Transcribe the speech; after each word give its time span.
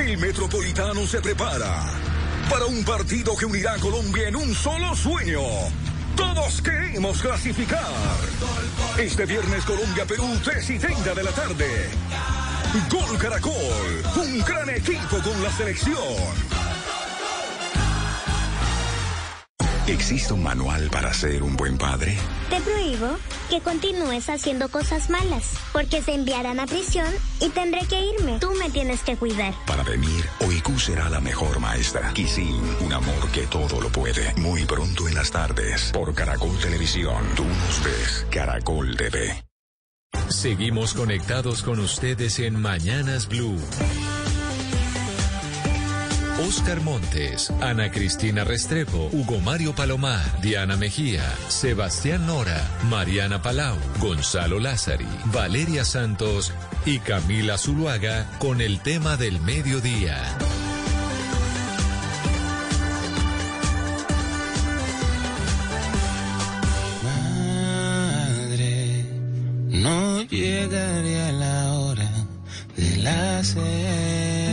el 0.00 0.18
Metropolitano 0.18 1.06
se 1.06 1.20
prepara 1.20 1.84
para 2.48 2.64
un 2.66 2.82
partido 2.84 3.36
que 3.36 3.44
unirá 3.44 3.74
a 3.74 3.78
Colombia 3.78 4.28
en 4.28 4.36
un 4.36 4.54
solo 4.54 4.96
sueño. 4.96 5.40
Todos 6.16 6.62
queremos 6.62 7.20
clasificar. 7.20 7.90
Este 8.98 9.26
viernes 9.26 9.64
Colombia-Perú, 9.64 10.40
3 10.42 10.70
y 10.70 10.78
30 10.78 11.14
de 11.14 11.22
la 11.22 11.30
tarde. 11.30 11.90
Gol 12.90 13.18
Caracol, 13.18 13.52
un 14.16 14.38
gran 14.40 14.70
equipo 14.70 15.18
con 15.22 15.42
la 15.42 15.52
selección. 15.52 16.61
¿Existe 19.88 20.32
un 20.32 20.44
manual 20.44 20.88
para 20.90 21.12
ser 21.12 21.42
un 21.42 21.56
buen 21.56 21.76
padre? 21.76 22.16
Te 22.50 22.60
prohíbo 22.60 23.16
que 23.50 23.60
continúes 23.60 24.28
haciendo 24.30 24.68
cosas 24.68 25.10
malas, 25.10 25.54
porque 25.72 26.00
se 26.00 26.14
enviarán 26.14 26.60
a 26.60 26.66
prisión 26.66 27.12
y 27.40 27.48
tendré 27.48 27.80
que 27.86 28.00
irme. 28.00 28.38
Tú 28.38 28.52
me 28.60 28.70
tienes 28.70 29.02
que 29.02 29.16
cuidar. 29.16 29.52
Para 29.66 29.82
venir, 29.82 30.24
Oiku 30.46 30.78
será 30.78 31.10
la 31.10 31.20
mejor 31.20 31.58
maestra. 31.58 32.12
Kisin, 32.14 32.62
un 32.80 32.92
amor 32.92 33.28
que 33.32 33.42
todo 33.48 33.80
lo 33.80 33.90
puede. 33.90 34.32
Muy 34.36 34.64
pronto 34.66 35.08
en 35.08 35.16
las 35.16 35.32
tardes, 35.32 35.90
por 35.92 36.14
Caracol 36.14 36.56
Televisión. 36.58 37.24
Tú 37.34 37.44
nos 37.44 37.82
ves, 37.82 38.26
Caracol 38.30 38.96
TV. 38.96 39.44
Seguimos 40.28 40.94
conectados 40.94 41.62
con 41.64 41.80
ustedes 41.80 42.38
en 42.38 42.60
Mañanas 42.60 43.26
Blue. 43.28 43.58
Oscar 46.48 46.80
Montes, 46.80 47.50
Ana 47.60 47.90
Cristina 47.90 48.42
Restrepo, 48.42 49.08
Hugo 49.12 49.38
Mario 49.40 49.74
Palomar, 49.74 50.40
Diana 50.40 50.76
Mejía, 50.76 51.22
Sebastián 51.48 52.26
Nora, 52.26 52.68
Mariana 52.90 53.40
Palau, 53.42 53.76
Gonzalo 54.00 54.58
Lázari, 54.58 55.06
Valeria 55.26 55.84
Santos 55.84 56.52
y 56.84 56.98
Camila 56.98 57.58
Zuluaga 57.58 58.28
con 58.38 58.60
el 58.60 58.80
tema 58.80 59.16
del 59.16 59.40
mediodía. 59.40 60.20
Madre, 68.34 69.06
no 69.68 70.22
llegaría 70.22 71.30
la 71.32 71.72
hora 71.74 72.10
de 72.76 72.96
la 72.96 73.44
cena. 73.44 74.51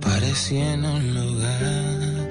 Aparecí 0.00 0.58
en 0.58 0.84
un 0.84 1.12
lugar 1.12 2.28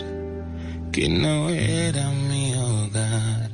que 0.93 1.09
no 1.09 1.49
era 1.49 2.09
mi 2.11 2.53
hogar. 2.55 3.51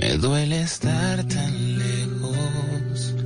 Me 0.00 0.16
duele 0.16 0.60
estar 0.60 1.24
tan 1.26 1.78
lejos. 1.78 3.16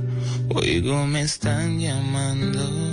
Oigo, 0.55 1.05
me 1.05 1.21
están 1.21 1.79
llamando. 1.79 2.90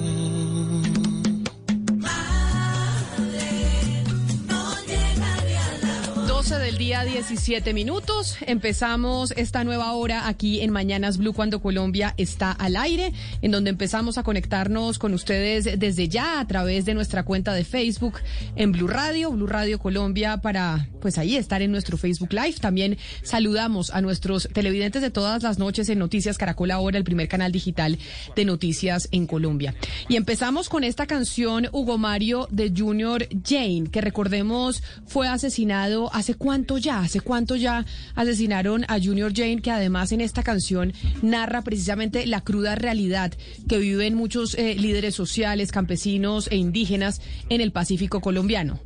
12 6.49 6.65
del 6.65 6.79
día, 6.79 7.05
17 7.05 7.75
minutos. 7.75 8.39
Empezamos 8.41 9.33
esta 9.33 9.65
nueva 9.65 9.93
hora 9.93 10.29
aquí 10.29 10.63
en 10.63 10.71
Mañanas 10.71 11.19
Blue 11.19 11.35
cuando 11.35 11.61
Colombia 11.61 12.15
está 12.17 12.53
al 12.53 12.77
aire, 12.77 13.13
en 13.43 13.51
donde 13.51 13.69
empezamos 13.69 14.17
a 14.17 14.23
conectarnos 14.23 14.99
con 14.99 15.13
ustedes 15.13 15.79
desde 15.79 16.09
ya 16.09 16.41
a 16.41 16.47
través 16.47 16.87
de 16.87 16.95
nuestra 16.95 17.23
cuenta 17.23 17.53
de 17.53 17.65
Facebook 17.65 18.15
en 18.57 18.73
Blue 18.73 18.87
Radio, 18.87 19.31
Blue 19.31 19.47
Radio 19.47 19.79
Colombia, 19.79 20.39
para 20.39 20.89
pues 21.03 21.19
ahí 21.19 21.37
estar 21.37 21.61
en 21.61 21.71
nuestro 21.71 21.99
Facebook 21.99 22.33
Live. 22.33 22.55
También 22.63 22.97
saludamos 23.23 23.91
a 23.91 24.01
nuestros 24.01 24.49
televidentes 24.51 25.03
de 25.03 25.11
todas 25.11 25.43
las 25.43 25.59
noches 25.59 25.91
en 25.91 25.99
Noticias 25.99 26.39
Caracol 26.39 26.71
Ahora, 26.71 26.97
el 26.97 27.05
primer 27.05 27.29
canal 27.29 27.53
digital 27.53 27.99
de 28.35 28.45
noticias 28.47 29.09
en 29.13 29.27
Colombia. 29.27 29.75
Y 30.09 30.17
empezamos 30.17 30.71
con 30.71 30.83
esta 30.83 31.07
canción 31.07 31.69
Hugo 31.73 31.99
Mario 31.99 32.49
de 32.51 32.73
Junior 32.75 33.29
Jane, 33.45 33.91
que 33.93 34.01
recordemos 34.01 34.83
fue 35.05 35.29
asesinado 35.29 36.11
hace 36.15 36.38
cuánto 36.39 36.79
ya, 36.79 37.01
hace 37.01 37.21
cuánto 37.21 37.57
ya 37.57 37.85
asesinaron 38.15 38.85
a 38.89 38.99
Junior 38.99 39.33
Jane, 39.35 39.61
que 39.61 39.71
además 39.71 40.13
en 40.13 40.21
esta 40.21 40.43
canción 40.43 40.93
narra 41.23 41.63
precisamente 41.63 42.27
la 42.27 42.41
cruda 42.41 42.75
realidad 42.75 43.33
que 43.69 43.79
viven 43.79 44.15
muchos 44.15 44.55
eh, 44.55 44.75
líderes 44.77 45.15
sociales, 45.15 45.73
campesinos 45.73 46.49
e 46.51 46.57
indígenas 46.57 47.21
en 47.49 47.61
el 47.61 47.73
Pacífico 47.73 48.21
colombiano. 48.21 48.81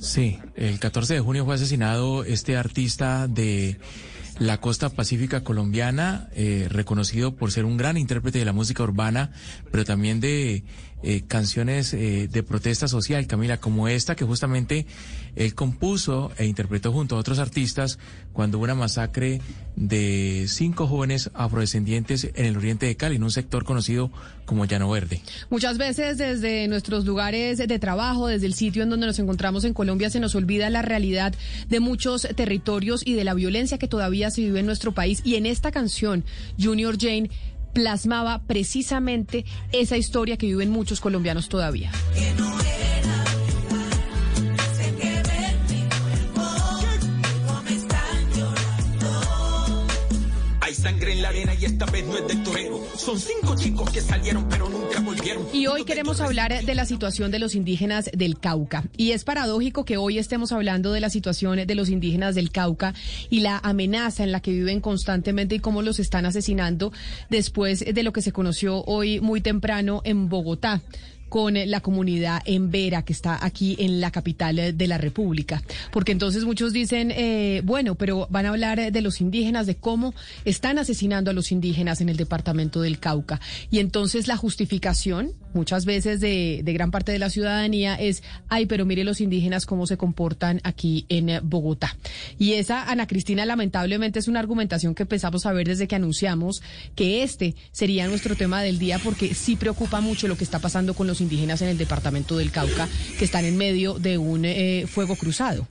Sí, 0.00 0.38
el 0.56 0.78
14 0.78 1.14
de 1.14 1.20
junio 1.20 1.44
fue 1.44 1.56
asesinado 1.56 2.24
este 2.24 2.56
artista 2.56 3.28
de 3.28 3.78
la 4.40 4.58
costa 4.58 4.88
pacífica 4.88 5.44
colombiana, 5.44 6.30
eh, 6.34 6.66
reconocido 6.70 7.36
por 7.36 7.52
ser 7.52 7.66
un 7.66 7.76
gran 7.76 7.98
intérprete 7.98 8.38
de 8.38 8.46
la 8.46 8.54
música 8.54 8.82
urbana, 8.82 9.32
pero 9.70 9.84
también 9.84 10.18
de 10.18 10.64
eh, 11.02 11.22
canciones 11.26 11.94
eh, 11.94 12.28
de 12.30 12.42
protesta 12.42 12.88
social, 12.88 13.26
Camila, 13.26 13.58
como 13.58 13.88
esta 13.88 14.14
que 14.14 14.24
justamente 14.24 14.86
él 15.36 15.54
compuso 15.54 16.30
e 16.36 16.46
interpretó 16.46 16.92
junto 16.92 17.16
a 17.16 17.18
otros 17.18 17.38
artistas 17.38 17.98
cuando 18.32 18.58
hubo 18.58 18.64
una 18.64 18.74
masacre 18.74 19.40
de 19.76 20.44
cinco 20.48 20.86
jóvenes 20.86 21.30
afrodescendientes 21.34 22.24
en 22.34 22.44
el 22.44 22.56
oriente 22.56 22.86
de 22.86 22.96
Cali, 22.96 23.16
en 23.16 23.22
un 23.22 23.30
sector 23.30 23.64
conocido 23.64 24.10
como 24.44 24.64
Llano 24.64 24.90
Verde. 24.90 25.22
Muchas 25.48 25.78
veces 25.78 26.18
desde 26.18 26.68
nuestros 26.68 27.04
lugares 27.04 27.58
de 27.58 27.78
trabajo, 27.78 28.26
desde 28.26 28.46
el 28.46 28.54
sitio 28.54 28.82
en 28.82 28.90
donde 28.90 29.06
nos 29.06 29.18
encontramos 29.18 29.64
en 29.64 29.72
Colombia, 29.72 30.10
se 30.10 30.20
nos 30.20 30.34
olvida 30.34 30.68
la 30.70 30.82
realidad 30.82 31.34
de 31.68 31.80
muchos 31.80 32.28
territorios 32.36 33.02
y 33.06 33.14
de 33.14 33.24
la 33.24 33.34
violencia 33.34 33.78
que 33.78 33.88
todavía 33.88 34.30
se 34.30 34.42
vive 34.42 34.60
en 34.60 34.66
nuestro 34.66 34.92
país. 34.92 35.22
Y 35.24 35.36
en 35.36 35.46
esta 35.46 35.70
canción, 35.70 36.24
Junior 36.58 36.96
Jane 37.00 37.30
plasmaba 37.72 38.42
precisamente 38.46 39.44
esa 39.72 39.96
historia 39.96 40.36
que 40.36 40.46
viven 40.46 40.70
muchos 40.70 41.00
colombianos 41.00 41.48
todavía. 41.48 41.90
Sangre 50.80 51.12
en 51.12 51.22
la 51.22 51.28
arena 51.28 51.54
y 51.60 51.64
esta 51.66 51.84
vez 51.86 52.06
no 52.06 52.16
es 52.16 52.26
de. 52.26 52.40
Son 52.96 53.18
cinco 53.18 53.54
chicos 53.56 53.90
que 53.90 54.00
salieron 54.00 54.48
pero 54.48 54.68
nunca 54.68 55.00
volvieron. 55.00 55.46
Y 55.52 55.66
hoy 55.66 55.84
queremos 55.84 56.20
hablar 56.20 56.64
de 56.64 56.74
la 56.74 56.86
situación 56.86 57.30
de 57.30 57.38
los 57.38 57.54
indígenas 57.54 58.10
del 58.12 58.38
Cauca. 58.38 58.84
Y 58.96 59.12
es 59.12 59.24
paradójico 59.24 59.84
que 59.84 59.96
hoy 59.96 60.18
estemos 60.18 60.52
hablando 60.52 60.92
de 60.92 61.00
la 61.00 61.10
situación 61.10 61.66
de 61.66 61.74
los 61.74 61.90
indígenas 61.90 62.34
del 62.34 62.50
Cauca 62.50 62.94
y 63.28 63.40
la 63.40 63.58
amenaza 63.58 64.24
en 64.24 64.32
la 64.32 64.40
que 64.40 64.52
viven 64.52 64.80
constantemente 64.80 65.56
y 65.56 65.60
cómo 65.60 65.82
los 65.82 65.98
están 65.98 66.26
asesinando 66.26 66.92
después 67.28 67.84
de 67.84 68.02
lo 68.02 68.12
que 68.12 68.22
se 68.22 68.32
conoció 68.32 68.82
hoy 68.84 69.20
muy 69.20 69.40
temprano 69.40 70.00
en 70.04 70.28
Bogotá 70.28 70.82
con 71.30 71.54
la 71.54 71.80
comunidad 71.80 72.42
en 72.44 72.70
Vera, 72.70 73.02
que 73.02 73.14
está 73.14 73.42
aquí 73.42 73.76
en 73.78 74.02
la 74.02 74.10
capital 74.10 74.76
de 74.76 74.86
la 74.86 74.98
República. 74.98 75.62
Porque 75.90 76.12
entonces 76.12 76.44
muchos 76.44 76.74
dicen, 76.74 77.10
eh, 77.10 77.62
bueno, 77.64 77.94
pero 77.94 78.26
van 78.28 78.44
a 78.44 78.50
hablar 78.50 78.92
de 78.92 79.00
los 79.00 79.22
indígenas, 79.22 79.66
de 79.66 79.76
cómo 79.76 80.12
están 80.44 80.78
asesinando 80.78 81.30
a 81.30 81.34
los 81.34 81.52
indígenas 81.52 82.02
en 82.02 82.10
el 82.10 82.18
departamento 82.18 82.82
del 82.82 82.98
Cauca. 82.98 83.40
Y 83.70 83.78
entonces 83.78 84.28
la 84.28 84.36
justificación, 84.36 85.32
muchas 85.54 85.86
veces 85.86 86.20
de, 86.20 86.60
de 86.62 86.72
gran 86.74 86.90
parte 86.90 87.12
de 87.12 87.18
la 87.18 87.30
ciudadanía, 87.30 87.94
es, 87.94 88.22
ay, 88.48 88.66
pero 88.66 88.84
mire 88.84 89.04
los 89.04 89.22
indígenas 89.22 89.64
cómo 89.64 89.86
se 89.86 89.96
comportan 89.96 90.60
aquí 90.64 91.06
en 91.08 91.40
Bogotá. 91.48 91.96
Y 92.38 92.54
esa, 92.54 92.90
Ana 92.90 93.06
Cristina, 93.06 93.46
lamentablemente 93.46 94.18
es 94.18 94.28
una 94.28 94.40
argumentación 94.40 94.94
que 94.94 95.04
empezamos 95.04 95.46
a 95.46 95.52
ver 95.52 95.68
desde 95.68 95.86
que 95.86 95.96
anunciamos 95.96 96.62
que 96.96 97.22
este 97.22 97.54
sería 97.70 98.08
nuestro 98.08 98.34
tema 98.34 98.62
del 98.62 98.78
día, 98.78 98.98
porque 98.98 99.34
sí 99.34 99.56
preocupa 99.56 100.00
mucho 100.00 100.26
lo 100.26 100.36
que 100.36 100.44
está 100.44 100.58
pasando 100.58 100.94
con 100.94 101.06
los 101.06 101.19
indígenas 101.20 101.62
en 101.62 101.68
el 101.68 101.78
departamento 101.78 102.36
del 102.36 102.50
Cauca 102.50 102.88
que 103.18 103.24
están 103.24 103.44
en 103.44 103.56
medio 103.56 103.98
de 103.98 104.18
un 104.18 104.44
eh, 104.44 104.86
fuego 104.86 105.16
cruzado. 105.16 105.66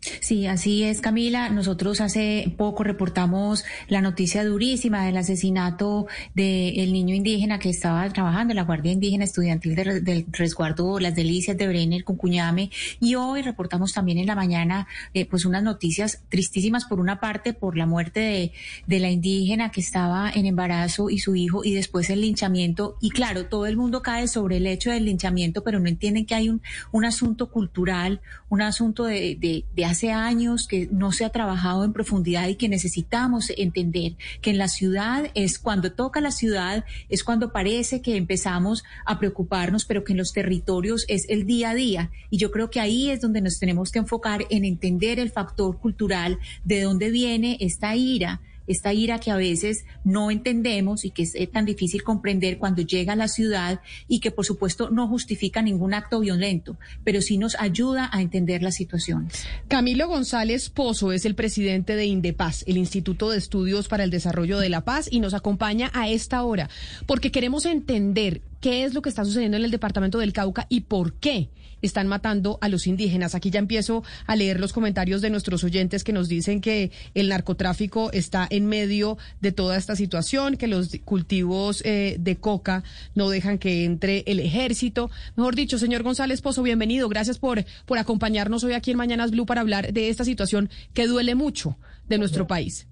Sí, 0.00 0.46
así 0.46 0.84
es, 0.84 1.00
Camila. 1.00 1.48
Nosotros 1.50 2.00
hace 2.00 2.54
poco 2.56 2.84
reportamos 2.84 3.64
la 3.88 4.00
noticia 4.00 4.44
durísima 4.44 5.04
del 5.04 5.16
asesinato 5.16 6.06
del 6.34 6.92
niño 6.92 7.16
indígena 7.16 7.58
que 7.58 7.68
estaba 7.68 8.08
trabajando 8.10 8.52
en 8.52 8.56
la 8.56 8.62
Guardia 8.62 8.92
Indígena 8.92 9.24
Estudiantil 9.24 9.74
de- 9.74 10.00
del 10.00 10.26
Resguardo 10.30 11.00
Las 11.00 11.16
Delicias 11.16 11.56
de 11.58 11.66
Brenner 11.66 12.04
con 12.04 12.16
Cuñame. 12.16 12.70
Y 13.00 13.16
hoy 13.16 13.42
reportamos 13.42 13.92
también 13.92 14.18
en 14.18 14.26
la 14.26 14.36
mañana 14.36 14.86
eh, 15.14 15.26
pues 15.26 15.44
unas 15.44 15.64
noticias 15.64 16.22
tristísimas 16.28 16.84
por 16.84 17.00
una 17.00 17.18
parte 17.18 17.52
por 17.52 17.76
la 17.76 17.86
muerte 17.86 18.20
de, 18.20 18.52
de 18.86 19.00
la 19.00 19.10
indígena 19.10 19.72
que 19.72 19.80
estaba 19.80 20.30
en 20.30 20.46
embarazo 20.46 21.10
y 21.10 21.18
su 21.18 21.34
hijo 21.34 21.64
y 21.64 21.74
después 21.74 22.08
el 22.10 22.20
linchamiento. 22.20 22.96
Y 23.00 23.10
claro, 23.10 23.46
todo 23.46 23.66
el 23.66 23.76
mundo 23.76 24.00
cae 24.02 24.28
sobre 24.28 24.58
el 24.58 24.68
hecho 24.68 24.92
del 24.92 25.06
linchamiento, 25.06 25.64
pero 25.64 25.80
no 25.80 25.88
entienden 25.88 26.24
que 26.24 26.36
hay 26.36 26.48
un, 26.50 26.62
un 26.92 27.04
asunto 27.04 27.50
cultural, 27.50 28.20
un 28.48 28.62
asunto 28.62 29.04
de, 29.04 29.36
de, 29.36 29.64
de 29.74 29.87
hace 29.88 30.12
años 30.12 30.66
que 30.68 30.88
no 30.90 31.12
se 31.12 31.24
ha 31.24 31.30
trabajado 31.30 31.84
en 31.84 31.92
profundidad 31.92 32.48
y 32.48 32.54
que 32.54 32.68
necesitamos 32.68 33.50
entender 33.56 34.14
que 34.40 34.50
en 34.50 34.58
la 34.58 34.68
ciudad 34.68 35.30
es 35.34 35.58
cuando 35.58 35.92
toca 35.92 36.20
la 36.20 36.30
ciudad, 36.30 36.84
es 37.08 37.24
cuando 37.24 37.52
parece 37.52 38.00
que 38.00 38.16
empezamos 38.16 38.84
a 39.04 39.18
preocuparnos, 39.18 39.84
pero 39.84 40.04
que 40.04 40.12
en 40.12 40.18
los 40.18 40.32
territorios 40.32 41.04
es 41.08 41.26
el 41.28 41.46
día 41.46 41.70
a 41.70 41.74
día. 41.74 42.10
Y 42.30 42.38
yo 42.38 42.50
creo 42.50 42.70
que 42.70 42.80
ahí 42.80 43.10
es 43.10 43.20
donde 43.20 43.40
nos 43.40 43.58
tenemos 43.58 43.90
que 43.90 43.98
enfocar 43.98 44.44
en 44.50 44.64
entender 44.64 45.18
el 45.18 45.30
factor 45.30 45.78
cultural, 45.78 46.38
de 46.64 46.82
dónde 46.82 47.10
viene 47.10 47.56
esta 47.60 47.96
ira 47.96 48.40
esta 48.68 48.92
ira 48.92 49.18
que 49.18 49.30
a 49.30 49.36
veces 49.36 49.84
no 50.04 50.30
entendemos 50.30 51.04
y 51.04 51.10
que 51.10 51.22
es 51.22 51.50
tan 51.50 51.64
difícil 51.64 52.02
comprender 52.02 52.58
cuando 52.58 52.82
llega 52.82 53.14
a 53.14 53.16
la 53.16 53.28
ciudad 53.28 53.80
y 54.06 54.20
que 54.20 54.30
por 54.30 54.44
supuesto 54.44 54.90
no 54.90 55.08
justifica 55.08 55.62
ningún 55.62 55.94
acto 55.94 56.20
violento, 56.20 56.76
pero 57.02 57.20
sí 57.20 57.38
nos 57.38 57.56
ayuda 57.58 58.08
a 58.12 58.22
entender 58.22 58.62
las 58.62 58.76
situaciones. 58.76 59.44
Camilo 59.68 60.06
González 60.06 60.70
Pozo 60.70 61.12
es 61.12 61.24
el 61.24 61.34
presidente 61.34 61.96
de 61.96 62.06
Indepaz, 62.06 62.62
el 62.66 62.76
Instituto 62.76 63.30
de 63.30 63.38
Estudios 63.38 63.88
para 63.88 64.04
el 64.04 64.10
Desarrollo 64.10 64.58
de 64.58 64.68
la 64.68 64.82
Paz, 64.82 65.08
y 65.10 65.20
nos 65.20 65.34
acompaña 65.34 65.90
a 65.94 66.08
esta 66.08 66.42
hora 66.42 66.68
porque 67.06 67.30
queremos 67.30 67.66
entender 67.66 68.42
qué 68.60 68.84
es 68.84 68.94
lo 68.94 69.02
que 69.02 69.08
está 69.08 69.24
sucediendo 69.24 69.56
en 69.56 69.64
el 69.64 69.70
departamento 69.70 70.18
del 70.18 70.32
Cauca 70.32 70.66
y 70.68 70.82
por 70.82 71.14
qué 71.14 71.50
están 71.82 72.08
matando 72.08 72.58
a 72.60 72.68
los 72.68 72.86
indígenas. 72.86 73.34
Aquí 73.34 73.50
ya 73.50 73.58
empiezo 73.58 74.02
a 74.26 74.36
leer 74.36 74.60
los 74.60 74.72
comentarios 74.72 75.20
de 75.20 75.30
nuestros 75.30 75.64
oyentes 75.64 76.04
que 76.04 76.12
nos 76.12 76.28
dicen 76.28 76.60
que 76.60 76.90
el 77.14 77.28
narcotráfico 77.28 78.10
está 78.12 78.46
en 78.50 78.66
medio 78.66 79.18
de 79.40 79.52
toda 79.52 79.76
esta 79.76 79.96
situación, 79.96 80.56
que 80.56 80.66
los 80.66 80.90
cultivos 81.04 81.82
eh, 81.84 82.16
de 82.18 82.36
coca 82.36 82.84
no 83.14 83.28
dejan 83.28 83.58
que 83.58 83.84
entre 83.84 84.24
el 84.26 84.40
ejército. 84.40 85.10
Mejor 85.36 85.54
dicho, 85.54 85.78
señor 85.78 86.02
González 86.02 86.40
Pozo, 86.40 86.62
bienvenido. 86.62 87.08
Gracias 87.08 87.38
por, 87.38 87.64
por 87.86 87.98
acompañarnos 87.98 88.64
hoy 88.64 88.72
aquí 88.72 88.90
en 88.90 88.96
Mañanas 88.96 89.30
Blue 89.30 89.46
para 89.46 89.60
hablar 89.60 89.92
de 89.92 90.08
esta 90.08 90.24
situación 90.24 90.70
que 90.94 91.06
duele 91.06 91.34
mucho 91.34 91.76
de 92.08 92.18
nuestro 92.18 92.46
país. 92.46 92.86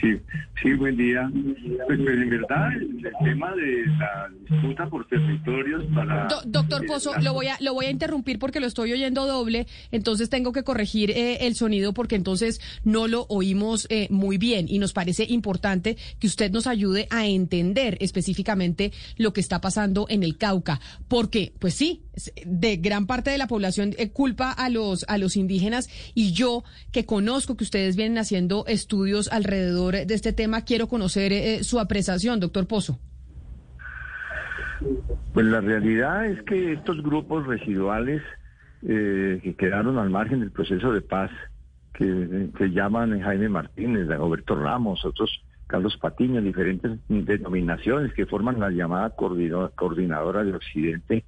Sí, 0.00 0.18
sí, 0.62 0.72
buen 0.74 0.96
día. 0.96 1.30
Pues, 1.86 1.98
pues, 1.98 2.00
en 2.00 2.30
verdad 2.30 2.72
el, 2.72 3.02
tema 3.22 3.54
de 3.54 3.86
la 3.86 4.30
disputa 4.48 4.88
por 4.88 5.06
territorios 5.08 5.84
para... 5.94 6.28
doctor 6.46 6.86
Pozo, 6.86 7.12
lo 7.20 7.34
voy, 7.34 7.48
a, 7.48 7.56
lo 7.60 7.74
voy 7.74 7.86
a 7.86 7.90
interrumpir 7.90 8.38
porque 8.38 8.60
lo 8.60 8.66
estoy 8.66 8.92
oyendo 8.92 9.26
doble, 9.26 9.66
entonces 9.92 10.30
tengo 10.30 10.52
que 10.52 10.62
corregir 10.62 11.10
eh, 11.10 11.46
el 11.46 11.54
sonido 11.54 11.92
porque 11.92 12.16
entonces 12.16 12.60
no 12.84 13.08
lo 13.08 13.26
oímos 13.28 13.86
eh, 13.90 14.08
muy 14.10 14.38
bien 14.38 14.66
y 14.68 14.78
nos 14.78 14.92
parece 14.92 15.24
importante 15.24 15.96
que 16.18 16.26
usted 16.26 16.50
nos 16.50 16.66
ayude 16.66 17.06
a 17.10 17.26
entender 17.26 17.98
específicamente 18.00 18.92
lo 19.18 19.32
que 19.32 19.40
está 19.40 19.60
pasando 19.60 20.06
en 20.08 20.22
el 20.22 20.38
Cauca. 20.38 20.80
Porque, 21.08 21.52
pues 21.58 21.74
sí, 21.74 22.02
de 22.44 22.76
gran 22.76 23.06
parte 23.06 23.30
de 23.30 23.38
la 23.38 23.46
población 23.46 23.94
eh, 23.98 24.10
culpa 24.10 24.50
a 24.50 24.68
los, 24.68 25.04
a 25.08 25.18
los 25.18 25.36
indígenas 25.36 25.88
y 26.14 26.32
yo 26.32 26.64
que 26.92 27.04
conozco 27.04 27.56
que 27.56 27.64
ustedes 27.64 27.96
vienen 27.96 28.18
haciendo 28.18 28.64
estudios 28.66 29.28
alrededor 29.28 29.89
de 29.92 30.14
este 30.14 30.32
tema, 30.32 30.62
quiero 30.64 30.86
conocer 30.86 31.32
eh, 31.32 31.62
su 31.62 31.78
apreciación, 31.78 32.40
doctor 32.40 32.66
Pozo. 32.66 32.98
Pues 35.32 35.46
la 35.46 35.60
realidad 35.60 36.26
es 36.26 36.42
que 36.42 36.72
estos 36.72 37.02
grupos 37.02 37.46
residuales 37.46 38.22
eh, 38.82 39.40
que 39.42 39.54
quedaron 39.54 39.98
al 39.98 40.10
margen 40.10 40.40
del 40.40 40.50
proceso 40.50 40.92
de 40.92 41.02
paz, 41.02 41.30
que 41.92 42.48
se 42.56 42.70
llaman 42.70 43.20
Jaime 43.20 43.48
Martínez, 43.48 44.08
Roberto 44.08 44.54
Ramos, 44.54 45.04
otros 45.04 45.44
Carlos 45.66 45.96
Patiño, 45.98 46.40
diferentes 46.40 46.98
denominaciones 47.08 48.12
que 48.14 48.26
forman 48.26 48.58
la 48.58 48.70
llamada 48.70 49.14
coordinadora 49.14 50.42
de 50.42 50.54
Occidente, 50.54 51.24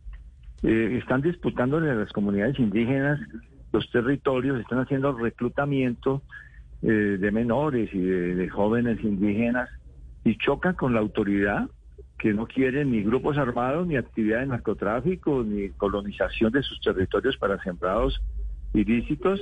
eh, 0.62 0.99
están 1.00 1.20
disputando 1.20 1.76
a 1.76 1.81
las 1.81 2.12
comunidades 2.12 2.58
indígenas 2.58 3.20
los 3.73 3.91
territorios, 3.91 4.61
están 4.61 4.81
haciendo 4.81 5.12
reclutamiento 5.12 6.23
eh, 6.82 7.17
de 7.19 7.31
menores 7.31 7.90
y 7.93 8.00
de, 8.00 8.49
jóvenes 8.49 9.02
indígenas 9.05 9.69
y 10.25 10.37
chocan 10.37 10.75
con 10.75 10.94
la 10.94 11.00
autoridad 11.00 11.69
que 12.19 12.32
no 12.32 12.46
quiere 12.46 12.84
ni 12.84 13.02
grupos 13.02 13.38
armados, 13.38 13.87
ni 13.87 13.96
actividad 13.96 14.40
de 14.40 14.46
narcotráfico, 14.46 15.44
ni 15.44 15.70
colonización 15.70 16.52
de 16.52 16.62
sus 16.62 16.81
territorios 16.81 17.37
para 17.37 17.62
sembrados 17.62 18.20
ilícitos. 18.75 19.40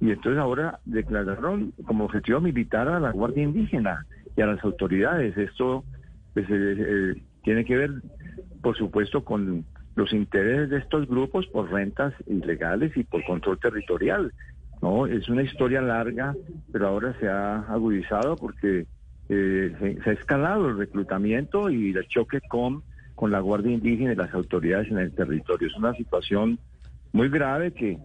Y 0.00 0.10
entonces 0.10 0.38
ahora 0.38 0.80
declararon 0.84 1.72
como 1.86 2.04
objetivo 2.04 2.40
militar 2.40 2.88
a 2.88 3.00
la 3.00 3.12
Guardia 3.12 3.44
Indígena 3.44 4.06
y 4.36 4.42
a 4.42 4.46
las 4.46 4.62
autoridades. 4.64 5.36
Esto 5.36 5.84
pues, 6.32 6.46
eh, 6.50 7.14
tiene 7.42 7.64
que 7.64 7.76
ver, 7.76 7.90
por 8.62 8.76
supuesto, 8.76 9.24
con 9.24 9.64
los 9.96 10.12
intereses 10.12 10.70
de 10.70 10.78
estos 10.78 11.06
grupos 11.06 11.46
por 11.46 11.70
rentas 11.70 12.12
ilegales 12.26 12.96
y 12.96 13.04
por 13.04 13.24
control 13.24 13.58
territorial. 13.58 14.32
No, 14.84 15.06
es 15.06 15.30
una 15.30 15.40
historia 15.40 15.80
larga, 15.80 16.34
pero 16.70 16.88
ahora 16.88 17.18
se 17.18 17.26
ha 17.26 17.60
agudizado 17.60 18.36
porque 18.36 18.84
eh, 19.30 19.96
se, 20.04 20.10
ha 20.10 20.12
escalado 20.12 20.68
el 20.68 20.76
reclutamiento 20.76 21.70
y 21.70 21.92
el 21.92 22.06
choque 22.06 22.42
con, 22.42 22.82
con 23.14 23.30
la 23.30 23.40
Guardia 23.40 23.72
Indígena 23.72 24.12
y 24.12 24.16
las 24.16 24.34
autoridades 24.34 24.90
en 24.90 24.98
el 24.98 25.14
territorio. 25.14 25.68
Es 25.68 25.76
una 25.76 25.94
situación 25.94 26.58
muy 27.12 27.30
grave 27.30 27.72
que 27.72 27.98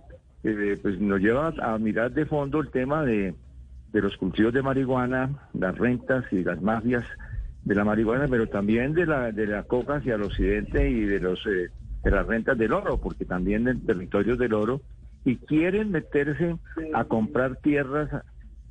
eh, 0.46 0.80
pues 0.82 1.02
nos 1.02 1.20
lleva 1.20 1.54
a 1.62 1.78
mirar 1.80 2.14
de 2.14 2.26
fondo 2.26 2.62
el 2.62 2.72
tema 2.72 3.04
de, 3.04 3.36
de 3.92 4.02
los 4.02 4.16
cultivos 4.16 4.54
de 4.54 4.62
marihuana, 4.62 5.50
las 5.52 5.78
rentas 5.78 6.32
y 6.32 6.46
las 6.46 6.62
mafias 6.62 7.04
de 7.66 7.76
la 7.76 7.84
marihuana, 7.84 8.26
pero 8.30 8.48
también 8.48 8.94
de 8.94 9.06
la 9.06 9.34
de 9.34 9.48
la 9.48 9.64
coca 9.64 9.96
hacia 9.96 10.16
el 10.16 10.24
occidente 10.24 10.90
y 10.90 11.02
de 11.02 11.20
los 11.20 11.46
eh, 11.46 11.72
de 12.06 12.12
las 12.12 12.26
rentas 12.26 12.58
del 12.58 12.72
oro, 12.72 13.02
porque 13.02 13.26
también 13.26 13.68
en 13.68 13.86
territorios 13.86 14.40
del 14.40 14.54
oro 14.54 14.80
y 15.30 15.36
quieren 15.36 15.92
meterse 15.92 16.56
a 16.94 17.04
comprar 17.04 17.58
tierras, 17.58 18.10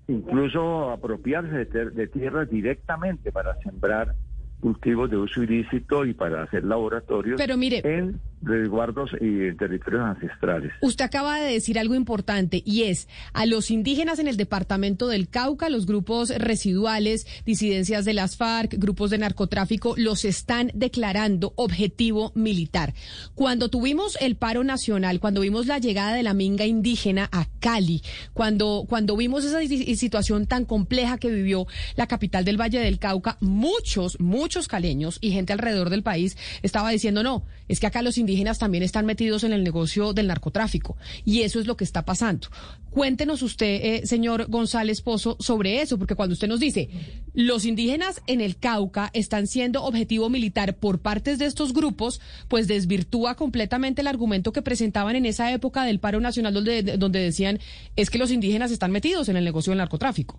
incluso 0.08 0.90
apropiarse 0.90 1.66
de, 1.66 1.90
de 1.90 2.06
tierras 2.08 2.50
directamente 2.50 3.30
para 3.30 3.54
sembrar 3.60 4.16
cultivos 4.58 5.08
de 5.08 5.16
uso 5.18 5.40
ilícito 5.40 6.04
y 6.04 6.14
para 6.14 6.42
hacer 6.42 6.64
laboratorios 6.64 7.40
Pero 7.40 7.56
mire, 7.56 7.80
en 7.84 8.20
resguardos 8.42 9.10
y 9.20 9.54
territorios 9.56 10.02
ancestrales. 10.02 10.72
Usted 10.80 11.04
acaba 11.04 11.40
de 11.40 11.52
decir 11.52 11.78
algo 11.78 11.94
importante 11.94 12.62
y 12.64 12.84
es 12.84 13.08
a 13.32 13.46
los 13.46 13.70
indígenas 13.70 14.18
en 14.18 14.28
el 14.28 14.36
departamento 14.36 15.08
del 15.08 15.28
Cauca, 15.28 15.68
los 15.68 15.86
grupos 15.86 16.30
residuales, 16.30 17.26
disidencias 17.44 18.04
de 18.04 18.14
las 18.14 18.36
FARC, 18.36 18.74
grupos 18.78 19.10
de 19.10 19.18
narcotráfico, 19.18 19.94
los 19.96 20.24
están 20.24 20.70
declarando 20.74 21.52
objetivo 21.56 22.32
militar. 22.34 22.94
Cuando 23.34 23.68
tuvimos 23.68 24.16
el 24.20 24.36
paro 24.36 24.64
nacional, 24.64 25.20
cuando 25.20 25.40
vimos 25.40 25.66
la 25.66 25.78
llegada 25.78 26.14
de 26.14 26.22
la 26.22 26.34
minga 26.34 26.66
indígena 26.66 27.28
a 27.32 27.46
Cali, 27.60 28.02
cuando, 28.32 28.84
cuando 28.88 29.16
vimos 29.16 29.44
esa 29.44 29.60
situación 29.96 30.46
tan 30.46 30.64
compleja 30.64 31.18
que 31.18 31.30
vivió 31.30 31.66
la 31.96 32.06
capital 32.06 32.44
del 32.44 32.60
Valle 32.60 32.78
del 32.78 32.98
Cauca, 32.98 33.36
muchos, 33.40 34.20
muchos 34.20 34.68
caleños 34.68 35.18
y 35.20 35.32
gente 35.32 35.52
alrededor 35.52 35.90
del 35.90 36.02
país 36.02 36.36
estaba 36.62 36.90
diciendo 36.90 37.22
no, 37.22 37.44
es 37.68 37.80
que 37.80 37.86
acá 37.86 38.02
los 38.02 38.18
indígenas 38.18 38.58
también 38.58 38.82
están 38.82 39.06
metidos 39.06 39.44
en 39.44 39.52
el 39.52 39.62
negocio 39.62 40.12
del 40.12 40.26
narcotráfico 40.26 40.96
y 41.24 41.42
eso 41.42 41.60
es 41.60 41.66
lo 41.66 41.76
que 41.76 41.84
está 41.84 42.04
pasando. 42.04 42.48
Cuéntenos 42.90 43.42
usted, 43.42 43.80
eh, 43.82 44.06
señor 44.06 44.46
González 44.48 45.02
Pozo, 45.02 45.36
sobre 45.38 45.82
eso, 45.82 45.98
porque 45.98 46.14
cuando 46.14 46.32
usted 46.32 46.48
nos 46.48 46.60
dice 46.60 46.88
los 47.34 47.64
indígenas 47.64 48.22
en 48.26 48.40
el 48.40 48.56
Cauca 48.56 49.10
están 49.12 49.46
siendo 49.46 49.84
objetivo 49.84 50.28
militar 50.30 50.76
por 50.76 51.00
partes 51.00 51.38
de 51.38 51.46
estos 51.46 51.72
grupos, 51.72 52.20
pues 52.48 52.66
desvirtúa 52.66 53.36
completamente 53.36 54.00
el 54.00 54.06
argumento 54.06 54.52
que 54.52 54.62
presentaban 54.62 55.16
en 55.16 55.26
esa 55.26 55.52
época 55.52 55.84
del 55.84 56.00
paro 56.00 56.20
nacional 56.20 56.54
donde, 56.54 57.18
decían 57.20 57.58
es 57.96 58.10
que 58.10 58.18
los 58.18 58.30
indígenas 58.30 58.70
están 58.70 58.90
metidos 58.90 59.28
en 59.28 59.36
el 59.36 59.44
negocio 59.44 59.70
del 59.70 59.78
narcotráfico. 59.78 60.38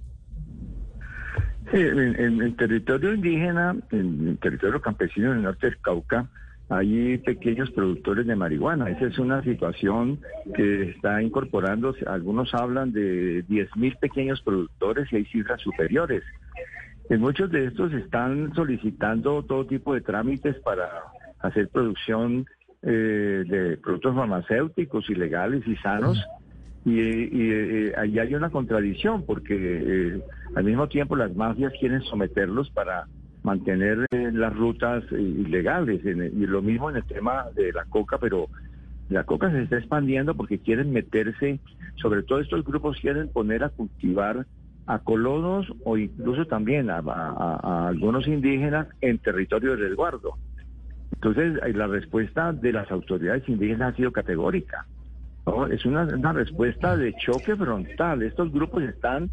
Sí, 1.71 1.77
en, 1.77 2.41
el 2.41 2.55
territorio 2.55 3.13
indígena, 3.13 3.75
en 3.91 4.29
el 4.29 4.37
territorio 4.39 4.81
campesino 4.81 5.31
del 5.31 5.43
norte 5.43 5.67
del 5.67 5.79
Cauca, 5.79 6.27
hay 6.69 7.17
pequeños 7.17 7.71
productores 7.71 8.27
de 8.27 8.35
marihuana. 8.35 8.89
Esa 8.91 9.07
es 9.07 9.17
una 9.17 9.43
situación 9.43 10.19
que 10.55 10.91
está 10.91 11.21
incorporándose. 11.21 12.05
Algunos 12.07 12.53
hablan 12.53 12.91
de 12.91 13.43
10.000 13.47 13.97
pequeños 13.99 14.41
productores 14.41 15.11
y 15.11 15.17
hay 15.17 15.25
cifras 15.25 15.59
superiores. 15.61 16.23
En 17.09 17.21
muchos 17.21 17.49
de 17.49 17.65
estos 17.65 17.91
están 17.93 18.53
solicitando 18.53 19.43
todo 19.43 19.65
tipo 19.65 19.95
de 19.95 20.01
trámites 20.01 20.57
para 20.59 20.87
hacer 21.39 21.69
producción 21.69 22.45
eh, 22.83 23.43
de 23.47 23.77
productos 23.77 24.15
farmacéuticos 24.15 25.09
ilegales 25.09 25.67
y 25.67 25.75
sanos. 25.77 26.23
Y, 26.85 26.99
eh, 26.99 27.93
ahí 27.97 28.19
hay 28.19 28.35
una 28.35 28.51
contradicción 28.51 29.25
porque 29.25 29.55
eh, 29.55 30.21
al 30.55 30.63
mismo 30.63 30.87
tiempo 30.87 31.15
las 31.15 31.35
mafias 31.35 31.73
quieren 31.79 32.01
someterlos 32.03 32.69
para 32.69 33.07
mantener 33.43 34.05
eh, 34.11 34.31
las 34.33 34.55
rutas 34.55 35.03
eh, 35.11 35.21
ilegales. 35.21 36.01
y 36.03 36.45
lo 36.45 36.61
mismo 36.61 36.89
en 36.89 36.97
el 36.97 37.03
tema 37.03 37.45
de 37.55 37.71
la 37.71 37.85
coca, 37.85 38.17
pero 38.17 38.47
la 39.09 39.23
coca 39.23 39.49
se 39.51 39.63
está 39.63 39.77
expandiendo 39.77 40.35
porque 40.35 40.59
quieren 40.59 40.91
meterse, 40.91 41.59
sobre 41.95 42.23
todo 42.23 42.39
estos 42.39 42.63
grupos 42.63 42.99
quieren 42.99 43.29
poner 43.29 43.63
a 43.63 43.69
cultivar 43.69 44.45
a 44.85 44.99
colonos 44.99 45.71
o 45.83 45.97
incluso 45.97 46.45
también 46.45 46.89
a, 46.89 47.87
algunos 47.87 48.27
indígenas 48.27 48.87
en 49.01 49.19
territorio 49.19 49.75
de 49.75 49.87
resguardo. 49.87 50.35
Entonces, 51.13 51.59
eh, 51.63 51.73
la 51.73 51.87
respuesta 51.87 52.53
de 52.53 52.73
las 52.73 52.89
autoridades 52.91 53.47
indígenas 53.47 53.93
ha 53.93 53.95
sido 53.95 54.11
categórica. 54.11 54.85
Es 55.71 55.85
una, 55.85 56.03
una 56.03 56.33
respuesta 56.33 56.95
de 56.95 57.13
choque 57.15 57.55
frontal. 57.55 58.21
Estos 58.21 58.51
grupos 58.51 58.83
están 58.83 59.29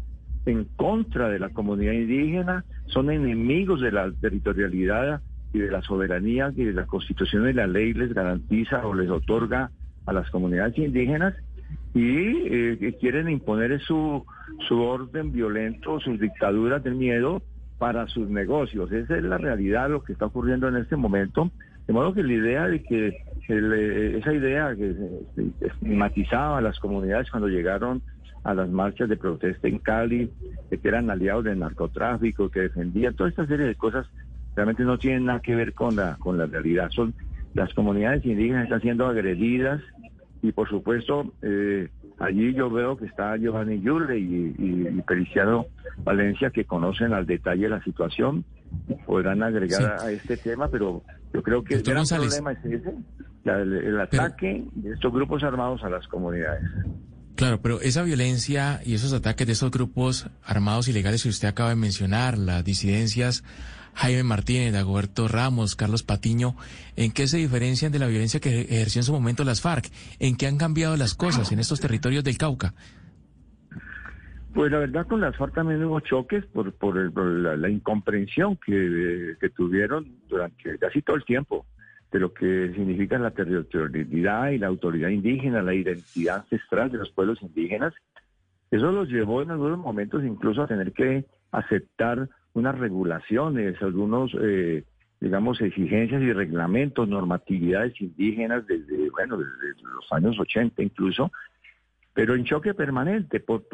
en 0.47 0.63
contra 0.75 1.29
de 1.29 1.39
la 1.39 1.49
comunidad 1.49 1.91
indígena, 1.91 2.63
son 2.87 3.11
enemigos 3.11 3.81
de 3.81 3.91
la 3.91 4.11
territorialidad 4.11 5.21
y 5.53 5.59
de 5.59 5.69
la 5.69 5.81
soberanía 5.81 6.51
que 6.55 6.71
la 6.71 6.85
constitución 6.85 7.49
y 7.49 7.53
la 7.53 7.67
ley 7.67 7.93
les 7.93 8.13
garantiza 8.13 8.87
o 8.87 8.93
les 8.93 9.09
otorga 9.09 9.71
a 10.05 10.13
las 10.13 10.29
comunidades 10.29 10.77
indígenas 10.77 11.35
y 11.93 12.47
eh, 12.47 12.97
quieren 12.99 13.29
imponer 13.29 13.79
su, 13.81 14.25
su 14.67 14.79
orden 14.79 15.33
violento, 15.33 15.99
sus 15.99 16.19
dictaduras 16.19 16.81
del 16.83 16.95
miedo 16.95 17.41
para 17.77 18.07
sus 18.07 18.29
negocios. 18.29 18.91
Esa 18.91 19.17
es 19.17 19.23
la 19.23 19.37
realidad, 19.37 19.89
lo 19.89 20.03
que 20.03 20.13
está 20.13 20.27
ocurriendo 20.27 20.69
en 20.69 20.77
este 20.77 20.95
momento. 20.95 21.51
De 21.87 21.93
modo 21.93 22.13
que 22.13 22.23
la 22.23 22.33
idea 22.33 22.67
de 22.67 22.83
que 22.83 23.17
esa 23.47 24.33
idea 24.33 24.75
que 24.75 24.93
estigmatizaba 25.61 26.57
a 26.57 26.61
las 26.61 26.79
comunidades 26.79 27.29
cuando 27.31 27.47
llegaron 27.47 28.01
a 28.47 28.53
las 28.53 28.69
marchas 28.69 29.09
de 29.09 29.17
protesta 29.17 29.67
en 29.67 29.77
Cali, 29.79 30.31
que 30.69 30.79
eran 30.87 31.09
aliados 31.09 31.43
del 31.43 31.59
narcotráfico, 31.59 32.49
que 32.49 32.61
defendían 32.61 33.13
toda 33.13 33.29
esta 33.29 33.45
serie 33.45 33.65
de 33.65 33.75
cosas, 33.75 34.07
realmente 34.55 34.83
no 34.83 34.97
tienen 34.97 35.25
nada 35.25 35.41
que 35.41 35.53
ver 35.53 35.73
con 35.73 35.97
la, 35.97 36.15
con 36.17 36.37
la 36.37 36.45
realidad. 36.45 36.89
Son 36.91 37.13
las 37.53 37.73
comunidades 37.73 38.25
indígenas 38.25 38.63
están 38.63 38.79
siendo 38.79 39.05
agredidas 39.05 39.81
y 40.41 40.53
por 40.53 40.69
supuesto 40.69 41.33
eh, 41.41 41.89
allí 42.19 42.53
yo 42.53 42.69
veo 42.69 42.95
que 42.95 43.05
está 43.07 43.35
Giovanni 43.35 43.81
Yule 43.81 44.17
y, 44.17 44.55
y, 44.57 45.03
Feliciano 45.05 45.65
Valencia 46.05 46.49
que 46.49 46.63
conocen 46.63 47.11
al 47.11 47.25
detalle 47.25 47.67
la 47.67 47.83
situación, 47.83 48.45
podrán 49.05 49.43
agregar 49.43 49.97
a 49.99 50.09
este 50.09 50.37
tema, 50.37 50.69
pero 50.69 51.03
yo 51.33 51.43
creo 51.43 51.65
que 51.65 51.75
el 51.75 51.83
gran 51.83 52.05
problema 52.05 52.53
es 52.53 52.63
ese, 52.63 52.93
el, 53.43 53.99
ataque 53.99 54.63
de 54.73 54.93
estos 54.93 55.11
grupos 55.11 55.43
armados 55.43 55.83
a 55.83 55.89
las 55.89 56.07
comunidades. 56.07 56.63
Claro, 57.37 57.61
pero 57.61 57.81
esa 57.81 58.01
violencia 58.01 58.81
y 58.83 58.95
esos 58.95 59.13
ataques 59.13 59.45
de 59.45 59.53
esos 59.53 59.69
grupos 59.69 60.27
armados 60.43 60.87
ilegales 60.87 61.21
que 61.21 61.29
usted 61.29 61.47
acaba 61.47 61.69
de 61.69 61.75
mencionar, 61.75 62.35
las 62.35 62.65
disidencias 62.65 63.43
Jaime 63.93 64.23
Martínez, 64.23 64.73
Dagoberto 64.73 65.27
Ramos, 65.27 65.75
Carlos 65.75 66.01
Patiño, 66.01 66.55
¿en 66.95 67.11
qué 67.11 67.27
se 67.27 67.37
diferencian 67.37 67.91
de 67.91 67.99
la 67.99 68.07
violencia 68.07 68.39
que 68.39 68.61
ejerció 68.61 69.01
en 69.01 69.03
su 69.03 69.13
momento 69.13 69.43
las 69.43 69.61
FARC? 69.61 69.85
¿En 70.17 70.35
qué 70.35 70.47
han 70.47 70.57
cambiado 70.57 70.97
las 70.97 71.13
cosas 71.13 71.51
en 71.51 71.59
estos 71.59 71.79
territorios 71.79 72.23
del 72.23 72.39
Cauca? 72.39 72.73
Pues 74.55 74.71
la 74.71 74.79
verdad 74.79 75.05
con 75.05 75.21
las 75.21 75.37
FARC 75.37 75.53
también 75.53 75.83
hubo 75.83 75.99
choques 75.99 76.43
por, 76.47 76.73
por, 76.73 76.95
la, 76.97 77.69
incomprensión 77.69 78.57
que, 78.65 79.35
que, 79.39 79.49
tuvieron 79.51 80.07
durante 80.27 80.79
casi 80.79 81.03
todo 81.03 81.15
el 81.15 81.23
tiempo 81.23 81.67
de 82.11 82.19
lo 82.19 82.33
que 82.33 82.71
significa 82.73 83.17
la 83.17 83.31
territorialidad 83.31 84.51
y 84.51 84.57
la 84.57 84.67
autoridad 84.67 85.09
indígena, 85.09 85.61
la 85.61 85.73
identidad 85.73 86.37
ancestral 86.37 86.91
de 86.91 86.99
los 86.99 87.11
pueblos 87.11 87.41
indígenas. 87.41 87.93
Eso 88.71 88.91
los 88.91 89.09
llevó 89.09 89.41
en 89.41 89.51
algunos 89.51 89.77
momentos 89.77 90.23
incluso 90.23 90.61
a 90.61 90.67
tener 90.67 90.93
que 90.93 91.25
aceptar 91.51 92.29
unas 92.53 92.77
regulaciones, 92.77 93.81
algunos, 93.81 94.31
eh, 94.41 94.83
digamos, 95.19 95.61
exigencias 95.61 96.21
y 96.21 96.33
reglamentos, 96.33 97.07
normatividades 97.07 97.99
indígenas 98.01 98.65
desde, 98.67 99.09
bueno, 99.09 99.37
desde 99.37 99.83
los 99.83 100.11
años 100.11 100.39
80 100.39 100.81
incluso, 100.81 101.31
pero 102.13 102.35
en 102.35 102.45
choque 102.45 102.73
permanente 102.73 103.39
por, 103.39 103.67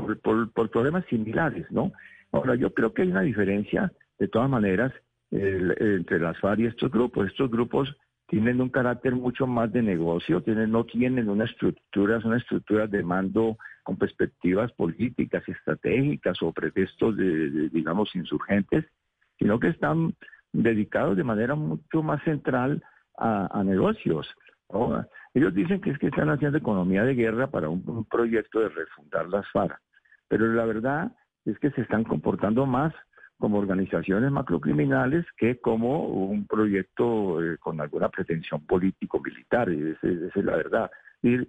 problemas 0.70 1.06
similares, 1.06 1.66
¿no? 1.72 1.94
Ahora, 2.32 2.56
yo 2.56 2.74
creo 2.74 2.94
que 2.94 3.04
hay 3.04 3.12
una 3.12 3.22
diferencia, 3.22 3.94
de 4.20 4.28
todas 4.28 4.50
maneras, 4.50 4.92
entre 5.32 6.20
las 6.20 6.38
FARC 6.40 6.60
y 6.60 6.66
estos 6.66 6.92
grupos. 6.92 7.28
Estos 7.28 7.50
grupos 7.50 7.96
tienen 8.28 8.62
un 8.62 8.70
carácter 8.70 9.16
mucho 9.16 9.48
más 9.48 9.72
de 9.72 9.82
negocio, 9.82 10.42
tienen, 10.42 10.72
no 10.72 10.86
tienen 10.86 11.30
una 11.30 11.46
estructura, 11.46 12.20
una 12.24 12.38
estructura 12.38 12.88
de 12.88 13.04
mando 13.04 13.58
con 13.84 13.98
perspectivas 13.98 14.72
políticas, 14.74 15.48
estratégicas 15.48 16.42
o 16.42 16.52
pretextos 16.52 17.18
de, 17.18 17.70
digamos, 17.70 18.16
insurgentes, 18.16 18.86
sino 19.38 19.60
que 19.60 19.68
están 19.68 20.16
dedicados 20.54 21.18
de 21.18 21.24
manera 21.24 21.56
mucho 21.56 22.02
más 22.02 22.24
central 22.24 22.84
a, 23.18 23.62
negocios. 23.64 24.28
Ellos 25.34 25.54
dicen 25.54 25.82
que 25.82 25.92
es 25.92 26.00
que 26.00 26.08
están 26.08 26.30
haciendo 26.30 26.58
economía 26.58 27.04
de 27.04 27.14
guerra 27.14 27.48
para 27.48 27.70
un 27.70 28.06
proyecto 28.06 28.60
de 28.60 28.70
refundar 28.70 29.28
las 29.30 29.48
FARC, 29.52 29.78
pero 30.28 30.48
la 30.54 30.66
verdad 30.66 31.12
es 31.46 31.60
que 31.60 31.72
se 31.72 31.82
están 31.82 32.04
comportando 32.04 32.66
más 32.66 32.94
como 33.38 33.58
organizaciones 33.58 34.32
macrocriminales 34.32 35.26
que 35.38 35.60
como 35.60 36.08
un 36.08 36.48
proyecto 36.48 37.44
eh, 37.44 37.58
con 37.58 37.82
alguna 37.82 38.10
pretensión 38.10 38.66
político-militar. 38.66 39.70
Esa, 39.70 40.08
es 40.08 40.36
la 40.46 40.56
verdad. 40.56 40.92
Y 41.22 41.40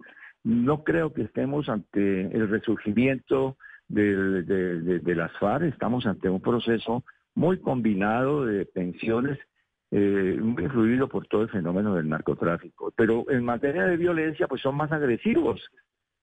no 0.45 0.85
creo 0.85 1.13
que 1.13 1.23
estemos 1.23 1.69
ante 1.69 2.23
el 2.23 2.49
resurgimiento 2.49 3.57
de, 3.89 5.15
las 5.15 5.33
FARC, 5.39 5.65
estamos 5.65 6.07
ante 6.07 6.29
un 6.29 6.41
proceso 6.41 7.05
muy 7.35 7.59
combinado 7.59 8.47
de 8.47 8.65
tensiones, 8.67 9.39
eh, 9.91 10.37
influido 10.39 11.09
por 11.09 11.27
todo 11.27 11.43
el 11.43 11.51
fenómeno 11.51 11.95
del 11.95 12.09
narcotráfico. 12.09 12.93
Pero 12.97 13.25
en 13.31 13.45
materia 13.45 13.85
de 13.85 13.97
violencia, 13.97 14.49
pues 14.49 14.63
son 14.63 14.77
más 14.77 14.91
agresivos, 14.93 15.61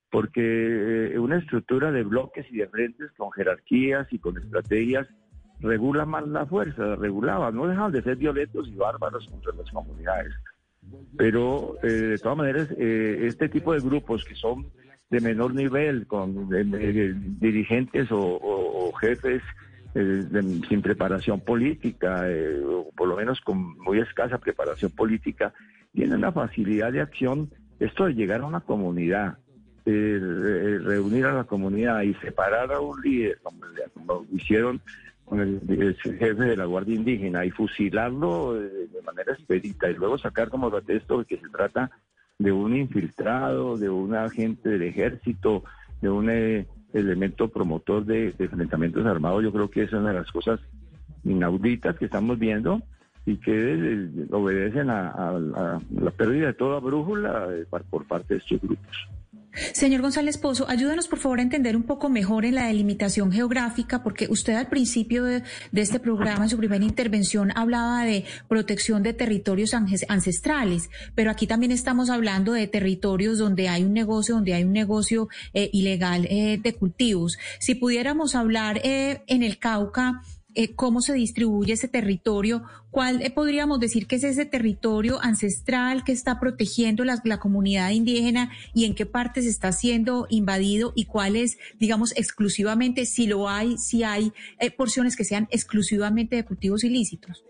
porque 0.09 1.13
eh, 1.13 1.19
una 1.19 1.37
estructura 1.37 1.91
de 1.91 2.03
bloques 2.03 2.45
y 2.51 2.57
de 2.57 2.67
frentes 2.67 3.11
con 3.13 3.31
jerarquías 3.31 4.11
y 4.11 4.19
con 4.19 4.37
estrategias 4.37 5.07
regula 5.61 6.05
más 6.05 6.27
la 6.27 6.45
fuerza, 6.45 6.95
regulaba, 6.95 7.51
no 7.51 7.67
dejaban 7.67 7.91
de 7.91 8.01
ser 8.01 8.17
violentos 8.17 8.67
y 8.67 8.75
bárbaros 8.75 9.27
contra 9.27 9.53
las 9.53 9.69
comunidades. 9.71 10.33
Pero 11.17 11.77
eh, 11.83 11.87
de 11.87 12.17
todas 12.17 12.37
maneras, 12.37 12.69
eh, 12.77 13.19
este 13.23 13.47
tipo 13.49 13.73
de 13.73 13.79
grupos 13.79 14.25
que 14.25 14.35
son 14.35 14.67
de 15.09 15.19
menor 15.19 15.53
nivel, 15.53 16.07
con 16.07 16.49
dirigentes 17.39 18.07
o, 18.11 18.91
jefes 18.99 19.41
eh, 19.93 20.23
sin 20.69 20.81
preparación 20.81 21.41
política, 21.41 22.25
o 22.65 22.89
por 22.95 23.09
lo 23.09 23.17
menos 23.17 23.41
con 23.41 23.77
muy 23.79 23.99
escasa 23.99 24.37
preparación 24.37 24.91
política, 24.91 25.53
tienen 25.91 26.19
una 26.19 26.31
facilidad 26.31 26.93
de 26.93 27.01
acción, 27.01 27.49
esto 27.79 28.05
de 28.05 28.13
llegar 28.13 28.41
a 28.41 28.45
una 28.45 28.61
comunidad, 28.61 29.37
reunir 29.85 31.25
a 31.25 31.33
la 31.33 31.43
comunidad 31.43 32.03
y 32.03 32.13
separar 32.15 32.71
a 32.71 32.79
un 32.79 33.01
líder, 33.01 33.39
como 33.93 34.25
hicieron 34.31 34.81
con 35.31 35.39
el, 35.39 35.95
jefe 35.95 36.43
de 36.43 36.57
la 36.57 36.65
Guardia 36.65 36.93
Indígena 36.93 37.45
y 37.45 37.51
fusilarlo 37.51 38.55
de, 38.55 38.89
manera 39.05 39.31
expedita 39.31 39.89
y 39.89 39.93
luego 39.93 40.17
sacar 40.17 40.49
como 40.49 40.69
protesto 40.69 41.23
que 41.23 41.37
se 41.37 41.47
trata 41.47 41.89
de 42.37 42.51
un 42.51 42.75
infiltrado, 42.75 43.77
de 43.77 43.89
un 43.89 44.13
agente 44.13 44.67
del 44.67 44.81
ejército, 44.81 45.63
de 46.01 46.09
un 46.09 46.29
eh, 46.29 46.67
elemento 46.91 47.47
promotor 47.47 48.03
de, 48.03 48.35
enfrentamientos 48.39 49.05
armados, 49.05 49.41
yo 49.41 49.53
creo 49.53 49.69
que 49.69 49.83
es 49.83 49.93
una 49.93 50.09
de 50.09 50.19
las 50.19 50.29
cosas 50.33 50.59
inauditas 51.23 51.95
que 51.95 52.05
estamos 52.05 52.37
viendo 52.37 52.81
y 53.25 53.37
que 53.37 53.53
eh, 53.55 54.09
obedecen 54.31 54.89
a, 54.89 55.39
la 55.39 56.11
pérdida 56.11 56.47
de 56.47 56.53
toda 56.55 56.81
brújula 56.81 57.47
eh, 57.51 57.65
por 57.89 58.05
parte 58.05 58.33
de 58.33 58.39
estos 58.39 58.59
grupos. 58.59 59.07
Señor 59.73 60.01
González 60.01 60.37
Pozo, 60.37 60.69
ayúdanos 60.69 61.07
por 61.07 61.19
favor 61.19 61.39
a 61.39 61.41
entender 61.41 61.75
un 61.75 61.83
poco 61.83 62.07
mejor 62.09 62.45
en 62.45 62.55
la 62.55 62.67
delimitación 62.67 63.31
geográfica, 63.31 64.01
porque 64.01 64.27
usted 64.29 64.53
al 64.53 64.67
principio 64.67 65.25
de, 65.25 65.43
este 65.73 65.99
programa, 65.99 66.43
en 66.43 66.49
su 66.49 66.57
primera 66.57 66.83
intervención, 66.83 67.51
hablaba 67.55 68.05
de 68.05 68.23
protección 68.47 69.03
de 69.03 69.13
territorios 69.13 69.73
ancestrales, 69.73 70.89
pero 71.15 71.31
aquí 71.31 71.47
también 71.47 71.71
estamos 71.71 72.09
hablando 72.09 72.53
de 72.53 72.67
territorios 72.67 73.37
donde 73.37 73.67
hay 73.67 73.83
un 73.83 73.93
negocio, 73.93 74.35
donde 74.35 74.53
hay 74.53 74.63
un 74.63 74.73
negocio 74.73 75.27
eh, 75.53 75.69
ilegal 75.73 76.25
eh, 76.29 76.59
de 76.61 76.75
cultivos. 76.75 77.37
Si 77.59 77.75
pudiéramos 77.75 78.35
hablar 78.35 78.79
eh, 78.83 79.23
en 79.27 79.43
el 79.43 79.57
Cauca, 79.57 80.21
eh, 80.53 80.75
cómo 80.75 80.99
se 80.99 81.13
distribuye 81.13 81.73
ese 81.73 81.87
territorio, 81.87 82.63
cuál 82.89 83.21
eh, 83.21 83.31
podríamos 83.31 83.79
decir 83.79 84.05
que 84.05 84.17
es 84.17 84.23
ese 84.25 84.45
territorio 84.45 85.17
ancestral 85.21 86.03
que 86.03 86.11
está 86.11 86.41
protegiendo 86.41 87.05
la, 87.05 87.21
comunidad 87.39 87.91
indígena 87.91 88.51
y 88.73 88.83
en 88.83 88.93
qué 88.93 89.05
partes 89.05 89.45
está 89.45 89.71
siendo 89.71 90.27
invadido 90.29 90.91
y 90.93 91.05
cuál 91.05 91.37
es, 91.37 91.57
digamos, 91.79 92.11
exclusivamente, 92.17 93.05
si 93.05 93.27
lo 93.27 93.47
hay, 93.47 93.77
si 93.77 94.03
hay 94.03 94.33
eh, 94.59 94.71
porciones 94.71 95.15
que 95.15 95.23
sean 95.23 95.47
exclusivamente 95.51 96.35
de 96.35 96.43
cultivos 96.43 96.83
ilícitos. 96.83 97.45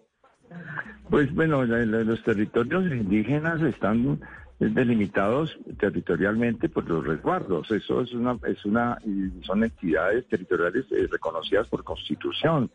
Pues 1.10 1.34
bueno, 1.34 1.66
los 1.66 2.24
territorios 2.24 2.86
indígenas 2.92 3.62
están 3.64 4.20
delimitados 4.60 5.58
territorialmente 5.80 6.70
por 6.70 6.88
los 6.88 7.06
resguardos. 7.06 7.72
Eso 7.72 8.02
es 8.02 8.14
una, 8.14 8.38
es 8.46 8.64
una, 8.64 8.98
son 9.42 9.64
entidades 9.64 10.28
territoriales 10.28 10.86
reconocidas 11.10 11.68
por 11.68 11.84
constitución. 11.84 12.70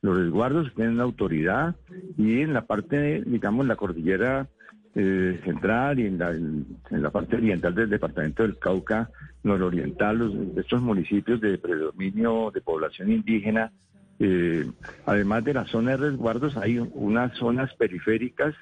Los 0.00 0.16
resguardos 0.16 0.72
tienen 0.74 1.00
autoridad 1.00 1.74
y 2.16 2.40
en 2.40 2.52
la 2.52 2.66
parte, 2.66 3.22
digamos, 3.26 3.66
la 3.66 3.76
cordillera 3.76 4.48
eh, 4.94 5.40
central 5.44 5.98
y 5.98 6.06
en 6.06 6.18
la, 6.18 6.30
en 6.30 6.76
la, 6.90 7.10
parte 7.10 7.36
oriental 7.36 7.74
del 7.74 7.90
departamento 7.90 8.42
del 8.42 8.58
Cauca, 8.58 9.10
nororiental, 9.42 10.18
los, 10.18 10.34
estos 10.56 10.82
municipios 10.82 11.40
de 11.40 11.58
predominio 11.58 12.50
de 12.52 12.60
población 12.60 13.12
indígena, 13.12 13.72
eh, 14.18 14.68
además 15.06 15.44
de 15.44 15.54
la 15.54 15.66
zona 15.66 15.92
de 15.92 16.10
resguardos, 16.10 16.56
hay 16.56 16.78
unas 16.78 17.36
zonas 17.36 17.74
periféricas 17.74 18.54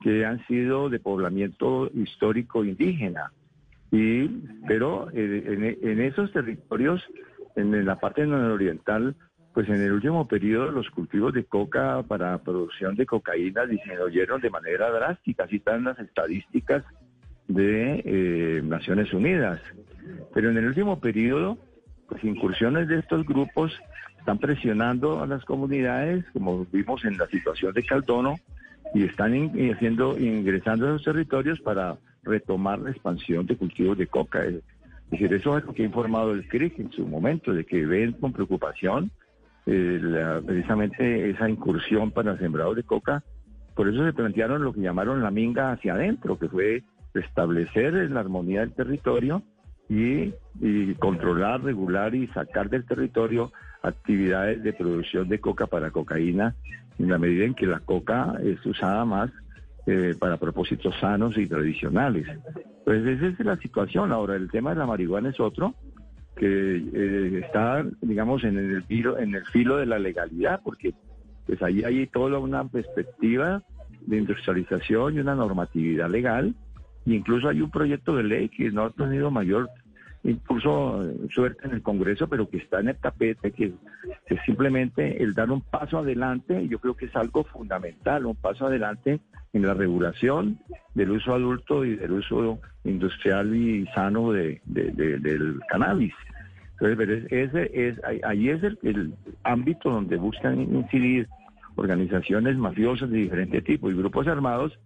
que 0.00 0.24
han 0.24 0.46
sido 0.46 0.88
de 0.90 1.00
poblamiento 1.00 1.90
histórico 1.94 2.64
indígena. 2.64 3.32
Y, 3.90 4.28
pero 4.66 5.08
eh, 5.12 5.44
en, 5.46 5.88
en, 5.90 6.00
esos 6.00 6.32
territorios, 6.32 7.02
en 7.56 7.84
la 7.84 7.98
parte 8.00 8.26
nororiental, 8.26 9.14
pues 9.54 9.68
en 9.68 9.80
el 9.80 9.92
último 9.92 10.26
periodo 10.26 10.72
los 10.72 10.90
cultivos 10.90 11.32
de 11.32 11.44
coca 11.44 12.02
para 12.02 12.38
producción 12.38 12.96
de 12.96 13.06
cocaína 13.06 13.64
disminuyeron 13.66 14.40
de 14.40 14.50
manera 14.50 14.90
drástica, 14.90 15.44
así 15.44 15.56
están 15.56 15.84
las 15.84 15.98
estadísticas 16.00 16.82
de 17.46 18.02
eh, 18.04 18.62
Naciones 18.64 19.12
Unidas. 19.14 19.60
Pero 20.34 20.50
en 20.50 20.58
el 20.58 20.66
último 20.66 20.98
periodo, 20.98 21.56
pues 22.08 22.24
incursiones 22.24 22.88
de 22.88 22.98
estos 22.98 23.24
grupos 23.24 23.72
están 24.18 24.38
presionando 24.38 25.22
a 25.22 25.26
las 25.28 25.44
comunidades, 25.44 26.24
como 26.32 26.66
vimos 26.72 27.04
en 27.04 27.16
la 27.16 27.28
situación 27.28 27.72
de 27.74 27.84
Caldono, 27.84 28.34
y 28.92 29.04
están 29.04 29.52
haciendo, 29.72 30.18
ingresando 30.18 30.88
a 30.88 30.92
los 30.92 31.04
territorios 31.04 31.60
para 31.60 31.96
retomar 32.24 32.80
la 32.80 32.90
expansión 32.90 33.46
de 33.46 33.56
cultivos 33.56 33.98
de 33.98 34.08
coca. 34.08 34.44
Es 34.44 34.62
decir, 35.10 35.32
eso 35.32 35.56
es 35.56 35.64
lo 35.64 35.72
que 35.72 35.82
ha 35.82 35.86
informado 35.86 36.32
el 36.32 36.48
CRIC 36.48 36.80
en 36.80 36.90
su 36.90 37.06
momento, 37.06 37.52
de 37.52 37.64
que 37.64 37.86
ven 37.86 38.12
con 38.12 38.32
preocupación 38.32 39.12
eh, 39.66 40.40
precisamente 40.44 41.30
esa 41.30 41.48
incursión 41.48 42.10
para 42.10 42.32
el 42.32 42.38
sembrado 42.38 42.74
de 42.74 42.82
coca. 42.82 43.22
Por 43.74 43.88
eso 43.88 44.04
se 44.04 44.12
plantearon 44.12 44.62
lo 44.62 44.72
que 44.72 44.80
llamaron 44.80 45.22
la 45.22 45.30
minga 45.30 45.72
hacia 45.72 45.94
adentro, 45.94 46.38
que 46.38 46.48
fue 46.48 46.82
restablecer 47.12 47.94
la 48.10 48.20
armonía 48.20 48.60
del 48.60 48.72
territorio 48.72 49.42
y, 49.88 50.32
controlar, 50.98 51.62
regular 51.62 52.14
y 52.14 52.26
sacar 52.28 52.70
del 52.70 52.84
territorio 52.84 53.52
actividades 53.82 54.62
de 54.62 54.72
producción 54.72 55.28
de 55.28 55.40
coca 55.40 55.66
para 55.66 55.90
cocaína 55.90 56.54
en 56.98 57.10
la 57.10 57.18
medida 57.18 57.44
en 57.44 57.54
que 57.54 57.66
la 57.66 57.80
coca 57.80 58.34
es 58.42 58.64
usada 58.64 59.04
más 59.04 59.30
eh, 59.86 60.14
para 60.18 60.38
propósitos 60.38 60.94
sanos 60.98 61.36
y 61.36 61.46
tradicionales. 61.46 62.26
Pues 62.84 63.04
esa 63.04 63.26
es 63.26 63.40
la 63.40 63.56
situación. 63.56 64.12
Ahora, 64.12 64.36
el 64.36 64.50
tema 64.50 64.70
de 64.70 64.76
la 64.76 64.86
marihuana 64.86 65.30
es 65.30 65.40
otro 65.40 65.74
que 66.36 66.76
eh, 66.76 67.40
está, 67.44 67.84
digamos, 68.00 68.44
en 68.44 68.58
el 68.58 68.82
filo, 68.84 69.18
en 69.18 69.34
el 69.34 69.44
filo 69.46 69.76
de 69.76 69.86
la 69.86 69.98
legalidad, 69.98 70.60
porque 70.62 70.94
pues 71.46 71.62
ahí 71.62 71.84
hay 71.84 72.06
toda 72.06 72.38
una 72.38 72.64
perspectiva 72.66 73.62
de 74.06 74.18
industrialización 74.18 75.14
y 75.14 75.20
una 75.20 75.34
normatividad 75.34 76.10
legal, 76.10 76.54
e 77.06 77.14
incluso 77.14 77.48
hay 77.48 77.60
un 77.60 77.70
proyecto 77.70 78.16
de 78.16 78.24
ley 78.24 78.48
que 78.48 78.70
no 78.70 78.84
ha 78.84 78.90
tenido 78.90 79.30
mayor 79.30 79.68
impulso, 80.24 81.04
eh, 81.04 81.28
suerte 81.30 81.66
en 81.66 81.74
el 81.74 81.82
Congreso, 81.82 82.28
pero 82.28 82.48
que 82.48 82.56
está 82.56 82.80
en 82.80 82.88
el 82.88 82.96
tapete, 82.96 83.52
que, 83.52 83.72
que 84.26 84.38
simplemente 84.44 85.22
el 85.22 85.34
dar 85.34 85.50
un 85.50 85.60
paso 85.60 85.98
adelante, 85.98 86.66
yo 86.68 86.78
creo 86.78 86.96
que 86.96 87.06
es 87.06 87.16
algo 87.16 87.44
fundamental, 87.44 88.26
un 88.26 88.36
paso 88.36 88.66
adelante 88.66 89.20
en 89.52 89.62
la 89.66 89.74
regulación 89.74 90.58
del 90.94 91.12
uso 91.12 91.34
adulto 91.34 91.84
y 91.84 91.96
del 91.96 92.12
uso 92.12 92.58
industrial 92.84 93.54
y 93.54 93.86
sano 93.94 94.32
de, 94.32 94.60
del 94.64 95.60
cannabis. 95.68 96.14
Entonces, 96.80 97.26
ese 97.30 97.88
es, 97.88 98.00
ahí 98.24 98.48
es 98.48 98.62
el, 98.62 99.14
ámbito 99.44 99.90
donde 99.90 100.16
buscan 100.16 100.60
incidir 100.60 101.28
organizaciones 101.76 102.56
mafiosas 102.56 103.10
de 103.10 103.18
diferente 103.18 103.62
tipo 103.62 103.90
y 103.90 103.94
grupos 103.94 104.26
armados 104.26 104.78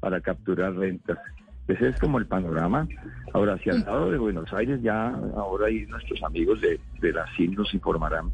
para 0.00 0.20
capturar 0.20 0.74
rentas. 0.74 1.18
Ese 1.68 1.88
es 1.88 1.98
como 1.98 2.18
el 2.18 2.26
panorama. 2.26 2.86
Ahora, 3.32 3.54
hacia 3.54 3.72
el 3.72 3.80
lado 3.80 4.10
de 4.10 4.18
Buenos 4.18 4.52
Aires, 4.52 4.80
ya 4.82 5.08
ahora 5.08 5.66
ahí 5.66 5.84
nuestros 5.86 6.22
amigos 6.22 6.60
de, 6.60 6.78
de 7.00 7.12
la 7.12 7.26
CIN 7.36 7.54
nos 7.54 7.72
informarán 7.74 8.30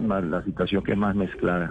más 0.00 0.24
la 0.24 0.42
situación 0.44 0.82
que 0.82 0.92
es 0.92 0.98
más 0.98 1.14
mezclada. 1.14 1.70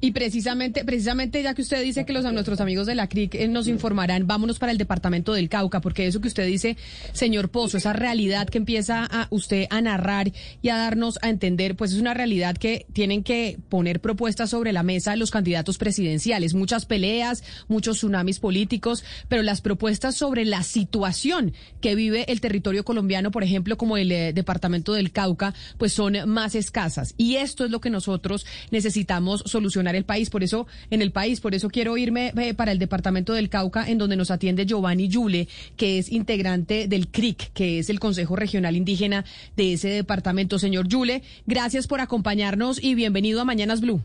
Y 0.00 0.10
precisamente, 0.12 0.84
precisamente 0.84 1.42
ya 1.42 1.54
que 1.54 1.62
usted 1.62 1.82
dice 1.82 2.04
que 2.04 2.12
los 2.12 2.24
nuestros 2.32 2.60
amigos 2.60 2.86
de 2.86 2.94
la 2.94 3.08
CRIC 3.08 3.34
eh, 3.36 3.48
nos 3.48 3.68
informarán, 3.68 4.26
vámonos 4.26 4.58
para 4.58 4.72
el 4.72 4.78
departamento 4.78 5.32
del 5.32 5.48
Cauca, 5.48 5.80
porque 5.80 6.06
eso 6.06 6.20
que 6.20 6.28
usted 6.28 6.46
dice, 6.46 6.76
señor 7.12 7.50
Pozo, 7.50 7.78
esa 7.78 7.92
realidad 7.92 8.48
que 8.48 8.58
empieza 8.58 9.04
a 9.04 9.28
usted 9.30 9.66
a 9.70 9.80
narrar 9.80 10.32
y 10.60 10.68
a 10.68 10.76
darnos 10.76 11.18
a 11.22 11.30
entender, 11.30 11.76
pues 11.76 11.92
es 11.92 12.00
una 12.00 12.12
realidad 12.12 12.56
que 12.56 12.86
tienen 12.92 13.22
que 13.22 13.58
poner 13.68 14.00
propuestas 14.00 14.50
sobre 14.50 14.72
la 14.72 14.82
mesa 14.82 15.16
los 15.16 15.30
candidatos 15.30 15.78
presidenciales, 15.78 16.54
muchas 16.54 16.86
peleas, 16.86 17.42
muchos 17.68 17.98
tsunamis 17.98 18.40
políticos, 18.40 19.04
pero 19.28 19.42
las 19.42 19.60
propuestas 19.60 20.16
sobre 20.16 20.44
la 20.44 20.62
situación 20.62 21.52
que 21.80 21.94
vive 21.94 22.30
el 22.30 22.40
territorio 22.40 22.84
colombiano, 22.84 23.30
por 23.30 23.44
ejemplo, 23.44 23.76
como 23.76 23.96
el 23.96 24.10
eh, 24.12 24.32
departamento 24.32 24.92
del 24.92 25.12
Cauca, 25.12 25.54
pues 25.78 25.92
son 25.92 26.28
más 26.28 26.54
escasas. 26.54 27.14
Y 27.16 27.36
esto 27.36 27.64
es 27.64 27.70
lo 27.70 27.80
que 27.80 27.90
nosotros 27.90 28.44
necesitamos 28.70 29.42
solucionar 29.46 29.83
el 29.92 30.04
país. 30.04 30.30
Por 30.30 30.42
eso, 30.42 30.66
en 30.90 31.02
el 31.02 31.12
país, 31.12 31.40
por 31.40 31.54
eso 31.54 31.68
quiero 31.68 31.96
irme 31.96 32.32
eh, 32.36 32.54
para 32.54 32.72
el 32.72 32.78
departamento 32.78 33.32
del 33.32 33.48
Cauca, 33.48 33.88
en 33.88 33.98
donde 33.98 34.16
nos 34.16 34.30
atiende 34.30 34.66
Giovanni 34.66 35.08
Yule, 35.08 35.48
que 35.76 35.98
es 35.98 36.10
integrante 36.10 36.88
del 36.88 37.08
CRIC, 37.08 37.52
que 37.52 37.78
es 37.78 37.90
el 37.90 38.00
Consejo 38.00 38.36
Regional 38.36 38.76
Indígena 38.76 39.24
de 39.56 39.74
ese 39.74 39.88
departamento. 39.88 40.58
Señor 40.58 40.88
Yule, 40.88 41.22
gracias 41.46 41.86
por 41.86 42.00
acompañarnos 42.00 42.82
y 42.82 42.94
bienvenido 42.94 43.40
a 43.40 43.44
Mañanas 43.44 43.80
Blue. 43.80 44.02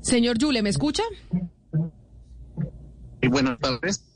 Señor 0.00 0.38
Yule, 0.38 0.62
¿me 0.62 0.70
escucha? 0.70 1.02
Y 3.22 3.28
buenas 3.28 3.58
tardes. 3.58 4.09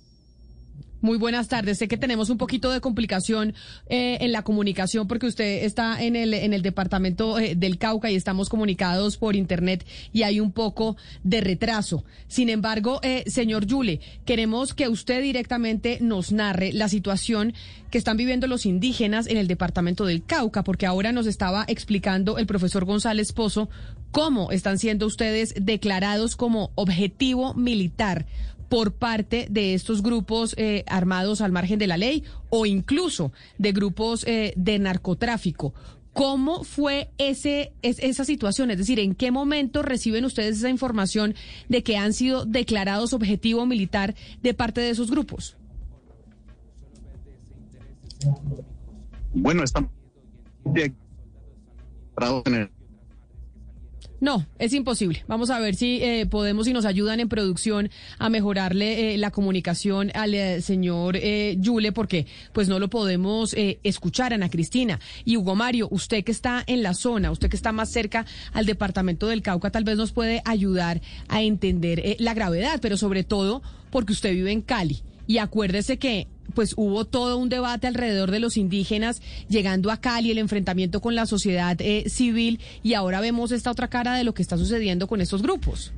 Muy 1.05 1.19
buenas 1.19 1.49
tardes. 1.49 1.77
Sé 1.77 1.87
que 1.87 1.99
tenemos 1.99 2.31
un 2.31 2.39
poquito 2.39 2.71
de 2.71 2.81
complicación 2.81 3.53
eh, 3.91 4.17
en 4.23 4.33
la 4.33 4.41
comunicación 4.41 5.07
porque 5.07 5.27
usted 5.27 5.65
está 5.65 6.03
en 6.03 6.17
el, 6.17 6.33
en 6.33 6.55
el 6.55 6.63
departamento 6.63 7.39
eh, 7.39 7.55
del 7.55 7.77
Cauca 7.77 8.11
y 8.11 8.15
estamos 8.15 8.49
comunicados 8.49 9.19
por 9.19 9.37
Internet 9.37 9.85
y 10.15 10.23
hay 10.23 10.41
un 10.41 10.51
poco 10.51 10.97
de 11.23 11.43
retraso. 11.43 12.07
Sin 12.27 12.49
embargo, 12.49 13.01
eh, 13.03 13.23
señor 13.27 13.67
Yule, 13.67 14.01
queremos 14.25 14.73
que 14.73 14.89
usted 14.89 15.21
directamente 15.21 15.99
nos 16.01 16.33
narre 16.33 16.73
la 16.73 16.89
situación 16.89 17.53
que 17.91 17.99
están 17.99 18.17
viviendo 18.17 18.47
los 18.47 18.65
indígenas 18.65 19.27
en 19.27 19.37
el 19.37 19.47
departamento 19.47 20.07
del 20.07 20.25
Cauca, 20.25 20.65
porque 20.65 20.87
ahora 20.87 21.13
nos 21.13 21.27
estaba 21.27 21.67
explicando 21.69 22.39
el 22.39 22.47
profesor 22.47 22.87
González 22.87 23.33
Pozo 23.33 23.69
cómo 24.11 24.53
están 24.53 24.79
siendo 24.79 25.07
ustedes 25.07 25.53
declarados 25.61 26.35
como 26.35 26.71
objetivo 26.77 27.53
militar 27.53 28.25
por 28.69 28.93
parte 28.93 29.47
de 29.51 29.75
estos 29.75 30.03
grupos 30.03 30.55
eh, 30.57 30.85
armados 30.87 31.41
al 31.41 31.53
margen 31.53 31.79
de 31.79 31.87
la 31.87 31.97
ley 31.97 32.25
o 32.51 32.67
incluso 32.67 33.33
de 33.59 33.73
grupos 33.73 34.25
eh, 34.27 34.53
de 34.57 34.79
narcotráfico. 34.79 35.75
¿Cómo 36.13 36.63
fue 36.63 37.11
ese, 37.19 37.73
esa 37.83 38.25
situación? 38.25 38.71
Es 38.71 38.79
decir, 38.79 39.01
¿en 39.01 39.17
qué 39.17 39.33
momento 39.33 39.83
reciben 39.83 40.25
ustedes 40.25 40.59
esa 40.59 40.71
información 40.71 41.35
de 41.69 41.83
que 41.83 41.97
han 41.97 42.13
sido 42.13 42.45
declarados 42.45 43.13
objetivo 43.13 43.67
militar 43.67 44.15
de 44.41 44.55
parte 44.55 44.81
de 44.81 44.91
esos 44.91 45.11
grupos? 45.11 45.57
Bueno, 49.33 49.65
estamos 49.65 49.91
no, 54.25 54.47
es 54.59 54.73
imposible. 54.73 55.23
Vamos 55.29 55.51
a 55.51 55.61
ver 55.61 55.75
si 55.75 56.03
eh, 56.03 56.25
podemos 56.25 56.67
y 56.67 56.73
nos 56.73 56.87
ayudan 56.87 57.21
en 57.21 57.29
producción 57.29 57.91
a 58.19 58.31
mejorarle 58.31 59.13
eh, 59.13 59.19
la 59.19 59.31
comunicación 59.31 60.11
al 60.15 60.33
eh, 60.33 60.63
señor 60.63 61.19
Yule, 61.59 61.93
porque 61.93 62.27
pues 62.55 62.67
no 62.67 62.79
lo 62.79 62.89
podemos 62.89 63.55
escuchar, 63.55 64.33
Ana 64.33 64.49
Cristina. 64.49 64.99
Y 65.27 65.37
Hugo 65.37 65.55
Mario, 65.57 65.89
usted 65.91 66.25
que 66.25 66.33
está 66.33 66.65
en 66.67 66.83
la 66.83 66.95
zona, 66.95 67.33
usted 67.33 67.51
que 67.51 67.57
está 67.57 67.73
más 67.73 67.91
cerca 67.91 68.25
al 68.55 68.65
departamento 68.65 69.27
del 69.27 69.43
Cauca, 69.43 69.71
tal 69.71 69.85
vez 69.85 69.99
nos 69.99 70.13
puede 70.13 70.41
ayudar 70.47 71.03
a 71.29 71.43
entender 71.43 72.17
la 72.19 72.33
gravedad, 72.33 72.79
pero 72.81 72.97
sobre 72.97 73.25
todo 73.25 73.61
porque 73.91 74.15
usted 74.15 74.33
vive 74.33 74.53
en 74.53 74.63
Cali. 74.63 75.03
Y 75.27 75.37
acuérdese 75.37 75.99
que 75.99 76.29
pues 76.53 76.75
hubo 76.77 77.05
todo 77.05 77.39
un 77.39 77.49
debate 77.49 77.87
alrededor 77.87 78.31
de 78.31 78.41
los 78.41 78.57
indígenas 78.57 79.23
llegando 79.49 79.91
a 79.91 80.01
Cali, 80.01 80.31
el 80.31 80.39
enfrentamiento 80.39 81.01
con 81.01 81.15
la 81.15 81.27
sociedad 81.27 81.77
eh, 81.81 82.05
civil 82.09 82.61
y 82.83 82.95
ahora 82.95 83.21
vemos 83.21 83.53
esta 83.53 83.71
otra 83.71 83.89
cara 83.89 84.17
de 84.17 84.25
lo 84.25 84.35
que 84.35 84.43
está 84.43 84.57
sucediendo 84.59 85.07
con 85.07 85.21
estos 85.21 85.43
grupos. 85.43 85.93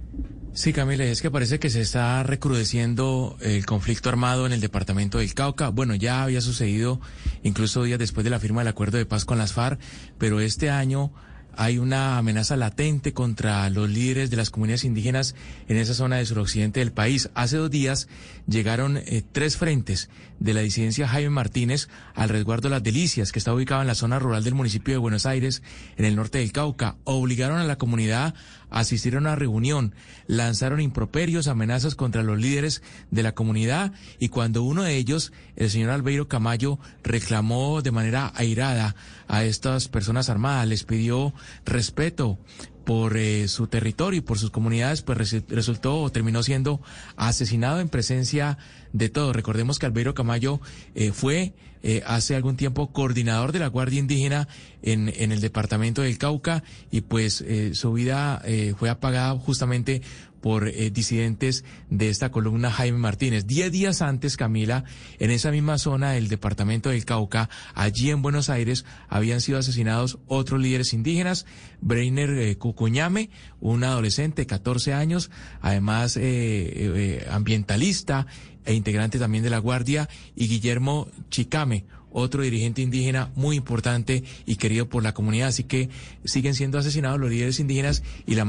Sí, 0.56 0.72
Camila, 0.72 1.04
es 1.04 1.20
que 1.20 1.30
parece 1.30 1.58
que 1.58 1.68
se 1.68 1.82
está 1.82 2.22
recrudeciendo 2.22 3.36
el 3.42 3.66
conflicto 3.66 4.08
armado 4.08 4.46
en 4.46 4.52
el 4.52 4.62
departamento 4.62 5.18
del 5.18 5.34
Cauca. 5.34 5.68
Bueno, 5.68 5.94
ya 5.94 6.22
había 6.22 6.40
sucedido 6.40 6.98
incluso 7.42 7.82
días 7.82 7.98
después 7.98 8.24
de 8.24 8.30
la 8.30 8.40
firma 8.40 8.62
del 8.62 8.68
acuerdo 8.68 8.96
de 8.96 9.04
paz 9.04 9.26
con 9.26 9.36
las 9.36 9.52
FARC, 9.52 9.78
pero 10.16 10.40
este 10.40 10.70
año 10.70 11.12
hay 11.56 11.78
una 11.78 12.18
amenaza 12.18 12.56
latente 12.56 13.12
contra 13.12 13.68
los 13.70 13.88
líderes 13.90 14.30
de 14.30 14.36
las 14.36 14.50
comunidades 14.50 14.84
indígenas 14.84 15.34
en 15.68 15.78
esa 15.78 15.94
zona 15.94 16.16
del 16.16 16.26
suroccidente 16.26 16.80
del 16.80 16.92
país. 16.92 17.30
Hace 17.34 17.56
dos 17.56 17.70
días 17.70 18.08
llegaron 18.46 18.98
eh, 18.98 19.22
tres 19.32 19.56
frentes 19.56 20.10
de 20.38 20.54
la 20.54 20.60
disidencia 20.60 21.08
Jaime 21.08 21.30
Martínez 21.30 21.88
al 22.14 22.28
resguardo 22.28 22.68
Las 22.68 22.82
Delicias, 22.82 23.32
que 23.32 23.38
está 23.38 23.54
ubicado 23.54 23.80
en 23.80 23.86
la 23.86 23.94
zona 23.94 24.18
rural 24.18 24.44
del 24.44 24.54
municipio 24.54 24.92
de 24.92 24.98
Buenos 24.98 25.26
Aires, 25.26 25.62
en 25.96 26.04
el 26.04 26.14
norte 26.14 26.38
del 26.38 26.52
Cauca. 26.52 26.96
Obligaron 27.04 27.58
a 27.58 27.64
la 27.64 27.76
comunidad 27.76 28.34
a 28.70 28.80
asistir 28.80 29.16
a 29.16 29.36
reunión, 29.36 29.94
lanzaron 30.26 30.80
improperios, 30.80 31.48
amenazas 31.48 31.94
contra 31.94 32.22
los 32.22 32.38
líderes 32.38 32.82
de 33.10 33.22
la 33.22 33.32
comunidad 33.32 33.92
y 34.18 34.28
cuando 34.28 34.62
uno 34.62 34.82
de 34.82 34.96
ellos, 34.96 35.32
el 35.56 35.70
señor 35.70 35.90
Albeiro 35.90 36.28
Camayo, 36.28 36.78
reclamó 37.02 37.82
de 37.82 37.92
manera 37.92 38.32
airada 38.34 38.94
a 39.28 39.44
estas 39.44 39.88
personas 39.88 40.28
armadas, 40.28 40.66
les 40.68 40.84
pidió 40.84 41.32
respeto, 41.64 42.38
por 42.86 43.16
eh, 43.16 43.48
su 43.48 43.66
territorio 43.66 44.18
y 44.18 44.20
por 44.20 44.38
sus 44.38 44.52
comunidades, 44.52 45.02
pues 45.02 45.34
resultó 45.48 46.00
o 46.00 46.12
terminó 46.12 46.44
siendo 46.44 46.80
asesinado 47.16 47.80
en 47.80 47.88
presencia 47.88 48.58
de 48.92 49.08
todo. 49.08 49.32
Recordemos 49.32 49.80
que 49.80 49.86
Albeiro 49.86 50.14
Camayo 50.14 50.60
eh, 50.94 51.10
fue 51.10 51.52
eh, 51.88 52.02
hace 52.06 52.34
algún 52.34 52.56
tiempo 52.56 52.92
coordinador 52.92 53.52
de 53.52 53.60
la 53.60 53.68
Guardia 53.68 54.00
Indígena 54.00 54.48
en, 54.82 55.12
en 55.16 55.30
el 55.30 55.40
departamento 55.40 56.02
del 56.02 56.18
Cauca 56.18 56.64
y 56.90 57.02
pues 57.02 57.44
su 57.72 57.92
vida 57.92 58.42
fue 58.76 58.90
apagada 58.90 59.38
justamente 59.38 60.02
por 60.46 60.68
eh, 60.68 60.90
disidentes 60.90 61.64
de 61.90 62.08
esta 62.08 62.30
columna 62.30 62.70
Jaime 62.70 62.98
Martínez. 62.98 63.48
Diez 63.48 63.72
días 63.72 64.00
antes, 64.00 64.36
Camila, 64.36 64.84
en 65.18 65.32
esa 65.32 65.50
misma 65.50 65.76
zona 65.76 66.12
del 66.12 66.28
departamento 66.28 66.90
del 66.90 67.04
Cauca, 67.04 67.50
allí 67.74 68.10
en 68.10 68.22
Buenos 68.22 68.48
Aires, 68.48 68.84
habían 69.08 69.40
sido 69.40 69.58
asesinados 69.58 70.20
otros 70.28 70.60
líderes 70.60 70.92
indígenas, 70.92 71.46
Breiner 71.80 72.30
eh, 72.30 72.56
Cucuñame, 72.58 73.30
un 73.58 73.82
adolescente 73.82 74.42
de 74.42 74.46
14 74.46 74.94
años, 74.94 75.32
además 75.60 76.16
eh, 76.16 77.26
ambientalista 77.28 78.28
e 78.66 78.74
integrante 78.74 79.18
también 79.18 79.44
de 79.44 79.50
la 79.50 79.58
Guardia, 79.58 80.08
y 80.34 80.48
Guillermo 80.48 81.08
Chicame, 81.30 81.84
otro 82.10 82.42
dirigente 82.42 82.82
indígena 82.82 83.30
muy 83.34 83.56
importante 83.56 84.24
y 84.46 84.56
querido 84.56 84.88
por 84.88 85.02
la 85.02 85.14
comunidad. 85.14 85.48
Así 85.48 85.64
que 85.64 85.90
siguen 86.24 86.54
siendo 86.54 86.78
asesinados 86.78 87.20
los 87.20 87.30
líderes 87.30 87.60
indígenas 87.60 88.02
y 88.26 88.34
la 88.34 88.42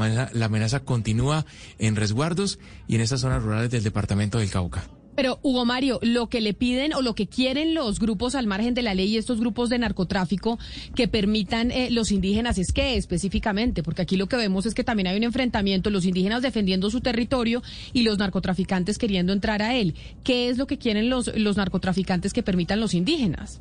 amenaza, 0.45 0.79
continúa 0.81 1.45
en 1.77 1.95
resguardos 1.95 2.59
y 2.87 2.95
en 2.95 3.01
estas 3.01 3.21
zonas 3.21 3.43
rurales 3.43 3.69
del 3.69 3.83
departamento 3.83 4.37
del 4.39 4.49
Cauca. 4.49 4.87
Pero, 5.17 5.39
Hugo 5.41 5.65
Mario, 5.65 5.99
lo 6.03 6.29
que 6.29 6.41
le 6.41 6.53
piden 6.53 6.93
o 6.93 7.01
lo 7.01 7.15
que 7.15 7.25
quieren 7.25 7.73
los 7.73 7.97
grupos 7.99 8.35
al 8.35 8.45
margen 8.45 8.75
de 8.75 8.83
la 8.83 8.93
ley 8.93 9.17
estos 9.17 9.39
grupos 9.39 9.67
de 9.67 9.79
narcotráfico 9.79 10.59
que 10.93 11.07
permitan 11.07 11.71
eh, 11.71 11.89
los 11.89 12.11
indígenas 12.11 12.59
es 12.59 12.71
qué 12.71 12.97
específicamente, 12.97 13.81
porque 13.81 14.03
aquí 14.03 14.15
lo 14.15 14.27
que 14.27 14.35
vemos 14.35 14.67
es 14.67 14.75
que 14.75 14.83
también 14.83 15.07
hay 15.07 15.17
un 15.17 15.23
enfrentamiento, 15.23 15.89
los 15.89 16.05
indígenas 16.05 16.43
defendiendo 16.43 16.91
su 16.91 17.01
territorio 17.01 17.63
y 17.93 18.03
los 18.03 18.19
narcotraficantes 18.19 18.99
queriendo 18.99 19.33
entrar 19.33 19.63
a 19.63 19.73
él. 19.73 19.95
¿Qué 20.23 20.49
es 20.49 20.59
lo 20.59 20.67
que 20.67 20.77
quieren 20.77 21.09
los, 21.09 21.35
los 21.35 21.57
narcotraficantes 21.57 22.31
que 22.31 22.43
permitan 22.43 22.79
los 22.79 22.93
indígenas? 22.93 23.59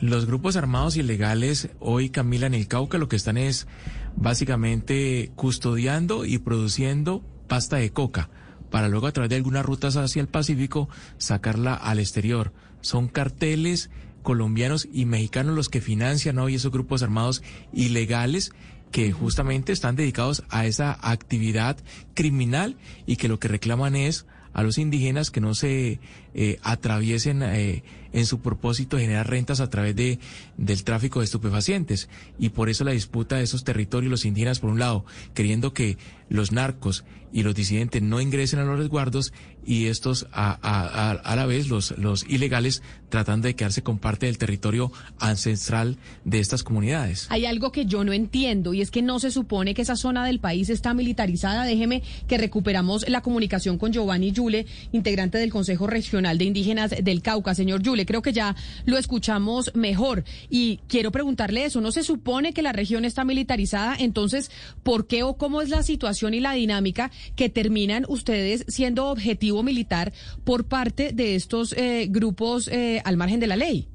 Los 0.00 0.24
grupos 0.24 0.54
armados 0.54 0.96
ilegales 0.96 1.68
hoy, 1.80 2.10
Camila, 2.10 2.46
en 2.46 2.54
el 2.54 2.68
Cauca 2.68 2.96
lo 2.98 3.08
que 3.08 3.16
están 3.16 3.38
es 3.38 3.66
básicamente 4.14 5.32
custodiando 5.34 6.24
y 6.24 6.38
produciendo 6.38 7.24
pasta 7.48 7.78
de 7.78 7.90
coca 7.90 8.30
para 8.72 8.88
luego 8.88 9.06
a 9.06 9.12
través 9.12 9.30
de 9.30 9.36
algunas 9.36 9.64
rutas 9.64 9.96
hacia 9.96 10.22
el 10.22 10.28
Pacífico 10.28 10.88
sacarla 11.18 11.74
al 11.74 12.00
exterior. 12.00 12.52
Son 12.80 13.06
carteles 13.06 13.90
colombianos 14.22 14.88
y 14.90 15.04
mexicanos 15.04 15.54
los 15.54 15.68
que 15.68 15.82
financian 15.82 16.38
hoy 16.38 16.54
esos 16.54 16.72
grupos 16.72 17.02
armados 17.02 17.42
ilegales 17.72 18.52
que 18.90 19.12
justamente 19.12 19.72
están 19.72 19.94
dedicados 19.94 20.42
a 20.48 20.64
esa 20.64 20.98
actividad 21.02 21.76
criminal 22.14 22.76
y 23.06 23.16
que 23.16 23.28
lo 23.28 23.38
que 23.38 23.48
reclaman 23.48 23.94
es 23.94 24.26
a 24.54 24.62
los 24.62 24.78
indígenas 24.78 25.30
que 25.30 25.40
no 25.40 25.54
se 25.54 26.00
eh, 26.34 26.58
atraviesen 26.62 27.42
eh, 27.42 27.84
en 28.12 28.26
su 28.26 28.40
propósito 28.40 28.98
generar 28.98 29.28
rentas 29.28 29.60
a 29.60 29.70
través 29.70 29.96
de, 29.96 30.18
del 30.56 30.84
tráfico 30.84 31.20
de 31.20 31.26
estupefacientes. 31.26 32.08
Y 32.38 32.50
por 32.50 32.68
eso 32.68 32.84
la 32.84 32.92
disputa 32.92 33.36
de 33.36 33.44
esos 33.44 33.64
territorios, 33.64 34.10
los 34.10 34.24
indígenas 34.24 34.60
por 34.60 34.70
un 34.70 34.78
lado, 34.78 35.04
queriendo 35.34 35.72
que 35.72 35.98
los 36.28 36.52
narcos 36.52 37.04
y 37.32 37.42
los 37.42 37.54
disidentes 37.54 38.02
no 38.02 38.20
ingresen 38.20 38.58
a 38.58 38.64
los 38.64 38.78
resguardos 38.78 39.32
y 39.64 39.86
estos 39.86 40.26
a, 40.32 40.58
a, 40.62 41.12
a, 41.12 41.36
la 41.36 41.46
vez 41.46 41.68
los, 41.68 41.96
los 41.98 42.24
ilegales 42.28 42.82
tratando 43.08 43.46
de 43.46 43.54
quedarse 43.54 43.82
con 43.82 43.98
parte 43.98 44.26
del 44.26 44.38
territorio 44.38 44.92
ancestral 45.18 45.98
de 46.24 46.40
estas 46.40 46.62
comunidades. 46.62 47.26
Hay 47.30 47.46
algo 47.46 47.72
que 47.72 47.86
yo 47.86 48.04
no 48.04 48.12
entiendo 48.12 48.74
y 48.74 48.80
es 48.80 48.90
que 48.90 49.02
no 49.02 49.18
se 49.18 49.30
supone 49.30 49.74
que 49.74 49.82
esa 49.82 49.96
zona 49.96 50.26
del 50.26 50.40
país 50.40 50.68
está 50.68 50.94
militarizada. 50.94 51.64
Déjeme 51.64 52.02
que 52.26 52.38
recuperamos 52.38 53.08
la 53.08 53.20
comunicación 53.20 53.78
con 53.78 53.92
Giovanni 53.92 54.32
Yule, 54.32 54.66
integrante 54.92 55.38
del 55.38 55.50
Consejo 55.50 55.86
Regional 55.86 56.38
de 56.38 56.44
Indígenas 56.44 56.94
del 57.02 57.22
Cauca. 57.22 57.54
Señor 57.54 57.82
Yule, 57.82 58.01
creo 58.06 58.22
que 58.22 58.32
ya 58.32 58.54
lo 58.84 58.98
escuchamos 58.98 59.72
mejor 59.74 60.24
y 60.48 60.80
quiero 60.88 61.10
preguntarle 61.10 61.64
eso. 61.64 61.80
¿No 61.80 61.92
se 61.92 62.02
supone 62.02 62.52
que 62.52 62.62
la 62.62 62.72
región 62.72 63.04
está 63.04 63.24
militarizada? 63.24 63.96
Entonces, 63.98 64.50
¿por 64.82 65.06
qué 65.06 65.22
o 65.22 65.36
cómo 65.36 65.62
es 65.62 65.68
la 65.68 65.82
situación 65.82 66.34
y 66.34 66.40
la 66.40 66.52
dinámica 66.52 67.10
que 67.36 67.48
terminan 67.48 68.04
ustedes 68.08 68.64
siendo 68.68 69.06
objetivo 69.06 69.62
militar 69.62 70.12
por 70.44 70.66
parte 70.66 71.12
de 71.12 71.34
estos 71.34 71.72
eh, 71.72 72.06
grupos 72.08 72.68
eh, 72.68 73.00
al 73.04 73.16
margen 73.16 73.40
de 73.40 73.46
la 73.46 73.56
ley. 73.56 73.88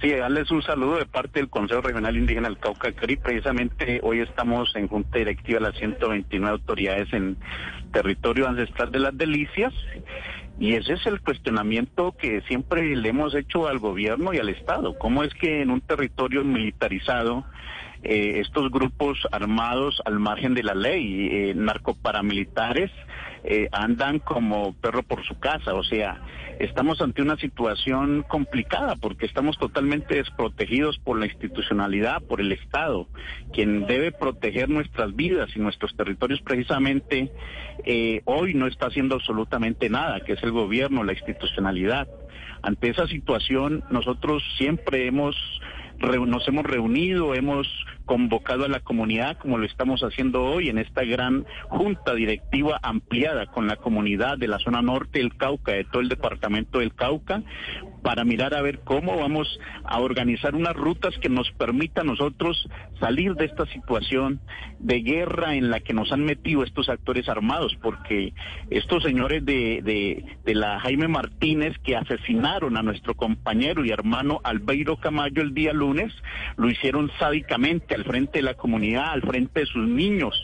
Sí, 0.00 0.10
darles 0.10 0.50
un 0.50 0.62
saludo 0.62 0.96
de 0.96 1.06
parte 1.06 1.38
del 1.38 1.48
Consejo 1.48 1.80
Regional 1.80 2.16
Indígena 2.16 2.48
del 2.48 2.58
Cauca 2.58 2.90
Cari. 2.90 3.16
Precisamente 3.16 4.00
hoy 4.02 4.18
estamos 4.18 4.74
en 4.74 4.88
Junta 4.88 5.18
Directiva 5.18 5.60
de 5.60 5.66
las 5.66 5.78
129 5.78 6.52
autoridades 6.52 7.12
en 7.12 7.36
territorio 7.92 8.48
ancestral 8.48 8.90
de 8.90 8.98
las 8.98 9.16
Delicias. 9.16 9.72
Y 10.62 10.76
ese 10.76 10.92
es 10.92 11.04
el 11.06 11.20
cuestionamiento 11.20 12.12
que 12.16 12.40
siempre 12.42 12.94
le 12.94 13.08
hemos 13.08 13.34
hecho 13.34 13.66
al 13.66 13.80
gobierno 13.80 14.32
y 14.32 14.38
al 14.38 14.48
Estado. 14.48 14.96
¿Cómo 14.96 15.24
es 15.24 15.34
que 15.34 15.60
en 15.60 15.70
un 15.72 15.80
territorio 15.80 16.44
militarizado 16.44 17.44
eh, 18.04 18.40
estos 18.40 18.70
grupos 18.70 19.18
armados 19.30 20.02
al 20.04 20.18
margen 20.18 20.54
de 20.54 20.64
la 20.64 20.74
ley, 20.74 21.28
eh, 21.30 21.54
narcoparamilitares, 21.54 22.90
eh, 23.44 23.68
andan 23.70 24.18
como 24.18 24.74
perro 24.74 25.04
por 25.04 25.24
su 25.24 25.38
casa. 25.38 25.74
O 25.74 25.84
sea, 25.84 26.20
estamos 26.58 27.00
ante 27.00 27.22
una 27.22 27.36
situación 27.36 28.24
complicada 28.26 28.96
porque 28.96 29.26
estamos 29.26 29.56
totalmente 29.56 30.16
desprotegidos 30.16 30.98
por 30.98 31.18
la 31.18 31.26
institucionalidad, 31.26 32.22
por 32.22 32.40
el 32.40 32.50
Estado, 32.50 33.06
quien 33.52 33.86
debe 33.86 34.10
proteger 34.10 34.68
nuestras 34.68 35.14
vidas 35.14 35.50
y 35.54 35.60
nuestros 35.60 35.96
territorios 35.96 36.40
precisamente 36.40 37.30
hoy 38.24 38.54
no 38.54 38.66
está 38.66 38.86
haciendo 38.86 39.16
absolutamente 39.16 39.88
nada, 39.90 40.20
que 40.20 40.34
es 40.34 40.42
el 40.42 40.52
gobierno, 40.52 41.02
la 41.02 41.12
institucionalidad. 41.12 42.08
Ante 42.62 42.90
esa 42.90 43.08
situación, 43.08 43.82
nosotros 43.90 44.42
siempre 44.56 45.06
hemos 45.06 45.34
nos 46.00 46.46
hemos 46.48 46.64
reunido, 46.64 47.34
hemos 47.34 47.68
convocado 48.04 48.64
a 48.64 48.68
la 48.68 48.80
comunidad, 48.80 49.38
como 49.38 49.58
lo 49.58 49.66
estamos 49.66 50.02
haciendo 50.02 50.44
hoy 50.44 50.68
en 50.68 50.78
esta 50.78 51.04
gran 51.04 51.46
junta 51.68 52.14
directiva 52.14 52.78
ampliada 52.82 53.46
con 53.46 53.66
la 53.66 53.76
comunidad 53.76 54.38
de 54.38 54.48
la 54.48 54.58
zona 54.58 54.82
norte 54.82 55.18
del 55.18 55.36
Cauca, 55.36 55.72
de 55.72 55.84
todo 55.84 56.02
el 56.02 56.08
departamento 56.08 56.80
del 56.80 56.94
Cauca, 56.94 57.42
para 58.02 58.24
mirar 58.24 58.54
a 58.54 58.62
ver 58.62 58.80
cómo 58.80 59.16
vamos 59.16 59.58
a 59.84 60.00
organizar 60.00 60.54
unas 60.54 60.74
rutas 60.74 61.14
que 61.18 61.28
nos 61.28 61.50
permita 61.52 62.02
nosotros 62.02 62.68
salir 63.00 63.34
de 63.34 63.46
esta 63.46 63.66
situación 63.66 64.40
de 64.78 65.00
guerra 65.00 65.54
en 65.54 65.70
la 65.70 65.80
que 65.80 65.92
nos 65.92 66.12
han 66.12 66.24
metido 66.24 66.64
estos 66.64 66.88
actores 66.88 67.28
armados, 67.28 67.76
porque 67.80 68.34
estos 68.70 69.02
señores 69.04 69.44
de, 69.44 69.80
de, 69.82 70.24
de 70.44 70.54
la 70.54 70.80
Jaime 70.80 71.08
Martínez 71.08 71.76
que 71.84 71.96
asesinaron 71.96 72.76
a 72.76 72.82
nuestro 72.82 73.14
compañero 73.14 73.84
y 73.84 73.90
hermano 73.90 74.40
Albeiro 74.44 74.96
Camayo 74.96 75.42
el 75.42 75.54
día 75.54 75.72
lunes, 75.72 76.12
lo 76.56 76.68
hicieron 76.68 77.10
sádicamente 77.18 77.94
al 77.94 78.04
frente 78.04 78.38
de 78.38 78.42
la 78.42 78.54
comunidad, 78.54 79.10
al 79.10 79.22
frente 79.22 79.60
de 79.60 79.66
sus 79.66 79.88
niños. 79.88 80.34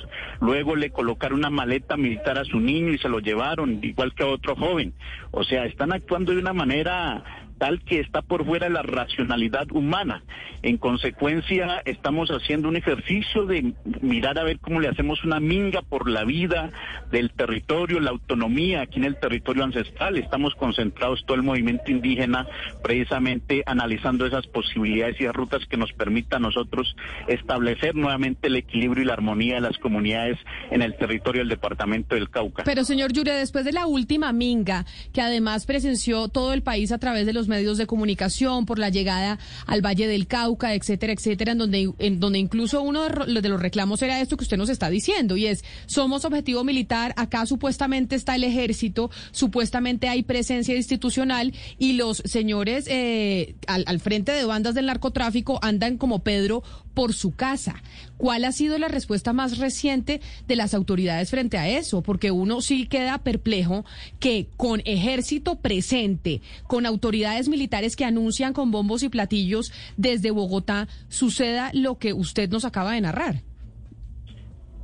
Luego 0.41 0.77
le 0.77 0.91
colocaron 0.91 1.41
una 1.41 1.51
maleta 1.51 1.97
militar 1.97 2.39
a 2.39 2.45
su 2.45 2.61
niño 2.61 2.93
y 2.93 2.99
se 2.99 3.09
lo 3.09 3.19
llevaron, 3.19 3.81
igual 3.83 4.15
que 4.15 4.23
a 4.23 4.27
otro 4.27 4.55
joven. 4.55 4.95
O 5.31 5.43
sea, 5.45 5.65
están 5.65 5.93
actuando 5.93 6.33
de 6.33 6.39
una 6.39 6.53
manera 6.53 7.48
tal 7.59 7.83
que 7.83 8.01
está 8.01 8.23
por 8.23 8.47
fuera 8.47 8.67
de 8.69 8.73
la 8.73 8.83
racionalidad 8.83 9.71
humana. 9.73 10.23
En 10.63 10.79
consecuencia, 10.79 11.83
estamos 11.85 12.31
haciendo 12.31 12.69
un 12.69 12.77
ejercicio 12.77 13.47
de 13.47 13.75
mirar 14.01 14.39
a 14.39 14.45
ver 14.45 14.59
cómo 14.59 14.81
le 14.81 14.89
hacemos 14.89 15.25
una 15.25 15.41
minga 15.41 15.83
por 15.83 16.09
la 16.09 16.25
vida 16.25 16.71
del 17.11 17.31
territorio, 17.31 18.01
la 18.01 18.11
autonomía 18.11 18.83
aquí 18.83 18.99
en 18.99 19.05
el 19.05 19.19
territorio 19.19 19.65
ancestral. 19.65 20.17
Estamos 20.17 20.55
concentrados 20.55 21.25
todo 21.27 21.37
el 21.37 21.43
movimiento 21.43 21.91
indígena 21.91 22.47
precisamente 22.83 23.63
analizando 23.67 24.27
esas 24.27 24.47
posibilidades 24.47 25.21
y 25.21 25.29
rutas 25.29 25.65
que 25.67 25.77
nos 25.77 25.93
permitan 25.93 26.45
a 26.45 26.49
nosotros 26.49 26.95
establecer 27.27 27.95
nuevamente 27.95 28.49
el 28.49 28.57
equilibrio 28.57 29.03
y 29.03 29.07
la 29.07 29.15
armonía 29.15 29.57
de 29.57 29.61
las 29.61 29.79
comunidades 29.79 30.39
en 30.71 30.83
el 30.83 30.97
territorio 30.97 31.41
del 31.41 31.49
departamento 31.49 32.15
del 32.15 32.31
Cauca. 32.31 32.65
Pero 32.65 32.85
señor 32.85 33.13
Yure, 33.13 33.33
después 33.33 33.65
de 33.65 33.73
la 33.73 33.87
última 33.87 34.33
minga, 34.33 34.85
que 35.13 35.21
además 35.21 35.67
presenció 35.67 36.29
todo 36.29 36.53
el 36.53 36.63
país 36.63 36.93
a 36.93 36.99
través 36.99 37.27
de 37.27 37.33
medios 37.49 37.79
de 37.79 37.87
comunicación, 37.87 38.67
por 38.67 38.79
la 38.79 38.91
llegada 38.91 39.39
al 39.67 39.85
Valle 39.85 40.07
del 40.07 40.27
Cauca, 40.27 40.75
etcétera, 40.75 41.13
etcétera, 41.13 41.53
en 41.53 41.59
donde, 41.59 41.93
en 41.99 42.21
donde 42.21 42.39
incluso 42.39 42.83
uno 42.83 43.05
de 43.05 43.49
los 43.49 43.61
reclamos 43.61 44.03
era 44.03 44.21
esto 44.21 44.37
que 44.37 44.45
usted 44.45 44.57
nos 44.57 44.69
está 44.69 44.91
diciendo, 44.91 45.37
y 45.37 45.47
es, 45.47 45.65
somos 45.87 46.25
objetivo 46.25 46.65
militar, 46.65 47.15
acá 47.17 47.47
supuestamente 47.47 48.15
está 48.15 48.37
el 48.37 48.45
ejército, 48.45 49.11
supuestamente 49.33 50.09
hay 50.09 50.23
presencia 50.23 50.77
institucional, 50.77 51.53
y 51.79 51.95
los 51.95 52.19
señores 52.25 52.85
eh, 52.89 53.55
al 53.67 54.01
frente 54.01 54.33
de 54.33 54.45
bandas 54.45 54.75
del 54.75 54.87
narcotráfico 54.87 55.59
andan 55.63 55.97
como 55.99 56.21
Pedro 56.21 56.63
por 56.99 57.15
su 57.15 57.31
casa. 57.31 57.81
¿Cuál 58.17 58.45
ha 58.45 58.51
sido 58.51 58.77
la 58.79 58.89
respuesta 58.89 59.33
más 59.33 59.59
reciente 59.59 60.21
de 60.49 60.57
las 60.57 60.75
autoridades 60.75 61.31
frente 61.31 61.57
a 61.57 61.69
eso? 61.69 62.03
Porque 62.03 62.33
uno 62.33 62.61
sí 62.61 62.89
queda 62.89 63.19
perplejo 63.19 63.85
que 64.19 64.49
con 64.57 64.83
ejército 64.85 65.61
presente, 65.61 66.41
con 66.67 66.87
autoridades 66.87 67.38
militares 67.47 67.95
que 67.95 68.05
anuncian 68.05 68.53
con 68.53 68.73
bombos 68.73 69.05
y 69.05 69.09
platillos 69.09 69.73
desde 69.97 70.33
Bogotá, 70.33 70.89
suceda 71.09 71.71
lo 71.75 71.99
que 71.99 72.13
usted 72.13 72.51
nos 72.51 72.65
acaba 72.65 72.95
de 72.95 73.03
narrar. 73.03 73.43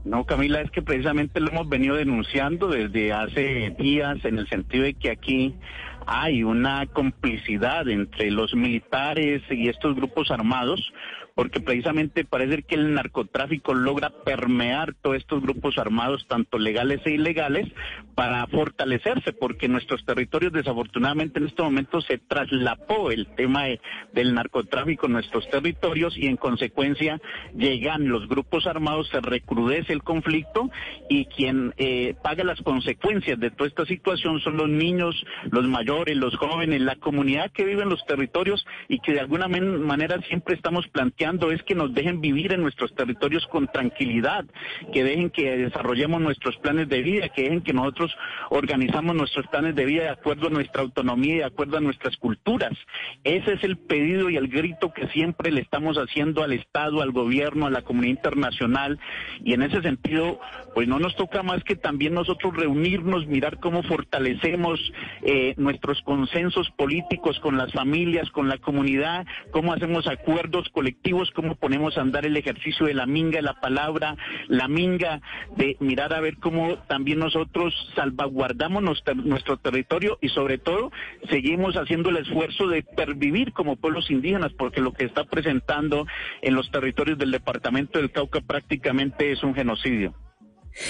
No, 0.05 0.25
Camila, 0.27 0.61
es 0.61 0.71
que 0.71 0.83
precisamente 0.83 1.41
lo 1.41 1.51
hemos 1.51 1.69
venido 1.69 1.97
denunciando 1.97 2.69
desde 2.69 3.13
hace 3.13 3.75
días 3.79 4.19
en 4.25 4.39
el 4.39 4.47
sentido 4.49 4.85
de 4.85 4.93
que 4.93 5.11
aquí 5.11 5.55
hay 6.07 6.43
una 6.43 6.87
complicidad 6.87 7.89
entre 7.89 8.31
los 8.31 8.55
militares 8.55 9.43
y 9.51 9.69
estos 9.69 9.97
grupos 9.97 10.31
armados 10.31 10.93
porque 11.35 11.61
precisamente 11.61 12.25
parece 12.25 12.63
que 12.63 12.77
el 12.77 12.95
narcotráfico 12.95 13.75
logra 13.75 14.11
permear 14.25 14.95
todos 14.95 15.17
estos 15.17 15.43
grupos 15.43 15.79
armados, 15.79 16.27
tanto 16.29 16.59
legales 16.59 17.01
e 17.05 17.13
ilegales, 17.13 17.67
para 18.15 18.47
fortalecerse, 18.47 19.33
porque 19.33 19.69
nuestros 19.69 20.05
territorios 20.05 20.53
desafortunadamente 20.53 21.41
en 21.41 21.47
este 21.47 21.63
momento 21.63 22.01
se 22.01 22.19
traslapó 22.19 23.11
el 23.11 23.27
tema 23.35 23.65
del 24.13 24.35
narcotráfico 24.35 25.07
en 25.07 25.15
nuestros 25.15 25.49
territorios 25.51 26.17
y 26.17 26.27
en 26.27 26.37
consecuencia 26.37 27.21
llegan 27.57 28.09
los 28.09 28.29
grupos 28.29 28.69
armados, 28.69 29.09
se 29.09 29.21
recrudece 29.21 29.93
el 29.93 30.05
conflicto 30.05 30.71
y 31.09 31.25
quien 31.27 31.75
eh, 31.77 32.15
paga 32.23 32.45
las 32.45 32.61
consecuencias 32.63 33.41
de 33.41 33.51
toda 33.51 33.69
esta 33.69 33.85
situación 33.87 34.39
son 34.41 34.57
los 34.57 34.69
niños, 34.69 35.25
los 35.51 35.67
mayores, 35.67 36.17
los 36.17 36.37
jóvenes, 36.37 36.81
la 36.81 36.97
comunidad 36.97 37.51
que 37.51 37.65
vive 37.65 37.83
en 37.83 37.89
los 37.89 38.05
territorios 38.07 38.65
y 38.89 39.01
que 39.01 39.13
de 39.13 39.21
alguna 39.21 39.49
manera 39.49 40.21
siempre 40.29 40.55
estamos 40.55 40.87
planteando 40.89 41.24
es 41.25 41.63
que 41.63 41.75
nos 41.75 41.95
dejen 41.95 42.21
vivir 42.21 42.53
en 42.53 42.63
nuestros 42.63 42.95
territorios 42.95 43.47
con 43.47 43.67
tranquilidad, 43.67 44.45
que 44.93 45.05
dejen 45.05 45.31
que 45.31 45.57
desarrollemos 45.57 46.21
nuestros 46.21 46.57
planes 46.59 46.89
de 46.89 47.03
vida, 47.03 47.29
que 47.31 47.45
dejen 47.45 47.63
que 47.63 47.73
nosotros 47.73 48.15
organizamos 48.51 49.15
nuestros 49.15 49.47
planes 49.47 49.75
de 49.75 49.85
vida 49.87 50.03
de 50.05 50.09
acuerdo 50.11 50.49
a 50.49 50.51
nuestra 50.51 50.83
autonomía 50.83 51.35
y 51.35 51.39
de 51.39 51.45
acuerdo 51.45 51.79
a 51.79 51.81
nuestras 51.81 52.17
culturas. 52.19 52.73
Ese 53.25 53.55
es 53.55 53.65
el 53.65 53.79
pedido 53.79 54.29
y 54.29 54.37
el 54.37 54.49
grito 54.49 54.93
que 54.93 55.09
siempre 55.09 55.51
le 55.51 55.63
estamos 55.63 55.97
haciendo 55.97 56.43
al 56.43 56.53
Estado, 56.53 57.01
al 57.01 57.13
gobierno, 57.13 57.67
a 57.67 57.71
la 57.71 57.83
comunidad 57.83 58.17
internacional. 58.17 58.99
Y 59.43 59.55
en 59.55 59.63
ese 59.63 59.81
sentido, 59.81 60.41
pues 60.75 60.89
no 60.89 60.99
nos 60.99 61.17
toca 61.17 61.43
más 61.43 61.65
que 61.65 61.77
también 61.77 62.15
nosotros 62.15 62.55
reunirnos, 62.55 63.27
mirar 63.27 63.61
cómo 63.61 63.83
fortalecemos 63.83 64.79
eh, 65.23 65.55
nuestros 65.57 66.03
consensos 66.03 66.71
políticos 66.77 67.41
con 67.41 67.57
las 67.57 67.73
familias, 67.73 68.31
con 68.31 68.49
la 68.49 68.59
comunidad, 68.59 69.27
cómo 69.51 69.73
hacemos 69.73 70.07
acuerdos 70.07 70.69
colectivos 70.71 71.14
cómo 71.35 71.55
ponemos 71.55 71.97
a 71.97 72.01
andar 72.01 72.27
el 72.27 72.37
ejercicio 72.37 72.87
de 72.87 72.95
la 72.95 73.07
minga, 73.07 73.41
la 73.41 73.61
palabra, 73.61 74.17
la 74.49 74.69
minga, 74.69 75.21
de 75.57 75.77
mirar 75.81 76.13
a 76.13 76.21
ver 76.21 76.39
cómo 76.39 76.77
también 76.89 77.19
nosotros 77.19 77.75
salvaguardamos 77.95 78.83
nuestro, 78.83 79.57
territorio 79.59 80.19
y 80.21 80.29
sobre 80.31 80.59
todo 80.59 80.91
seguimos 81.31 81.77
haciendo 81.77 82.11
el 82.11 82.17
esfuerzo 82.19 82.67
de 82.67 82.83
pervivir 82.83 83.53
como 83.53 83.77
pueblos 83.77 84.11
indígenas, 84.11 84.53
porque 84.53 84.81
lo 84.81 84.93
que 84.93 85.05
está 85.05 85.25
presentando 85.25 86.07
en 86.43 86.55
los 86.55 86.71
territorios 86.71 87.19
del 87.19 87.31
departamento 87.31 87.99
del 87.99 88.11
Cauca 88.11 88.41
prácticamente 88.41 89.31
es 89.31 89.43
un 89.43 89.55
genocidio. 89.55 90.15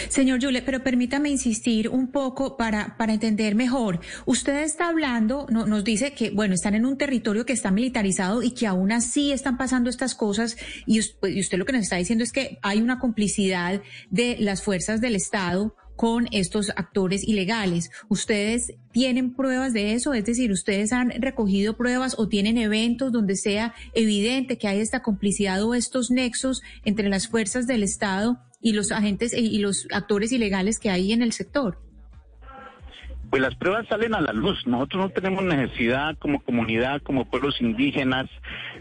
Señor 0.08 0.40
Yule, 0.40 0.62
pero 0.62 0.82
permítame 0.82 1.30
insistir 1.30 1.88
un 1.88 2.10
poco 2.10 2.56
para, 2.56 2.96
para 2.96 3.12
entender 3.12 3.54
mejor. 3.54 4.00
Usted 4.26 4.62
está 4.62 4.88
hablando, 4.88 5.46
no, 5.50 5.66
nos 5.66 5.84
dice 5.84 6.12
que, 6.12 6.30
bueno, 6.30 6.54
están 6.54 6.74
en 6.74 6.86
un 6.86 6.96
territorio 6.96 7.46
que 7.46 7.52
está 7.52 7.70
militarizado 7.70 8.42
y 8.42 8.52
que 8.52 8.66
aún 8.66 8.92
así 8.92 9.32
están 9.32 9.58
pasando 9.58 9.90
estas 9.90 10.14
cosas 10.14 10.56
y 10.86 11.00
usted, 11.00 11.28
y 11.28 11.40
usted 11.40 11.58
lo 11.58 11.64
que 11.64 11.72
nos 11.72 11.82
está 11.82 11.96
diciendo 11.96 12.24
es 12.24 12.32
que 12.32 12.58
hay 12.62 12.80
una 12.80 12.98
complicidad 12.98 13.82
de 14.10 14.36
las 14.40 14.62
fuerzas 14.62 15.00
del 15.00 15.14
Estado 15.14 15.74
con 15.96 16.26
estos 16.32 16.70
actores 16.76 17.26
ilegales. 17.26 17.90
¿Ustedes 18.08 18.74
tienen 18.92 19.34
pruebas 19.34 19.72
de 19.72 19.92
eso? 19.92 20.14
Es 20.14 20.24
decir, 20.24 20.50
¿ustedes 20.50 20.92
han 20.92 21.10
recogido 21.10 21.76
pruebas 21.76 22.16
o 22.18 22.28
tienen 22.28 22.58
eventos 22.58 23.12
donde 23.12 23.36
sea 23.36 23.74
evidente 23.94 24.58
que 24.58 24.68
hay 24.68 24.80
esta 24.80 25.02
complicidad 25.02 25.62
o 25.62 25.74
estos 25.74 26.10
nexos 26.10 26.62
entre 26.84 27.08
las 27.08 27.28
fuerzas 27.28 27.66
del 27.66 27.82
Estado 27.82 28.40
y 28.64 28.72
los 28.72 28.90
agentes 28.92 29.34
y 29.34 29.58
los 29.58 29.86
actores 29.92 30.32
ilegales 30.32 30.80
que 30.80 30.88
hay 30.90 31.12
en 31.12 31.22
el 31.22 31.32
sector? 31.32 31.78
Pues 33.28 33.42
las 33.42 33.54
pruebas 33.56 33.86
salen 33.88 34.14
a 34.14 34.22
la 34.22 34.32
luz. 34.32 34.66
Nosotros 34.66 35.02
no 35.02 35.10
tenemos 35.10 35.44
necesidad 35.44 36.16
como 36.18 36.42
comunidad, 36.42 37.02
como 37.02 37.26
pueblos 37.26 37.60
indígenas, 37.60 38.30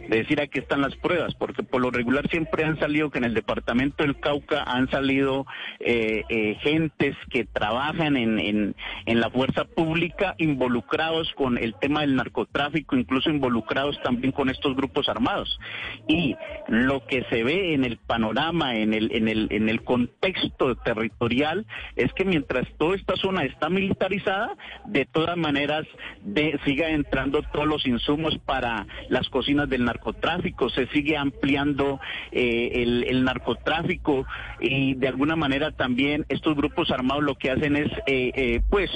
de 0.08 0.18
decir 0.18 0.42
aquí 0.42 0.60
están 0.60 0.82
las 0.82 0.96
pruebas, 0.96 1.34
porque 1.36 1.64
por 1.64 1.82
lo 1.82 1.92
regular 1.92 2.28
siempre 2.30 2.64
han 2.64 2.80
salido 2.80 3.10
que 3.10 3.20
en 3.20 3.24
el 3.24 3.34
departamento 3.34 4.04
del 4.04 4.20
Cauca 4.20 4.64
han 4.64 4.90
salido 4.90 5.46
eh, 5.80 6.24
eh, 6.30 6.58
gentes 6.62 7.16
que 7.30 7.46
trabajan 7.46 8.18
en, 8.18 8.40
en, 8.40 9.20
la 9.20 9.30
fuerza 9.30 9.66
pública 9.66 10.36
involucrados 10.38 11.32
con 11.36 11.58
el 11.58 11.76
tema 11.76 12.02
del 12.02 12.16
narcotráfico, 12.16 12.96
incluso 12.96 13.30
involucrados 13.30 14.00
también 14.04 14.32
con 14.34 14.50
estos 14.50 14.76
grupos 14.76 15.08
armados. 15.08 15.60
Y 16.08 16.36
lo 16.68 17.06
que 17.06 17.24
se 17.30 17.44
ve 17.44 17.74
en 17.74 17.86
el 17.86 17.98
panorama, 17.98 18.76
en 18.76 18.94
el, 18.94 19.12
en 19.16 19.28
el, 19.28 19.48
en 19.52 19.70
el 19.70 19.84
contexto 19.84 20.76
territorial, 20.76 21.66
es 21.96 22.12
que 22.14 22.26
mientras 22.26 22.68
toda 22.78 22.96
esta 22.96 23.16
zona 23.16 23.46
está 23.46 23.70
militarizada, 23.70 24.56
de 24.86 25.06
todas 25.06 25.38
maneras 25.38 25.86
de, 26.22 26.60
siga 26.66 26.90
entrando 26.90 27.42
todos 27.54 27.68
los 27.68 27.86
insumos 27.86 28.38
para 28.46 28.86
las 29.10 29.30
cocinas 29.30 29.70
del 29.70 29.86
narcotráfico 29.86 29.93
narcotráfico, 29.94 30.70
se 30.70 30.88
sigue 30.88 31.16
ampliando 31.18 32.00
eh, 32.32 32.84
el, 33.08 33.24
narcotráfico 33.24 34.26
y 34.60 34.96
de 34.96 35.08
alguna 35.08 35.36
manera 35.36 35.72
también 35.72 36.26
estos 36.30 36.56
grupos 36.56 36.92
armados 36.92 37.24
lo 37.24 37.36
que 37.36 37.52
hacen 37.52 37.76
es, 37.76 37.92
eh, 38.08 38.32
eh, 38.36 38.62
pues, 38.70 38.90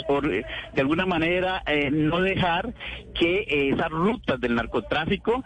de 0.73 0.81
alguna 0.81 1.05
manera 1.05 1.63
no 1.91 2.21
dejar 2.21 2.73
que 3.13 3.71
esas 3.73 3.89
rutas 3.89 4.39
del 4.39 4.55
narcotráfico 4.55 5.43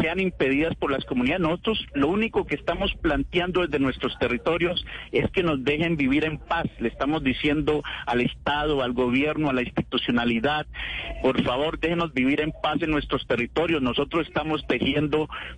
sean 0.00 0.20
impedidas 0.20 0.74
por 0.76 0.90
las 0.90 1.04
comunidades. 1.04 1.40
Nosotros 1.40 1.86
lo 1.94 2.08
único 2.08 2.46
que 2.46 2.54
estamos 2.54 2.94
planteando 3.02 3.62
desde 3.62 3.78
nuestros 3.78 4.16
territorios 4.18 4.84
es 5.12 5.30
que 5.32 5.42
nos 5.42 5.62
dejen 5.64 5.96
vivir 5.96 6.24
en 6.24 6.38
paz. 6.38 6.66
Le 6.78 6.88
estamos 6.88 7.22
diciendo 7.22 7.82
al 8.06 8.20
Estado, 8.20 8.82
al 8.82 8.92
gobierno, 8.92 9.50
a 9.50 9.52
la 9.52 9.62
institucionalidad, 9.62 10.66
por 11.22 11.42
favor, 11.42 11.78
déjenos 11.78 12.12
vivir 12.12 12.40
en 12.40 12.52
paz 12.62 12.80
en 12.80 12.90
nuestros 12.90 13.26
territorios. 13.26 13.82
Nosotros 13.82 14.26
estamos 14.26 14.64
tejiendo 14.66 14.83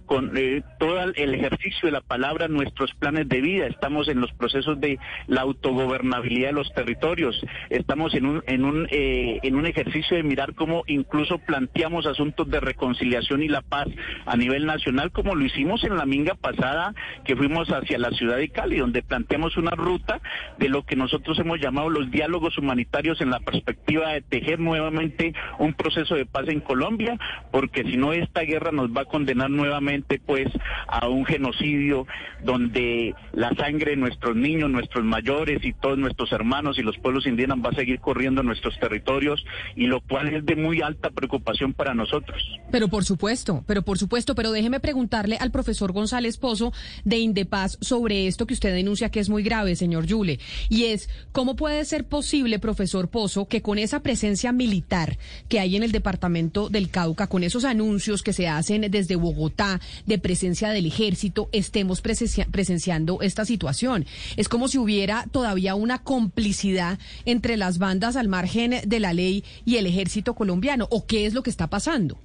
con 0.07 0.37
eh, 0.37 0.63
todo 0.79 1.01
el 1.03 1.35
ejercicio 1.35 1.87
de 1.87 1.93
la 1.93 2.01
palabra 2.01 2.49
nuestros 2.49 2.93
planes 2.95 3.29
de 3.29 3.41
vida. 3.41 3.67
Estamos 3.67 4.09
en 4.09 4.21
los 4.21 4.33
procesos 4.33 4.81
de 4.81 4.99
la 5.27 5.43
autogobernabilidad 5.43 6.49
de 6.49 6.55
los 6.55 6.73
territorios. 6.73 7.41
Estamos 7.71 8.15
en 8.15 8.27
un, 8.27 8.43
en 8.47 8.65
un, 8.65 8.87
eh, 8.91 9.41
en 9.43 9.57
un 9.57 9.67
ejercicio 9.67 10.17
de 10.17 10.23
mirar 10.23 10.55
cómo 10.55 10.85
incluso 10.87 11.39
planteamos 11.39 12.07
asuntos 12.07 12.49
de 12.49 12.61
reconciliación 12.61 13.43
y 13.43 13.49
la 13.49 13.63
paz 13.63 13.89
a 14.27 14.37
nivel 14.37 14.67
nacional, 14.67 15.11
como 15.11 15.35
lo 15.35 15.45
hicimos 15.45 15.83
en 15.85 15.97
la 15.97 16.07
minga 16.07 16.35
pasada 16.35 16.95
que 17.25 17.37
fuimos 17.37 17.69
hacia 17.69 17.99
la 17.99 18.11
ciudad 18.11 18.37
de 18.37 18.49
Cali, 18.49 18.79
donde 18.79 19.03
planteamos 19.03 19.57
una 19.57 19.73
ruta 19.73 20.21
de 20.59 20.69
lo 20.69 20.85
que 20.85 20.97
nosotros 20.97 21.39
hemos 21.39 21.61
llamado 21.61 21.91
los 21.91 22.11
diálogos 22.11 22.59
humanitarios 22.59 23.21
en 23.21 23.31
la 23.31 23.41
perspectiva 23.41 24.13
de 24.13 24.23
tejer 24.23 24.61
nuevamente 24.61 25.35
un 25.59 25.75
proceso 25.75 26.15
de 26.15 26.27
paz 26.27 26.49
en 26.49 26.61
Colombia, 26.61 27.19
porque 27.51 27.83
si 27.85 27.97
no 27.97 28.13
esta 28.13 28.43
guerra 28.43 28.73
nos 28.73 28.91
va 28.91 29.03
a 29.03 29.07
condenar 29.17 29.49
nuevamente 29.49 30.21
pues 30.25 30.47
a 30.89 31.09
un 31.09 31.25
genocidio 31.25 32.07
donde 32.45 33.15
la 33.33 33.49
sangre 33.55 33.93
de 33.93 33.97
nuestros 33.97 34.37
niños, 34.37 34.69
nuestros 34.69 35.07
mayores 35.07 35.65
y 35.65 35.73
todos 35.73 35.97
nuestros 35.97 36.33
hermanos 36.33 36.79
y 36.79 36.83
los 36.83 36.99
pueblos 36.99 37.27
indígenas 37.27 37.57
va 37.65 37.71
a 37.71 37.75
seguir 37.75 37.99
corriendo 37.99 38.43
en 38.43 38.49
nuestros 38.49 38.79
territorios 38.79 39.43
y 39.75 39.87
lo 39.87 40.03
cual 40.03 40.35
es 40.35 40.45
de 40.45 40.55
muy 40.55 40.83
alta 40.83 41.09
preocupación 41.09 41.73
para 41.73 41.95
nosotros. 41.95 42.43
Pero 42.71 42.89
por 42.89 43.05
supuesto, 43.05 43.65
pero 43.67 43.81
por 43.81 43.97
supuesto, 43.97 44.35
pero 44.35 44.53
déjeme 44.53 44.81
preguntarle 44.81 45.39
al 45.41 45.51
profesor 45.51 45.93
González 45.93 46.37
Pozo 46.37 46.75
de 47.07 47.17
Indepaz 47.17 47.79
sobre 47.81 48.27
esto 48.27 48.47
que 48.47 48.53
usted 48.53 48.75
denuncia 48.75 49.11
que 49.11 49.21
es 49.21 49.31
muy 49.31 49.43
grave, 49.43 49.77
señor 49.77 50.05
Yule, 50.05 50.41
y 50.69 50.85
es 50.85 51.09
cómo 51.33 51.57
puede 51.57 51.87
ser 51.87 52.05
posible, 52.07 52.59
profesor 52.59 53.09
Pozo, 53.09 53.49
que 53.49 53.63
con 53.63 53.79
esa 53.79 54.01
presencia 54.01 54.53
militar 54.53 55.17
que 55.49 55.59
hay 55.59 55.75
en 55.75 55.85
el 55.85 55.93
departamento 55.93 56.69
del 56.69 56.91
Cauca, 56.91 57.29
con 57.29 57.45
esos 57.45 57.65
anuncios 57.65 58.23
que 58.23 58.35
se 58.35 58.47
hacen 58.47 58.91
desde 58.91 59.06
de 59.09 59.17
Bogotá, 59.17 59.81
de 60.07 60.19
presencia 60.19 60.71
del 60.71 60.87
ejército, 60.87 61.49
estemos 61.53 62.01
presenciando 62.01 63.21
esta 63.23 63.45
situación. 63.45 64.05
Es 64.37 64.49
como 64.49 64.69
si 64.69 64.79
hubiera 64.79 65.27
todavía 65.31 65.75
una 65.75 65.99
complicidad 65.99 66.99
entre 67.25 67.57
las 67.57 67.79
bandas 67.79 68.17
al 68.17 68.29
margen 68.29 68.75
de 68.87 69.01
la 69.01 69.13
ley 69.13 69.45
y 69.65 69.77
el 69.77 69.87
ejército 69.87 70.35
colombiano. 70.35 70.87
¿O 70.91 71.07
qué 71.07 71.27
es 71.27 71.35
lo 71.35 71.43
que 71.43 71.51
está 71.51 71.69
pasando? 71.69 72.19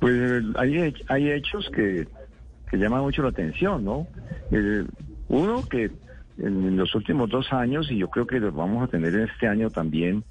Pues 0.00 0.44
hay, 0.56 0.94
hay 1.08 1.30
hechos 1.30 1.70
que, 1.74 2.06
que 2.70 2.76
llaman 2.76 3.02
mucho 3.02 3.22
la 3.22 3.30
atención, 3.30 3.84
¿no? 3.84 4.06
Eh, 4.50 4.84
uno 5.28 5.66
que 5.66 5.90
en 6.38 6.76
los 6.76 6.94
últimos 6.94 7.30
dos 7.30 7.52
años, 7.52 7.90
y 7.90 7.98
yo 7.98 8.08
creo 8.08 8.26
que 8.26 8.40
los 8.40 8.54
vamos 8.54 8.82
a 8.82 8.88
tener 8.88 9.14
este 9.14 9.46
año 9.46 9.70
también, 9.70 10.24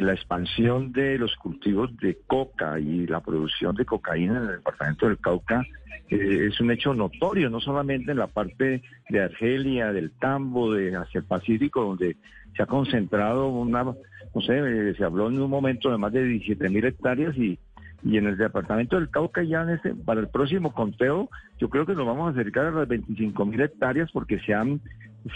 la 0.00 0.14
expansión 0.14 0.92
de 0.92 1.18
los 1.18 1.36
cultivos 1.36 1.96
de 1.98 2.18
coca 2.26 2.78
y 2.78 3.06
la 3.06 3.20
producción 3.20 3.74
de 3.74 3.84
cocaína 3.84 4.38
en 4.38 4.42
el 4.44 4.56
departamento 4.56 5.06
del 5.06 5.18
Cauca 5.18 5.66
eh, 6.08 6.48
es 6.50 6.60
un 6.60 6.70
hecho 6.70 6.94
notorio, 6.94 7.50
no 7.50 7.60
solamente 7.60 8.12
en 8.12 8.18
la 8.18 8.26
parte 8.26 8.82
de 9.08 9.20
Argelia, 9.20 9.92
del 9.92 10.10
Tambo, 10.12 10.72
de 10.72 10.96
hacia 10.96 11.20
el 11.20 11.24
Pacífico, 11.24 11.84
donde 11.84 12.16
se 12.56 12.62
ha 12.62 12.66
concentrado 12.66 13.48
una, 13.48 13.84
no 13.84 14.40
sé, 14.40 14.58
eh, 14.58 14.94
se 14.96 15.04
habló 15.04 15.28
en 15.28 15.40
un 15.40 15.50
momento 15.50 15.90
de 15.90 15.98
más 15.98 16.12
de 16.12 16.24
17 16.24 16.68
mil 16.68 16.84
hectáreas 16.84 17.36
y, 17.36 17.58
y 18.04 18.16
en 18.16 18.26
el 18.26 18.36
departamento 18.36 18.96
del 18.96 19.10
Cauca 19.10 19.42
ya 19.42 19.62
en 19.62 20.02
para 20.04 20.20
el 20.20 20.28
próximo 20.28 20.72
conteo, 20.72 21.30
yo 21.58 21.68
creo 21.68 21.86
que 21.86 21.94
nos 21.94 22.06
vamos 22.06 22.28
a 22.28 22.30
acercar 22.32 22.66
a 22.66 22.70
las 22.72 22.88
25 22.88 23.44
mil 23.46 23.60
hectáreas 23.60 24.10
porque 24.12 24.40
se 24.40 24.54
han, 24.54 24.80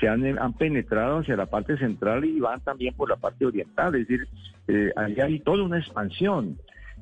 se 0.01 0.09
han, 0.09 0.39
han, 0.39 0.53
penetrado 0.55 1.19
hacia 1.19 1.37
la 1.37 1.47
parte 1.47 1.77
central 1.79 2.25
y 2.25 2.41
van 2.41 2.61
también 2.61 2.95
por 2.95 3.09
la 3.09 3.17
parte 3.17 3.47
oriental, 3.47 3.95
es 3.95 4.09
decir, 4.09 4.29
eh, 4.69 4.93
hay 4.97 5.41
toda 5.41 5.63
una 5.63 5.79
expansión. 5.79 6.59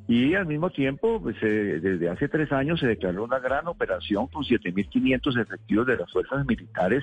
Y 0.07 0.35
al 0.35 0.47
mismo 0.47 0.69
tiempo, 0.69 1.21
pues, 1.23 1.37
eh, 1.41 1.81
desde 1.81 2.11
hace 2.11 2.29
tres 2.29 2.53
años 2.53 2.79
se 2.81 2.87
declaró 2.87 3.25
una 3.25 3.39
gran 3.39 3.67
operación 3.67 4.27
con 4.27 4.45
7.500 4.45 5.41
efectivos 5.41 5.87
de 5.87 5.97
las 5.97 6.13
fuerzas 6.13 6.45
militares 6.45 7.03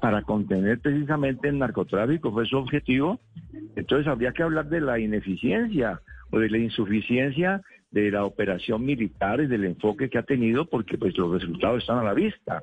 para 0.00 0.22
contener 0.22 0.78
precisamente 0.78 1.48
el 1.48 1.58
narcotráfico, 1.58 2.32
fue 2.32 2.46
su 2.46 2.56
objetivo. 2.56 3.20
Entonces 3.76 4.06
habría 4.06 4.32
que 4.32 4.44
hablar 4.44 4.68
de 4.68 4.80
la 4.80 4.98
ineficiencia 4.98 6.00
o 6.30 6.38
de 6.38 6.48
la 6.48 6.58
insuficiencia 6.58 7.62
de 7.90 8.10
la 8.10 8.24
operación 8.24 8.84
militar 8.84 9.40
y 9.40 9.46
del 9.46 9.64
enfoque 9.64 10.10
que 10.10 10.18
ha 10.18 10.22
tenido, 10.22 10.66
porque 10.66 10.98
pues 10.98 11.16
los 11.16 11.32
resultados 11.32 11.82
están 11.82 11.98
a 11.98 12.04
la 12.04 12.14
vista. 12.14 12.62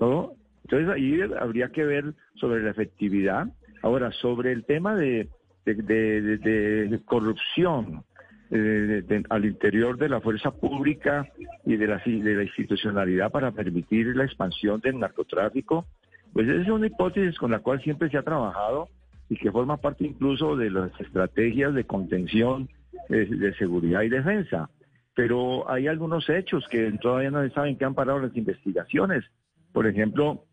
¿no? 0.00 0.32
Entonces 0.64 0.88
ahí 0.88 1.20
habría 1.38 1.68
que 1.68 1.84
ver 1.84 2.14
sobre 2.34 2.62
la 2.62 2.70
efectividad. 2.70 3.46
Ahora, 3.82 4.10
sobre 4.12 4.52
el 4.52 4.64
tema 4.64 4.96
de, 4.96 5.28
de, 5.64 7.00
corrupción 7.04 8.02
eh, 8.50 9.22
al 9.28 9.44
interior 9.44 9.96
de 9.96 10.08
la 10.08 10.20
fuerza 10.20 10.50
pública 10.50 11.28
y 11.64 11.76
de 11.76 11.86
la, 11.86 12.02
de 12.04 12.34
la 12.34 12.42
institucionalidad 12.42 13.30
para 13.30 13.52
permitir 13.52 14.16
la 14.16 14.24
expansión 14.24 14.80
del 14.80 14.98
narcotráfico, 14.98 15.86
pues 16.32 16.48
es 16.48 16.68
una 16.68 16.86
hipótesis 16.86 17.38
con 17.38 17.50
la 17.50 17.60
cual 17.60 17.80
siempre 17.82 18.10
se 18.10 18.18
ha 18.18 18.22
trabajado 18.22 18.88
y 19.28 19.36
que 19.36 19.50
forma 19.50 19.76
parte 19.76 20.04
incluso 20.04 20.56
de 20.56 20.70
las 20.70 21.00
estrategias 21.00 21.74
de 21.74 21.84
contención 21.84 22.68
de, 23.08 23.54
seguridad 23.54 24.02
y 24.02 24.08
defensa. 24.08 24.70
Pero 25.14 25.68
hay 25.70 25.86
algunos 25.86 26.28
hechos 26.28 26.66
que 26.70 26.92
todavía 27.00 27.30
no 27.30 27.42
se 27.42 27.50
saben 27.50 27.76
que 27.76 27.84
han 27.84 27.94
parado 27.94 28.18
las 28.18 28.36
investigaciones. 28.36 29.24
Por 29.72 29.86
ejemplo, 29.86 30.44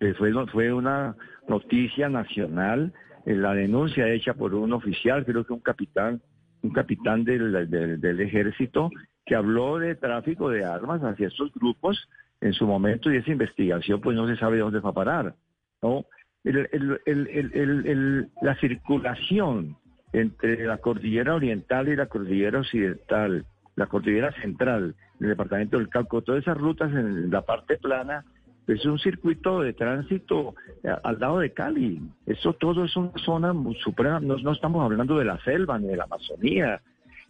eh, 0.00 0.14
fue, 0.14 0.32
fue 0.48 0.72
una 0.72 1.16
noticia 1.48 2.08
nacional 2.08 2.92
en 3.24 3.42
la 3.42 3.54
denuncia 3.54 4.08
hecha 4.08 4.34
por 4.34 4.54
un 4.54 4.72
oficial, 4.72 5.24
creo 5.24 5.44
que 5.44 5.52
un 5.52 5.60
capitán, 5.60 6.22
un 6.62 6.70
capitán 6.70 7.24
del, 7.24 7.68
del, 7.70 8.20
ejército, 8.20 8.90
que 9.24 9.34
habló 9.34 9.78
de 9.78 9.96
tráfico 9.96 10.48
de 10.48 10.64
armas 10.64 11.02
hacia 11.02 11.26
estos 11.26 11.52
grupos 11.52 12.08
en 12.40 12.52
su 12.52 12.66
momento 12.66 13.12
y 13.12 13.16
esa 13.16 13.32
investigación 13.32 14.00
pues 14.00 14.16
no 14.16 14.28
se 14.28 14.36
sabe 14.36 14.58
dónde 14.58 14.80
va 14.80 14.90
a 14.90 14.94
parar. 14.94 15.34
¿no? 15.82 16.06
El, 16.44 16.68
el, 17.04 18.28
la 18.40 18.54
circulación 18.60 19.76
entre 20.12 20.64
la 20.64 20.78
cordillera 20.78 21.34
oriental 21.34 21.88
y 21.88 21.96
la 21.96 22.06
cordillera 22.06 22.60
occidental, 22.60 23.44
la 23.74 23.86
cordillera 23.86 24.32
central, 24.40 24.94
el 25.20 25.28
departamento 25.28 25.78
del 25.78 25.88
Calco, 25.88 26.22
todas 26.22 26.42
esas 26.42 26.56
rutas 26.56 26.90
en 26.92 27.30
la 27.30 27.42
parte 27.42 27.76
plana, 27.76 28.24
es 28.66 28.84
un 28.84 28.98
circuito 28.98 29.60
de 29.60 29.72
tránsito 29.72 30.54
eh, 30.82 30.88
al 31.04 31.20
lado 31.20 31.38
de 31.38 31.52
Cali. 31.52 32.00
Eso 32.26 32.54
todo 32.54 32.84
es 32.84 32.96
una 32.96 33.12
zona 33.24 33.54
suprema, 33.82 34.20
no, 34.20 34.52
estamos 34.52 34.84
hablando 34.84 35.18
de 35.18 35.24
la 35.24 35.38
selva 35.44 35.78
ni 35.78 35.88
de 35.88 35.96
la 35.96 36.04
Amazonía. 36.04 36.80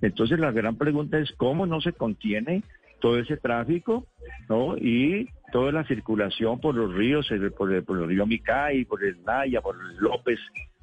Entonces 0.01 0.39
la 0.39 0.51
gran 0.51 0.77
pregunta 0.77 1.19
es 1.19 1.33
cómo 1.37 1.67
no 1.67 1.81
se 1.81 1.93
contiene 1.93 2.63
todo 3.01 3.19
ese 3.19 3.37
tráfico, 3.37 4.07
¿no? 4.49 4.77
Y 4.77 5.29
toda 5.53 5.73
la 5.73 5.85
circulación 5.85 6.61
por 6.61 6.75
los 6.75 6.95
ríos, 6.95 7.29
por 7.57 7.73
el, 7.73 7.85
por 7.85 7.99
el 7.99 8.09
río 8.09 8.27
Micay, 8.27 8.85
por 8.87 9.05
el 9.05 9.23
Naya, 9.25 9.61
por 9.61 9.77
el 9.77 9.97
López, 9.99 10.39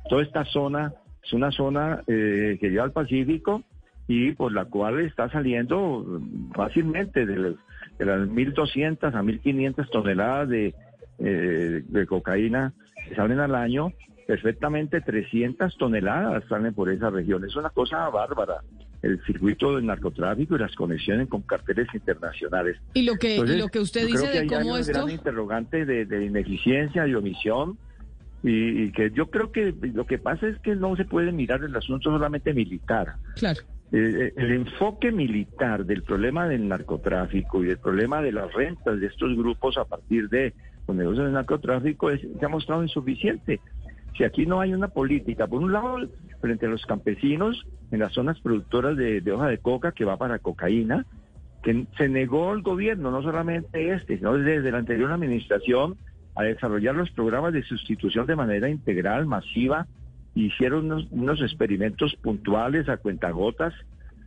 toda 0.08 0.21
esta 0.21 0.45
zona 0.45 0.93
es 1.24 1.34
una 1.34 1.52
zona 1.52 2.04
eh, 2.08 2.58
que 2.60 2.70
lleva 2.70 2.84
al 2.84 2.92
Pacífico 2.92 3.64
y 4.08 4.32
por 4.34 4.52
la 4.52 4.66
cual 4.66 5.00
está 5.00 5.30
saliendo 5.30 6.22
fácilmente 6.54 7.26
de, 7.26 7.56
las 8.00 8.28
1.200 8.28 8.98
a 9.14 9.22
1.500 9.22 9.90
toneladas 9.90 10.50
de, 10.50 10.74
eh, 11.20 11.84
de 11.88 12.08
cocaína 12.08 12.74
que 13.08 13.16
salen 13.16 13.40
al 13.40 13.56
año, 13.56 13.94
perfectamente 14.28 15.02
300 15.02 15.78
toneladas 15.78 16.44
salen 16.50 16.74
por 16.74 16.90
esa 16.90 17.10
región. 17.10 17.46
Es 17.46 17.56
una 17.56 17.70
cosa 17.70 18.10
bárbara 18.10 18.62
el 19.02 19.22
circuito 19.26 19.76
del 19.76 19.86
narcotráfico 19.86 20.56
y 20.56 20.60
las 20.60 20.74
conexiones 20.76 21.28
con 21.28 21.42
carteles 21.42 21.88
internacionales. 21.94 22.78
Y 22.94 23.04
lo 23.04 23.16
que, 23.16 23.38
lo 23.46 23.68
que 23.68 23.80
usted 23.80 24.08
dice 24.08 24.28
de 24.28 24.48
cómo 24.48 24.78
esto... 24.78 24.94
gran 24.94 25.10
interrogante 25.10 25.86
de, 25.86 26.06
de 26.06 26.26
ineficiencia 26.26 27.06
y 27.06 27.14
omisión 27.14 27.78
y, 28.43 28.91
que 28.91 29.12
yo 29.12 29.29
creo 29.29 29.51
que 29.51 29.73
lo 29.93 30.06
que 30.06 30.17
pasa 30.17 30.47
es 30.47 30.60
que 30.60 30.75
no 30.75 30.95
se 30.95 31.06
puede 31.06 31.32
mirar 31.32 31.63
el 31.63 31.75
asunto 31.75 32.12
solamente 32.12 32.53
militar. 32.53 33.15
Claro. 33.36 33.62
Eh, 33.91 33.97
eh, 33.97 34.34
el 34.36 34.51
enfoque 34.51 35.12
militar 35.12 35.86
del 35.86 36.03
problema 36.03 36.47
del 36.47 36.67
narcotráfico 36.67 37.63
y 37.63 37.67
del 37.67 37.77
problema 37.77 38.21
de 38.21 38.34
las 38.34 38.51
rentas 38.53 38.99
de 38.99 39.08
estos 39.08 39.38
grupos 39.38 39.77
a 39.77 39.86
partir 39.86 40.27
de 40.29 40.53
los 40.88 40.97
negocios 40.97 41.25
del 41.25 41.34
narcotráfico 41.34 42.10
se 42.12 42.45
ha 42.45 42.49
mostrado 42.49 42.84
insuficiente. 42.84 43.62
Si 44.17 44.23
aquí 44.23 44.45
no 44.45 44.60
hay 44.60 44.73
una 44.73 44.89
política, 44.89 45.47
por 45.47 45.62
un 45.62 45.71
lado, 45.71 45.97
frente 46.41 46.65
a 46.65 46.69
los 46.69 46.86
campesinos 46.86 47.65
en 47.91 47.99
las 47.99 48.12
zonas 48.13 48.39
productoras 48.41 48.97
de, 48.97 49.21
de 49.21 49.32
hoja 49.32 49.47
de 49.47 49.58
coca 49.58 49.93
que 49.93 50.06
va 50.06 50.17
para 50.17 50.39
cocaína, 50.39 51.06
que 51.63 51.88
se 51.97 52.10
negó 52.10 52.53
el 52.53 52.62
gobierno, 52.62 53.10
no 53.10 53.23
solamente 53.23 53.93
este, 53.93 54.17
sino 54.17 54.34
desde 54.34 54.71
la 54.71 54.79
anterior 54.79 55.12
administración, 55.12 55.95
a 56.36 56.43
desarrollar 56.43 56.96
los 56.96 57.12
programas 57.12 57.54
de 57.54 57.63
sustitución 57.63 58.26
de 58.26 58.36
manera 58.36 58.69
integral, 58.69 59.26
masiva. 59.26 59.88
Hicieron 60.36 60.91
unos, 61.12 61.41
experimentos 61.41 62.15
puntuales 62.15 62.89
a 62.89 62.98
cuentagotas 62.98 63.74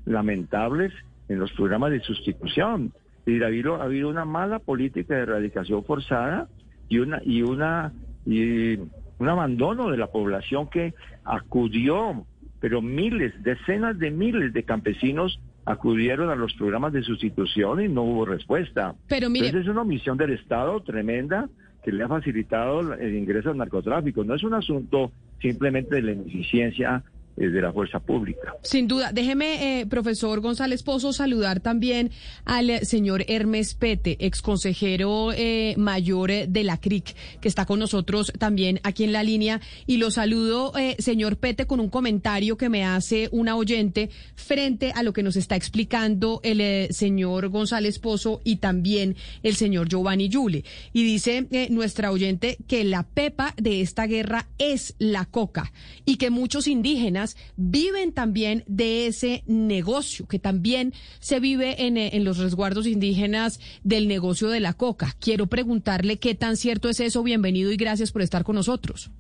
lamentables 0.05 0.93
en 1.29 1.41
los 1.41 1.53
programas 1.53 1.91
de 1.91 2.01
sustitución. 2.01 2.93
Y 3.27 3.43
ha 3.43 3.47
habido, 3.47 3.77
ha 3.83 3.85
habido 3.85 4.09
una 4.09 4.25
mala 4.25 4.61
política 4.61 5.17
de 5.17 5.23
erradicación 5.23 5.85
forzada 5.85 6.49
y 6.89 6.99
una 6.99 7.21
y 7.25 7.43
una 7.43 7.93
y 8.25 8.79
un 9.19 9.29
abandono 9.29 9.91
de 9.91 9.97
la 9.97 10.07
población 10.09 10.69
que 10.69 10.95
acudió, 11.25 12.25
pero 12.61 12.83
miles, 12.83 13.33
decenas 13.43 13.99
de 13.99 14.13
miles 14.13 14.53
de 14.53 14.63
campesinos 14.63 15.41
acudieron 15.65 16.31
a 16.31 16.37
los 16.37 16.55
programas 16.55 16.93
de 16.93 17.03
sustitución 17.03 17.83
y 17.83 17.89
no 17.89 18.03
hubo 18.03 18.25
respuesta. 18.25 18.95
Pero 19.09 19.29
mire, 19.29 19.47
Entonces 19.47 19.69
es 19.69 19.73
una 19.73 19.83
omisión 19.83 20.17
del 20.17 20.31
Estado 20.31 20.81
tremenda 20.83 21.49
que 21.87 21.93
le 21.93 22.03
ha 22.03 22.09
facilitado 22.09 22.95
el 22.95 23.15
ingreso 23.15 23.51
al 23.51 23.59
narcotráfico. 23.59 24.25
No 24.25 24.35
es 24.35 24.43
un 24.43 24.55
asunto 24.55 25.13
simplemente 25.41 25.95
de 25.95 26.03
la 26.03 26.13
ineficiencia 26.13 27.05
de 27.37 27.61
la 27.61 27.73
fuerza 27.73 28.01
pública. 28.01 28.55
Sin 28.63 28.89
duda. 28.89 29.13
Déjeme, 29.13 29.81
eh, 29.81 29.87
profesor 29.87 30.41
González 30.41 30.83
Pozo, 30.83 31.13
saludar 31.13 31.61
también 31.61 32.11
al 32.45 32.85
señor 32.87 33.25
Hermes 33.29 33.75
Pete, 33.75 34.17
ex 34.21 34.41
consejero 34.41 35.33
eh, 35.33 35.75
mayor 35.77 36.31
de 36.49 36.65
la 36.65 36.79
CRIC, 36.79 37.15
que 37.41 37.49
está 37.49 37.67
con 37.67 37.79
nosotros 37.79 38.33
también 38.39 38.81
aquí 38.85 39.05
en 39.05 39.13
la 39.13 39.23
línea. 39.23 39.61
Y 39.87 39.99
lo 39.99 40.11
saludo, 40.11 40.73
señor 40.99 41.37
Pete, 41.37 41.67
con 41.67 41.79
un 41.79 41.91
comentario 41.91 42.57
que 42.57 42.69
me 42.69 42.85
hace 42.85 43.29
una 43.33 43.57
oyente 43.57 44.11
frente 44.35 44.93
a 44.95 45.03
lo 45.03 45.13
que 45.13 45.23
nos 45.23 45.37
está 45.37 45.57
explicando 45.57 46.41
el 46.43 46.93
señor 46.93 47.49
González 47.49 47.99
Pozo 47.99 48.41
y 48.45 48.57
también 48.57 49.17
el 49.43 49.57
señor 49.57 49.89
Giovanni 49.89 50.29
Yule. 50.29 50.65
Y 50.93 51.05
dice 51.05 51.47
nuestra 51.71 52.11
oyente 52.11 52.57
que 52.67 52.85
la 52.85 53.03
pepa 53.03 53.55
de 53.57 53.83
esta 53.83 54.07
guerra 54.07 54.49
es 54.59 54.95
la 54.99 55.27
coca 55.27 55.73
y 56.05 56.17
que 56.17 56.31
muchos 56.31 56.67
indígenas 56.67 57.26
viven 57.57 58.13
también 58.13 58.63
de 58.67 59.07
ese 59.07 59.43
negocio, 59.47 60.29
que 60.29 60.39
también 60.39 60.93
se 61.19 61.41
vive 61.41 61.87
en, 61.87 61.97
en 61.97 62.25
los 62.25 62.39
resguardos 62.39 62.87
indígenas 62.87 63.61
del 63.83 64.07
negocio 64.07 64.49
de 64.49 64.61
la 64.61 64.75
coca. 64.75 65.15
Quiero 65.19 65.47
preguntarle 65.47 66.19
qué 66.19 66.35
tan 66.35 66.57
cierto 66.57 66.89
es 66.89 67.01
eso. 67.01 67.23
Bienvenido 67.23 67.73
y 67.73 67.77
gracias 67.77 68.13
por 68.13 68.23
estar 68.23 68.45
con 68.45 68.57
nosotros. 68.57 69.11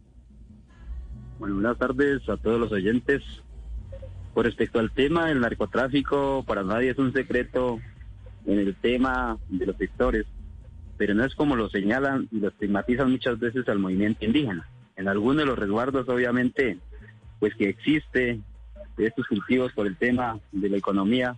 Bueno, 1.38 1.56
buenas 1.56 1.78
tardes 1.78 2.28
a 2.28 2.36
todos 2.36 2.60
los 2.60 2.72
oyentes. 2.72 3.22
Con 4.32 4.44
respecto 4.44 4.78
al 4.78 4.90
tema 4.90 5.28
del 5.28 5.40
narcotráfico, 5.40 6.44
para 6.46 6.62
nadie 6.62 6.90
es 6.90 6.98
un 6.98 7.12
secreto 7.12 7.80
en 8.46 8.58
el 8.58 8.74
tema 8.74 9.38
de 9.48 9.66
los 9.66 9.76
sectores, 9.76 10.26
pero 10.96 11.14
no 11.14 11.24
es 11.24 11.34
como 11.34 11.56
lo 11.56 11.68
señalan 11.68 12.28
y 12.30 12.40
lo 12.40 12.48
estigmatizan 12.48 13.10
muchas 13.10 13.38
veces 13.38 13.68
al 13.68 13.78
movimiento 13.78 14.24
indígena. 14.24 14.68
En 14.96 15.08
algunos 15.08 15.38
de 15.38 15.46
los 15.46 15.58
resguardos, 15.58 16.08
obviamente, 16.08 16.78
pues 17.38 17.54
que 17.54 17.68
existe 17.68 18.40
estos 18.98 19.26
cultivos 19.26 19.72
por 19.72 19.86
el 19.86 19.96
tema 19.96 20.38
de 20.52 20.68
la 20.68 20.76
economía. 20.76 21.36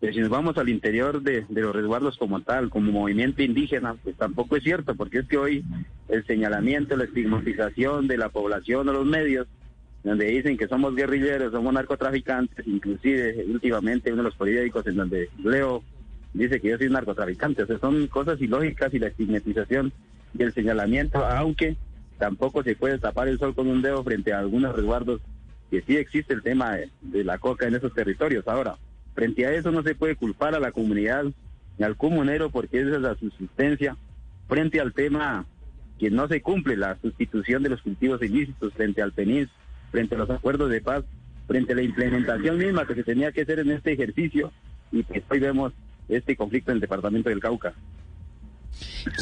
Pero 0.00 0.14
si 0.14 0.20
nos 0.20 0.30
vamos 0.30 0.56
al 0.56 0.70
interior 0.70 1.20
de, 1.20 1.44
los 1.50 1.74
resguardos 1.74 2.16
como 2.16 2.40
tal, 2.40 2.70
como 2.70 2.90
movimiento 2.90 3.42
indígena, 3.42 3.96
pues 4.02 4.16
tampoco 4.16 4.56
es 4.56 4.62
cierto, 4.62 4.94
porque 4.94 5.18
es 5.18 5.28
que 5.28 5.36
hoy 5.36 5.64
el 6.08 6.26
señalamiento, 6.26 6.96
la 6.96 7.04
estigmatización 7.04 8.08
de 8.08 8.16
la 8.16 8.30
población 8.30 8.88
o 8.88 8.92
los 8.92 9.04
medios, 9.04 9.46
donde 10.02 10.24
dicen 10.26 10.56
que 10.56 10.68
somos 10.68 10.94
guerrilleros, 10.96 11.52
somos 11.52 11.74
narcotraficantes, 11.74 12.66
inclusive 12.66 13.44
últimamente 13.48 14.10
uno 14.10 14.22
de 14.22 14.28
los 14.30 14.36
periódicos 14.36 14.86
en 14.86 14.96
donde 14.96 15.28
leo 15.44 15.84
dice 16.32 16.60
que 16.60 16.68
yo 16.68 16.78
soy 16.78 16.88
narcotraficante, 16.88 17.64
o 17.64 17.66
sea, 17.66 17.78
son 17.78 18.06
cosas 18.06 18.40
ilógicas 18.40 18.94
y 18.94 18.98
la 18.98 19.08
estigmatización 19.08 19.92
y 20.38 20.42
el 20.42 20.54
señalamiento, 20.54 21.26
aunque 21.26 21.76
tampoco 22.20 22.62
se 22.62 22.76
puede 22.76 22.98
tapar 22.98 23.26
el 23.26 23.40
sol 23.40 23.56
con 23.56 23.66
un 23.66 23.82
dedo 23.82 24.04
frente 24.04 24.32
a 24.32 24.38
algunos 24.38 24.76
resguardos 24.76 25.20
que 25.70 25.82
sí 25.82 25.96
existe 25.96 26.34
el 26.34 26.42
tema 26.42 26.76
de, 27.00 27.24
la 27.24 27.38
coca 27.38 27.66
en 27.66 27.74
esos 27.74 27.92
territorios. 27.92 28.46
Ahora, 28.46 28.76
Frente 29.14 29.44
a 29.46 29.52
eso 29.52 29.70
no 29.70 29.82
se 29.82 29.94
puede 29.94 30.16
culpar 30.16 30.54
a 30.54 30.60
la 30.60 30.72
comunidad 30.72 31.24
ni 31.78 31.84
al 31.84 31.96
comunero 31.96 32.50
porque 32.50 32.80
esa 32.80 32.96
es 32.96 33.02
la 33.02 33.16
subsistencia. 33.16 33.96
Frente 34.48 34.80
al 34.80 34.92
tema 34.92 35.46
que 35.98 36.10
no 36.10 36.28
se 36.28 36.40
cumple 36.40 36.76
la 36.76 36.96
sustitución 37.00 37.62
de 37.62 37.70
los 37.70 37.82
cultivos 37.82 38.22
ilícitos 38.22 38.72
frente 38.72 39.02
al 39.02 39.12
PENIS, 39.12 39.48
frente 39.90 40.14
a 40.14 40.18
los 40.18 40.30
acuerdos 40.30 40.70
de 40.70 40.80
paz, 40.80 41.04
frente 41.46 41.72
a 41.72 41.76
la 41.76 41.82
implementación 41.82 42.56
misma 42.56 42.86
que 42.86 42.94
se 42.94 43.04
tenía 43.04 43.32
que 43.32 43.42
hacer 43.42 43.58
en 43.58 43.72
este 43.72 43.92
ejercicio 43.92 44.52
y 44.92 45.02
pues 45.02 45.22
hoy 45.28 45.40
vemos 45.40 45.72
este 46.08 46.36
conflicto 46.36 46.70
en 46.70 46.76
el 46.76 46.80
departamento 46.80 47.28
del 47.28 47.40
Cauca. 47.40 47.74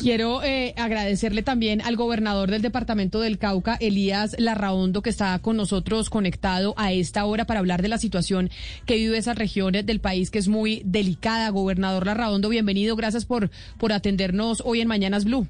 Quiero 0.01 0.43
eh, 0.43 0.75
agradecerle 0.77 1.43
también 1.43 1.81
al 1.81 1.97
gobernador 1.97 2.51
del 2.51 2.63
departamento 2.63 3.21
del 3.21 3.39
Cauca, 3.39 3.77
Elías 3.81 4.37
Larraondo, 4.39 5.03
que 5.03 5.11
está 5.11 5.39
con 5.39 5.57
nosotros 5.57 6.11
conectado 6.11 6.75
a 6.77 6.93
esta 6.93 7.25
hora 7.25 7.45
para 7.45 7.61
hablar 7.61 7.83
de 7.83 7.89
la 7.89 7.99
situación 7.99 8.51
que 8.87 8.97
vive 8.97 9.19
esas 9.19 9.39
regiones 9.39 9.87
del 9.87 10.01
país, 10.01 10.31
que 10.31 10.39
es 10.39 10.49
muy 10.49 10.83
delicada. 10.85 11.51
Gobernador 11.51 12.07
Larraondo, 12.07 12.49
bienvenido. 12.49 12.97
Gracias 12.97 13.25
por, 13.25 13.51
por 13.79 13.93
atendernos 13.93 14.63
hoy 14.65 14.81
en 14.81 14.89
Mañanas 14.89 15.25
Blue. 15.25 15.47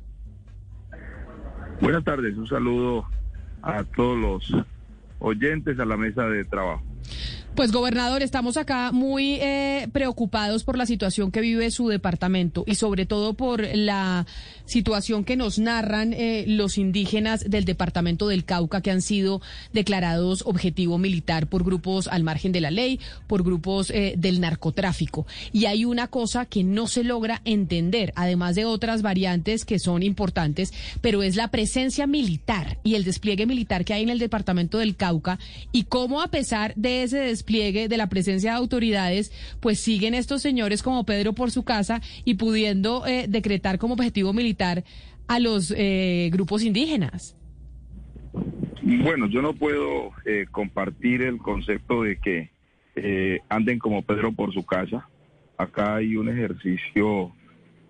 Buenas 1.81 2.05
tardes, 2.05 2.37
un 2.37 2.47
saludo 2.47 3.07
a 3.63 3.85
todos 3.85 4.19
los 4.19 4.65
oyentes 5.21 5.79
a 5.79 5.85
la 5.85 5.97
mesa 5.97 6.25
de 6.25 6.45
trabajo. 6.45 6.83
Pues 7.59 7.73
gobernador, 7.73 8.23
estamos 8.23 8.57
acá 8.57 8.93
muy 8.93 9.35
eh, 9.41 9.89
preocupados 9.91 10.63
por 10.63 10.79
la 10.79 10.87
situación 10.87 11.33
que 11.33 11.41
vive 11.41 11.73
su 11.73 11.89
departamento 11.89 12.63
y 12.69 12.77
sobre 12.77 13.05
todo 13.05 13.35
por 13.35 13.67
la 13.75 14.27
situación 14.69 15.25
que 15.25 15.37
nos 15.37 15.59
narran 15.59 16.13
eh, 16.13 16.45
los 16.47 16.77
indígenas 16.77 17.49
del 17.49 17.65
departamento 17.65 18.29
del 18.29 18.45
Cauca 18.45 18.83
que 18.83 18.91
han 18.91 19.01
sido 19.01 19.41
declarados 19.73 20.43
objetivo 20.47 20.99
militar 20.99 21.49
por 21.49 21.65
grupos 21.65 22.07
al 22.07 22.23
margen 22.23 22.53
de 22.53 22.61
la 22.61 22.71
ley, 22.71 23.01
por 23.27 23.43
grupos 23.43 23.91
eh, 23.91 24.15
del 24.19 24.41
narcotráfico. 24.41 25.27
Y 25.53 25.65
hay 25.65 25.87
una 25.87 26.09
cosa 26.09 26.45
que 26.45 26.65
no 26.65 26.87
se 26.87 27.03
logra 27.03 27.41
entender, 27.47 28.13
además 28.15 28.57
de 28.57 28.67
otras 28.67 29.01
variantes 29.01 29.65
que 29.65 29.79
son 29.79 30.03
importantes, 30.03 30.73
pero 31.01 31.23
es 31.23 31.35
la 31.35 31.49
presencia 31.49 32.07
militar 32.07 32.79
y 32.85 32.95
el 32.95 33.05
despliegue 33.05 33.47
militar 33.47 33.87
que 33.87 33.95
hay 33.95 34.03
en 34.03 34.11
el 34.11 34.19
departamento 34.19 34.79
del 34.79 34.97
Cauca 34.97 35.39
y 35.73 35.85
cómo 35.85 36.21
a 36.21 36.29
pesar 36.29 36.75
de 36.77 37.05
ese 37.05 37.19
despliegue 37.19 37.89
de 37.89 37.97
la 37.97 38.11
presencia 38.11 38.51
de 38.51 38.59
autoridades, 38.59 39.33
pues 39.61 39.81
siguen 39.81 40.13
estos 40.13 40.43
señores 40.43 40.83
como 40.83 41.05
Pedro 41.05 41.33
por 41.33 41.51
su 41.51 41.63
casa 41.63 42.03
y 42.27 42.35
pudiendo 42.35 43.07
eh, 43.07 43.27
decretar 43.29 43.79
como 43.79 43.95
objetivo 43.95 44.35
militar 44.35 44.58
a 45.27 45.39
los 45.39 45.75
eh, 45.77 46.31
grupos 46.33 46.63
indígenas. 46.63 47.37
Bueno, 48.83 49.27
yo 49.27 49.43
no 49.43 49.53
puedo 49.53 50.13
eh, 50.25 50.47
compartir 50.51 51.23
el 51.23 51.39
concepto 51.39 52.03
de 52.03 52.19
que 52.19 52.51
anden 53.49 53.79
como 53.79 54.03
Pedro 54.03 54.33
por 54.33 54.53
su 54.53 54.67
casa. 54.67 55.09
Acá 55.57 55.97
hay 55.97 56.17
un 56.17 56.29
ejercicio 56.29 57.33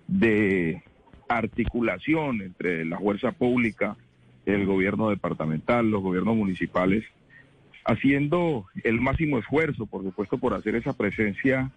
de 0.07 0.83
articulación 1.29 2.43
entre 2.43 2.85
la 2.85 2.99
fuerza 2.99 3.33
pública, 3.33 3.97
el 4.45 4.67
gobierno 4.67 5.09
departamental, 5.09 5.91
los 5.91 6.03
gobiernos 6.03 6.37
municipales 6.37 7.05
haciendo 7.89 8.67
el 8.85 9.01
máximo 9.01 9.39
esfuerzo, 9.39 9.87
por 9.87 10.03
supuesto, 10.03 10.37
por 10.37 10.53
hacer 10.53 10.77
esa 10.77 10.93
presencia 10.93 11.73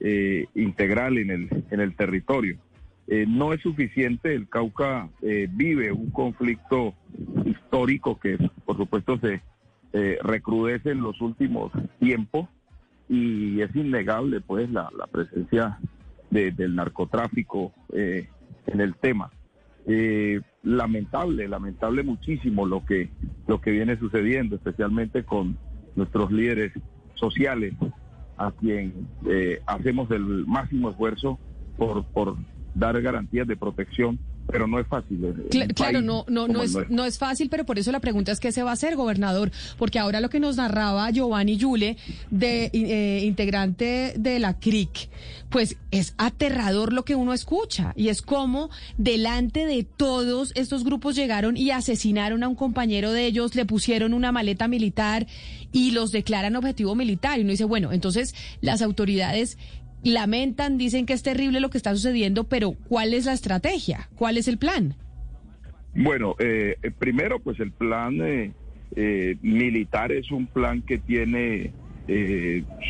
eh, 0.00 0.46
integral 0.56 1.16
en 1.16 1.30
el, 1.30 1.64
en 1.70 1.80
el 1.80 1.94
territorio. 1.94 2.58
Eh, 3.06 3.26
no 3.28 3.52
es 3.52 3.60
suficiente, 3.60 4.34
el 4.34 4.48
Cauca 4.48 5.08
eh, 5.22 5.48
vive 5.50 5.92
un 5.92 6.10
conflicto 6.10 6.94
histórico 7.44 8.18
que, 8.18 8.38
por 8.64 8.76
supuesto, 8.76 9.18
se 9.18 9.40
recrudece 10.22 10.90
en 10.90 11.02
los 11.02 11.20
últimos 11.20 11.70
tiempos 12.00 12.48
y 13.08 13.60
es 13.60 13.76
innegable, 13.76 14.40
pues, 14.40 14.68
la, 14.68 14.90
la 14.98 15.06
presencia 15.06 15.78
del 16.30 16.74
narcotráfico 16.74 17.72
en 17.92 18.80
el 18.80 18.96
tema. 18.96 19.30
Eh, 19.86 20.40
lamentable, 20.62 21.46
lamentable 21.46 22.02
muchísimo 22.02 22.64
lo 22.64 22.86
que, 22.86 23.10
lo 23.46 23.60
que 23.60 23.70
viene 23.70 23.98
sucediendo, 23.98 24.56
especialmente 24.56 25.24
con 25.24 25.58
nuestros 25.94 26.32
líderes 26.32 26.72
sociales, 27.14 27.74
a 28.38 28.50
quien 28.50 29.06
eh, 29.28 29.60
hacemos 29.66 30.10
el 30.10 30.46
máximo 30.46 30.90
esfuerzo 30.90 31.38
por, 31.76 32.04
por 32.06 32.36
dar 32.74 33.00
garantías 33.00 33.46
de 33.46 33.56
protección 33.56 34.18
pero 34.46 34.66
no 34.66 34.78
es 34.78 34.86
fácil. 34.86 35.20
claro, 35.74 36.02
no, 36.02 36.24
no, 36.28 36.48
no 36.48 36.62
es, 36.62 36.76
no 36.88 37.04
es 37.04 37.18
fácil, 37.18 37.48
pero 37.48 37.64
por 37.64 37.78
eso 37.78 37.92
la 37.92 38.00
pregunta 38.00 38.32
es 38.32 38.40
qué 38.40 38.52
se 38.52 38.62
va 38.62 38.70
a 38.70 38.74
hacer, 38.74 38.96
gobernador, 38.96 39.50
porque 39.78 39.98
ahora 39.98 40.20
lo 40.20 40.28
que 40.28 40.40
nos 40.40 40.56
narraba 40.56 41.10
Giovanni 41.10 41.56
Yule, 41.56 41.96
de 42.30 42.70
eh, 42.72 43.24
integrante 43.24 44.14
de 44.16 44.38
la 44.38 44.58
CRIC, 44.58 45.08
pues 45.48 45.76
es 45.90 46.14
aterrador 46.18 46.92
lo 46.92 47.04
que 47.04 47.14
uno 47.14 47.32
escucha 47.32 47.92
y 47.96 48.08
es 48.08 48.22
como 48.22 48.70
delante 48.98 49.66
de 49.66 49.84
todos 49.84 50.52
estos 50.56 50.84
grupos 50.84 51.16
llegaron 51.16 51.56
y 51.56 51.70
asesinaron 51.70 52.42
a 52.42 52.48
un 52.48 52.54
compañero 52.54 53.12
de 53.12 53.26
ellos, 53.26 53.54
le 53.54 53.64
pusieron 53.64 54.12
una 54.12 54.32
maleta 54.32 54.68
militar 54.68 55.26
y 55.72 55.92
los 55.92 56.12
declaran 56.12 56.56
objetivo 56.56 56.94
militar 56.94 57.38
y 57.38 57.42
uno 57.42 57.50
dice, 57.50 57.64
bueno, 57.64 57.92
entonces 57.92 58.34
las 58.60 58.82
autoridades 58.82 59.58
lamentan, 60.04 60.78
dicen 60.78 61.06
que 61.06 61.12
es 61.12 61.22
terrible 61.22 61.60
lo 61.60 61.70
que 61.70 61.78
está 61.78 61.92
sucediendo, 61.92 62.44
pero 62.44 62.72
¿cuál 62.88 63.14
es 63.14 63.26
la 63.26 63.32
estrategia? 63.32 64.08
¿Cuál 64.16 64.36
es 64.36 64.48
el 64.48 64.58
plan? 64.58 64.94
Bueno, 65.94 66.34
eh, 66.38 66.76
eh, 66.82 66.90
primero, 66.90 67.38
pues 67.38 67.60
el 67.60 67.70
plan 67.70 68.18
eh, 68.20 69.36
militar 69.42 70.12
es 70.12 70.30
un 70.30 70.46
plan 70.46 70.82
que 70.82 70.98
tiene 70.98 71.72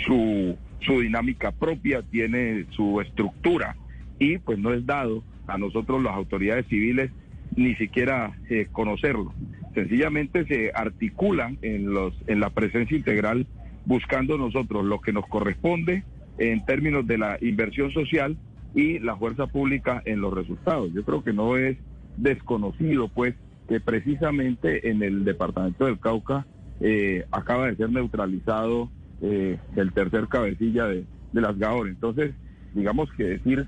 su, 0.07 0.57
su 0.81 1.01
dinámica 1.01 1.53
propia, 1.53 2.03
tiene 2.03 2.67
su 2.71 3.01
estructura 3.01 3.77
y 4.19 4.39
pues 4.39 4.59
no 4.59 4.73
es 4.73 4.85
dado 4.85 5.23
a 5.47 5.57
nosotros 5.57 6.03
las 6.03 6.15
autoridades 6.15 6.67
civiles 6.67 7.11
ni 7.55 7.77
siquiera 7.77 8.37
conocerlo. 8.73 9.33
Sencillamente 9.75 10.45
se 10.47 10.73
articulan 10.75 11.59
en, 11.63 11.93
los, 11.93 12.13
en 12.27 12.41
la 12.41 12.51
presencia 12.51 12.97
integral 12.97 13.47
buscando 13.87 14.37
nosotros 14.37 14.85
lo 14.85 15.01
que 15.01 15.13
nos 15.13 15.27
corresponde 15.27 16.03
en 16.39 16.65
términos 16.65 17.07
de 17.07 17.19
la 17.19 17.39
inversión 17.41 17.93
social 17.93 18.37
y 18.75 18.99
la 18.99 19.17
fuerza 19.17 19.47
pública 19.47 20.03
en 20.05 20.21
los 20.21 20.35
resultados. 20.35 20.93
Yo 20.93 21.05
creo 21.05 21.23
que 21.23 21.33
no 21.33 21.57
es 21.57 21.77
desconocido, 22.17 23.09
pues, 23.09 23.35
que 23.69 23.81
precisamente 23.81 24.91
en 24.91 25.03
el 25.03 25.25
departamento 25.25 25.87
del 25.87 25.99
Cauca 25.99 26.47
eh, 26.81 27.25
acaba 27.31 27.69
de 27.69 27.77
ser 27.77 27.91
neutralizado 27.91 28.91
eh, 29.23 29.59
el 29.77 29.93
tercer 29.93 30.29
cabecilla 30.29 30.87
de, 30.87 31.05
las 31.33 31.59
GAOR. 31.59 31.89
Entonces, 31.89 32.33
digamos 32.75 33.11
que 33.17 33.25
decir 33.25 33.67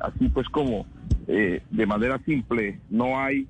así, 0.00 0.28
pues, 0.28 0.48
como 0.48 0.86
eh, 1.26 1.62
de 1.70 1.86
manera 1.86 2.20
simple, 2.24 2.78
no 2.90 3.18
hay 3.18 3.48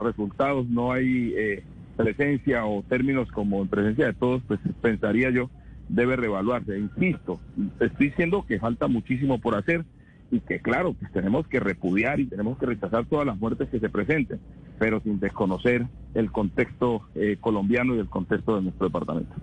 resultados, 0.00 0.66
no 0.68 0.90
hay 0.90 1.62
presencia 1.96 2.66
o 2.66 2.82
términos 2.82 3.30
como 3.30 3.62
en 3.62 3.68
presencia 3.68 4.06
de 4.06 4.12
todos, 4.12 4.42
pues 4.48 4.58
pensaría 4.80 5.30
yo 5.30 5.50
debe 5.88 6.16
revaluarse. 6.16 6.78
Insisto, 6.78 7.40
estoy 7.80 8.08
diciendo 8.08 8.44
que 8.46 8.58
falta 8.58 8.88
muchísimo 8.88 9.40
por 9.40 9.56
hacer 9.56 9.84
y 10.30 10.40
que 10.40 10.60
claro, 10.60 10.94
pues 10.94 11.12
tenemos 11.12 11.46
que 11.46 11.60
repudiar 11.60 12.18
y 12.18 12.26
tenemos 12.26 12.58
que 12.58 12.66
rechazar 12.66 13.04
todas 13.06 13.26
las 13.26 13.38
muertes 13.38 13.68
que 13.68 13.78
se 13.78 13.90
presenten, 13.90 14.40
pero 14.78 15.00
sin 15.00 15.20
desconocer 15.20 15.86
el 16.14 16.32
contexto 16.32 17.02
eh, 17.14 17.36
colombiano 17.40 17.94
y 17.94 17.98
el 17.98 18.08
contexto 18.08 18.56
de 18.56 18.62
nuestro 18.62 18.86
departamento. 18.86 19.34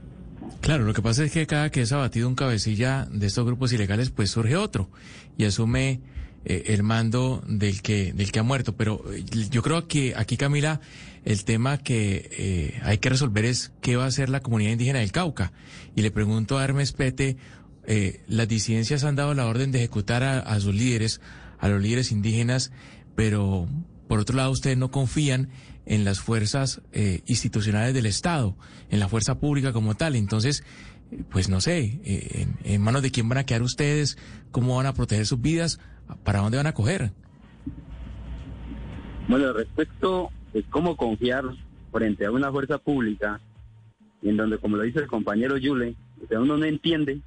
Claro, 0.62 0.86
lo 0.86 0.94
que 0.94 1.02
pasa 1.02 1.24
es 1.24 1.32
que 1.32 1.46
cada 1.46 1.70
que 1.70 1.82
es 1.82 1.92
abatido 1.92 2.28
un 2.28 2.36
cabecilla 2.36 3.06
de 3.12 3.28
estos 3.28 3.46
grupos 3.46 3.72
ilegales, 3.72 4.10
pues 4.10 4.32
surge 4.32 4.56
otro 4.56 4.90
y 5.38 5.46
asume 5.46 6.02
eh, 6.46 6.64
el 6.68 6.84
mando 6.84 7.44
del 7.48 7.82
que, 7.82 8.14
del 8.14 8.32
que 8.32 8.40
ha 8.40 8.44
muerto. 8.44 8.76
Pero 8.76 9.04
eh, 9.12 9.26
yo 9.50 9.62
creo 9.62 9.88
que 9.88 10.14
aquí, 10.16 10.38
Camila, 10.38 10.80
el 11.26 11.44
tema 11.44 11.78
que 11.78 12.30
eh, 12.32 12.80
hay 12.84 13.00
que 13.00 13.10
resolver 13.10 13.44
es 13.44 13.74
qué 13.82 13.98
va 13.98 14.06
a 14.06 14.08
hacer 14.08 14.30
la 14.30 14.40
comunidad 14.40 14.72
indígena 14.72 15.00
del 15.00 15.12
Cauca. 15.12 15.52
Y 15.96 16.02
le 16.02 16.12
pregunto 16.12 16.58
a 16.58 16.64
Hermes 16.64 16.94
Pete, 16.94 17.38
las 18.28 18.48
disidencias 18.48 19.04
han 19.04 19.16
dado 19.16 19.34
la 19.34 19.48
orden 19.48 19.72
de 19.72 19.80
ejecutar 19.80 20.22
a, 20.24 20.60
sus 20.60 20.76
líderes, 20.76 21.22
a 21.58 21.68
los 21.70 21.82
líderes 21.82 22.12
indígenas, 22.12 22.72
pero 23.16 23.68
por 24.08 24.20
otro 24.20 24.36
lado 24.36 24.52
ustedes 24.52 24.78
no 24.78 24.92
confían 24.92 25.50
en 25.88 26.06
las 26.06 26.20
fuerzas 26.20 26.82
institucionales 27.26 27.96
del 27.96 28.06
Estado, 28.06 28.56
en 28.92 29.00
la 29.00 29.10
fuerza 29.10 29.40
pública 29.40 29.74
como 29.74 29.96
tal. 29.96 30.16
Entonces, 30.16 30.64
pues 31.32 31.50
no 31.50 31.62
sé, 31.62 32.00
en, 32.04 32.60
en, 32.64 32.80
manos 32.80 33.02
de 33.02 33.10
quién 33.10 33.28
van 33.28 33.40
a 33.40 33.46
quedar 33.48 33.64
ustedes, 33.64 34.20
cómo 34.52 34.76
van 34.76 34.86
a 34.86 34.94
proteger 34.94 35.26
sus 35.26 35.42
vidas, 35.42 35.80
¿para 36.24 36.40
dónde 36.40 36.58
van 36.58 36.68
a 36.68 36.74
coger? 36.74 37.12
Bueno, 39.28 39.54
respecto 39.54 40.30
de 40.54 40.64
cómo 40.64 40.96
confiar 40.96 41.44
frente 41.92 42.26
a 42.26 42.32
una 42.32 42.52
fuerza 42.52 42.78
pública, 42.78 43.40
en 44.22 44.38
donde, 44.38 44.58
como 44.58 44.78
lo 44.78 44.84
dice 44.84 45.00
el 45.00 45.08
compañero 45.08 45.58
Yule, 45.58 45.96
uno 46.32 46.58
no 46.58 46.66
entiende 46.66 47.22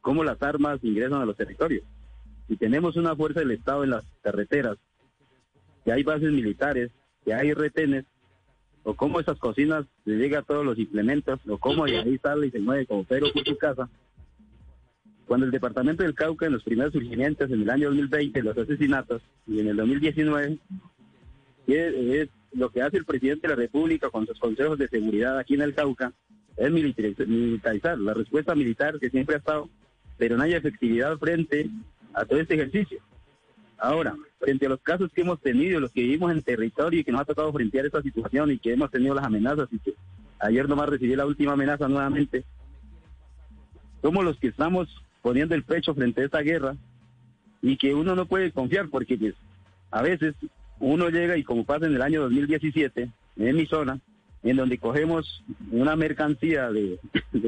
cómo 0.00 0.24
las 0.24 0.40
armas 0.42 0.78
ingresan 0.82 1.20
a 1.20 1.24
los 1.24 1.36
territorios. 1.36 1.84
Si 2.48 2.56
tenemos 2.56 2.96
una 2.96 3.16
fuerza 3.16 3.40
del 3.40 3.50
Estado 3.52 3.84
en 3.84 3.90
las 3.90 4.04
carreteras, 4.22 4.76
que 5.84 5.92
hay 5.92 6.02
bases 6.02 6.32
militares, 6.32 6.90
que 7.24 7.34
hay 7.34 7.52
retenes, 7.52 8.04
o 8.84 8.94
cómo 8.94 9.18
esas 9.18 9.38
cocinas 9.38 9.84
le 10.04 10.16
llega 10.16 10.40
a 10.40 10.42
todos 10.42 10.64
los 10.64 10.78
implementos, 10.78 11.40
o 11.48 11.58
cómo 11.58 11.84
ahí 11.84 12.18
sale 12.22 12.46
y 12.46 12.50
se 12.50 12.60
mueve 12.60 12.86
como 12.86 13.04
pero 13.04 13.32
por 13.32 13.44
su 13.44 13.56
casa, 13.56 13.88
cuando 15.26 15.46
el 15.46 15.52
departamento 15.52 16.02
del 16.02 16.14
Cauca 16.14 16.46
en 16.46 16.52
los 16.52 16.62
primeros 16.62 16.92
surgimientos 16.92 17.50
en 17.50 17.62
el 17.62 17.70
año 17.70 17.88
2020, 17.88 18.42
los 18.42 18.56
asesinatos, 18.56 19.22
y 19.46 19.60
en 19.60 19.68
el 19.68 19.76
2019, 19.76 20.58
es, 21.66 21.94
es 21.94 22.28
lo 22.52 22.70
que 22.70 22.82
hace 22.82 22.96
el 22.96 23.04
presidente 23.04 23.48
de 23.48 23.54
la 23.54 23.60
República 23.60 24.08
con 24.10 24.26
sus 24.26 24.38
consejos 24.38 24.78
de 24.78 24.88
seguridad 24.88 25.38
aquí 25.38 25.54
en 25.54 25.62
el 25.62 25.74
Cauca, 25.74 26.12
es 26.56 26.70
militarizar, 26.70 27.98
la 27.98 28.14
respuesta 28.14 28.54
militar 28.54 28.98
que 28.98 29.10
siempre 29.10 29.34
ha 29.34 29.38
estado, 29.38 29.68
pero 30.16 30.36
no 30.36 30.44
hay 30.44 30.54
efectividad 30.54 31.18
frente 31.18 31.68
a 32.14 32.24
todo 32.24 32.40
este 32.40 32.54
ejercicio. 32.54 33.00
Ahora, 33.78 34.16
frente 34.38 34.64
a 34.64 34.70
los 34.70 34.80
casos 34.80 35.12
que 35.12 35.20
hemos 35.20 35.40
tenido, 35.42 35.80
los 35.80 35.92
que 35.92 36.00
vivimos 36.00 36.32
en 36.32 36.42
territorio 36.42 37.00
y 37.00 37.04
que 37.04 37.12
nos 37.12 37.20
ha 37.20 37.26
tocado 37.26 37.52
frentear 37.52 37.84
esta 37.84 38.00
situación 38.00 38.50
y 38.50 38.58
que 38.58 38.72
hemos 38.72 38.90
tenido 38.90 39.14
las 39.14 39.24
amenazas 39.24 39.68
y 39.70 39.78
que 39.78 39.94
ayer 40.38 40.66
nomás 40.66 40.88
recibí 40.88 41.14
la 41.14 41.26
última 41.26 41.52
amenaza 41.52 41.88
nuevamente, 41.88 42.44
somos 44.00 44.24
los 44.24 44.38
que 44.38 44.48
estamos 44.48 44.88
poniendo 45.26 45.56
el 45.56 45.64
pecho 45.64 45.92
frente 45.92 46.20
a 46.20 46.26
esta 46.26 46.40
guerra 46.40 46.76
y 47.60 47.76
que 47.78 47.92
uno 47.92 48.14
no 48.14 48.26
puede 48.26 48.52
confiar 48.52 48.88
porque 48.88 49.18
pues, 49.18 49.34
a 49.90 50.00
veces 50.00 50.36
uno 50.78 51.08
llega 51.08 51.36
y 51.36 51.42
como 51.42 51.64
pasa 51.64 51.86
en 51.86 51.96
el 51.96 52.02
año 52.02 52.22
2017, 52.22 53.10
en 53.38 53.56
mi 53.56 53.66
zona, 53.66 53.98
en 54.44 54.56
donde 54.56 54.78
cogemos 54.78 55.42
una 55.72 55.96
mercancía 55.96 56.70
de, 56.70 57.00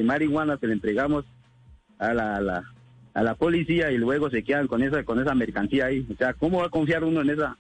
marihuana, 0.03 0.59
se 0.59 0.67
la 0.67 0.73
entregamos 0.73 1.25
a 2.01 2.13
la, 2.15 2.35
a 2.35 2.41
la, 2.41 2.65
a 3.15 3.23
la 3.23 3.37
policía 3.37 3.93
y 3.93 3.99
luego 3.99 4.29
se 4.29 4.43
quedan 4.43 4.67
con 4.67 4.83
esa 4.83 5.05
con 5.05 5.21
esa 5.21 5.37
mercancía 5.37 5.87
ahí. 5.87 6.05
O 6.13 6.17
sea, 6.17 6.35
¿cómo 6.35 6.59
va 6.59 6.67
a 6.67 6.71
confiar 6.71 7.05
uno 7.05 7.21
en 7.21 7.31
esa 7.31 7.57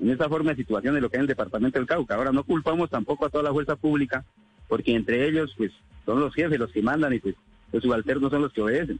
en 0.00 0.08
esa 0.08 0.30
forma 0.30 0.52
de 0.52 0.56
situación 0.56 0.94
de 0.94 1.02
lo 1.02 1.10
que 1.10 1.18
es 1.18 1.20
el 1.20 1.26
departamento 1.26 1.78
del 1.78 1.86
Cauca? 1.86 2.14
Ahora 2.14 2.32
no 2.32 2.42
culpamos 2.42 2.88
tampoco 2.88 3.26
a 3.26 3.28
toda 3.28 3.44
la 3.44 3.52
fuerza 3.52 3.76
pública, 3.76 4.24
porque 4.66 4.94
entre 4.94 5.28
ellos 5.28 5.52
pues 5.58 5.72
son 6.06 6.20
los 6.20 6.34
jefes 6.34 6.58
los 6.58 6.72
que 6.72 6.80
mandan 6.80 7.12
y 7.12 7.18
pues 7.18 7.34
los 7.70 7.82
subalternos 7.82 8.30
son 8.30 8.40
los 8.40 8.52
que 8.54 8.62
obedecen. 8.62 8.98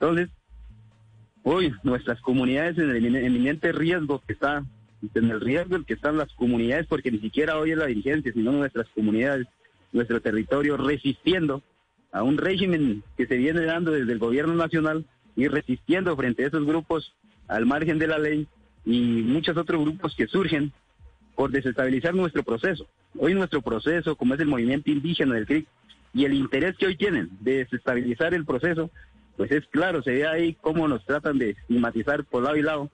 Entonces, 0.00 0.28
hoy 1.42 1.72
nuestras 1.82 2.20
comunidades 2.20 2.76
en 2.78 2.90
el 2.90 3.16
eminente 3.16 3.72
riesgo 3.72 4.22
que 4.26 4.34
está 4.34 4.64
en 5.14 5.30
el 5.30 5.40
riesgo 5.40 5.76
en 5.76 5.84
que 5.84 5.94
están 5.94 6.16
las 6.16 6.32
comunidades, 6.34 6.86
porque 6.86 7.10
ni 7.10 7.18
siquiera 7.18 7.58
hoy 7.58 7.70
es 7.70 7.78
la 7.78 7.86
dirigencia, 7.86 8.32
sino 8.32 8.52
nuestras 8.52 8.88
comunidades, 8.88 9.46
nuestro 9.92 10.20
territorio, 10.20 10.76
resistiendo 10.76 11.62
a 12.12 12.22
un 12.22 12.38
régimen 12.38 13.02
que 13.16 13.26
se 13.26 13.36
viene 13.36 13.62
dando 13.64 13.92
desde 13.92 14.12
el 14.12 14.18
gobierno 14.18 14.54
nacional 14.54 15.04
y 15.34 15.48
resistiendo 15.48 16.16
frente 16.16 16.44
a 16.44 16.48
esos 16.48 16.64
grupos 16.64 17.14
al 17.48 17.66
margen 17.66 17.98
de 17.98 18.06
la 18.06 18.18
ley 18.18 18.46
y 18.84 19.22
muchos 19.22 19.56
otros 19.56 19.82
grupos 19.82 20.14
que 20.14 20.26
surgen 20.26 20.72
por 21.34 21.50
desestabilizar 21.50 22.14
nuestro 22.14 22.42
proceso. 22.42 22.86
Hoy 23.18 23.34
nuestro 23.34 23.62
proceso, 23.62 24.16
como 24.16 24.34
es 24.34 24.40
el 24.40 24.48
movimiento 24.48 24.90
indígena 24.90 25.34
del 25.34 25.46
CRIC, 25.46 25.66
y 26.14 26.24
el 26.24 26.32
interés 26.32 26.76
que 26.78 26.86
hoy 26.86 26.96
tienen 26.96 27.28
de 27.40 27.58
desestabilizar 27.58 28.32
el 28.32 28.46
proceso, 28.46 28.90
pues 29.36 29.50
es 29.52 29.66
claro, 29.68 30.02
se 30.02 30.12
ve 30.12 30.26
ahí 30.26 30.54
cómo 30.60 30.88
nos 30.88 31.04
tratan 31.04 31.38
de 31.38 31.50
estigmatizar 31.50 32.24
por 32.24 32.42
lado 32.42 32.56
y 32.56 32.62
lado. 32.62 32.90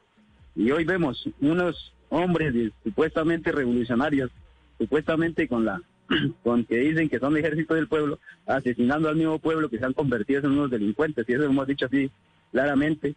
Y 0.55 0.71
hoy 0.71 0.85
vemos 0.85 1.29
unos 1.41 1.95
hombres 2.09 2.73
supuestamente 2.85 3.53
revolucionarios, 3.53 4.31
supuestamente 4.79 5.49
con 5.49 5.65
la 5.65 5.81
con 6.43 6.65
que 6.65 6.77
dicen 6.77 7.09
que 7.09 7.19
son 7.19 7.37
ejército 7.37 7.75
del 7.75 7.89
pueblo, 7.89 8.19
asesinando 8.47 9.09
al 9.09 9.17
mismo 9.17 9.39
pueblo 9.39 9.69
que 9.69 9.79
se 9.79 9.85
han 9.85 9.93
convertido 9.93 10.41
en 10.41 10.53
unos 10.53 10.71
delincuentes, 10.71 11.27
y 11.29 11.33
eso 11.33 11.45
hemos 11.45 11.67
dicho 11.67 11.87
así 11.87 12.11
claramente. 12.51 13.15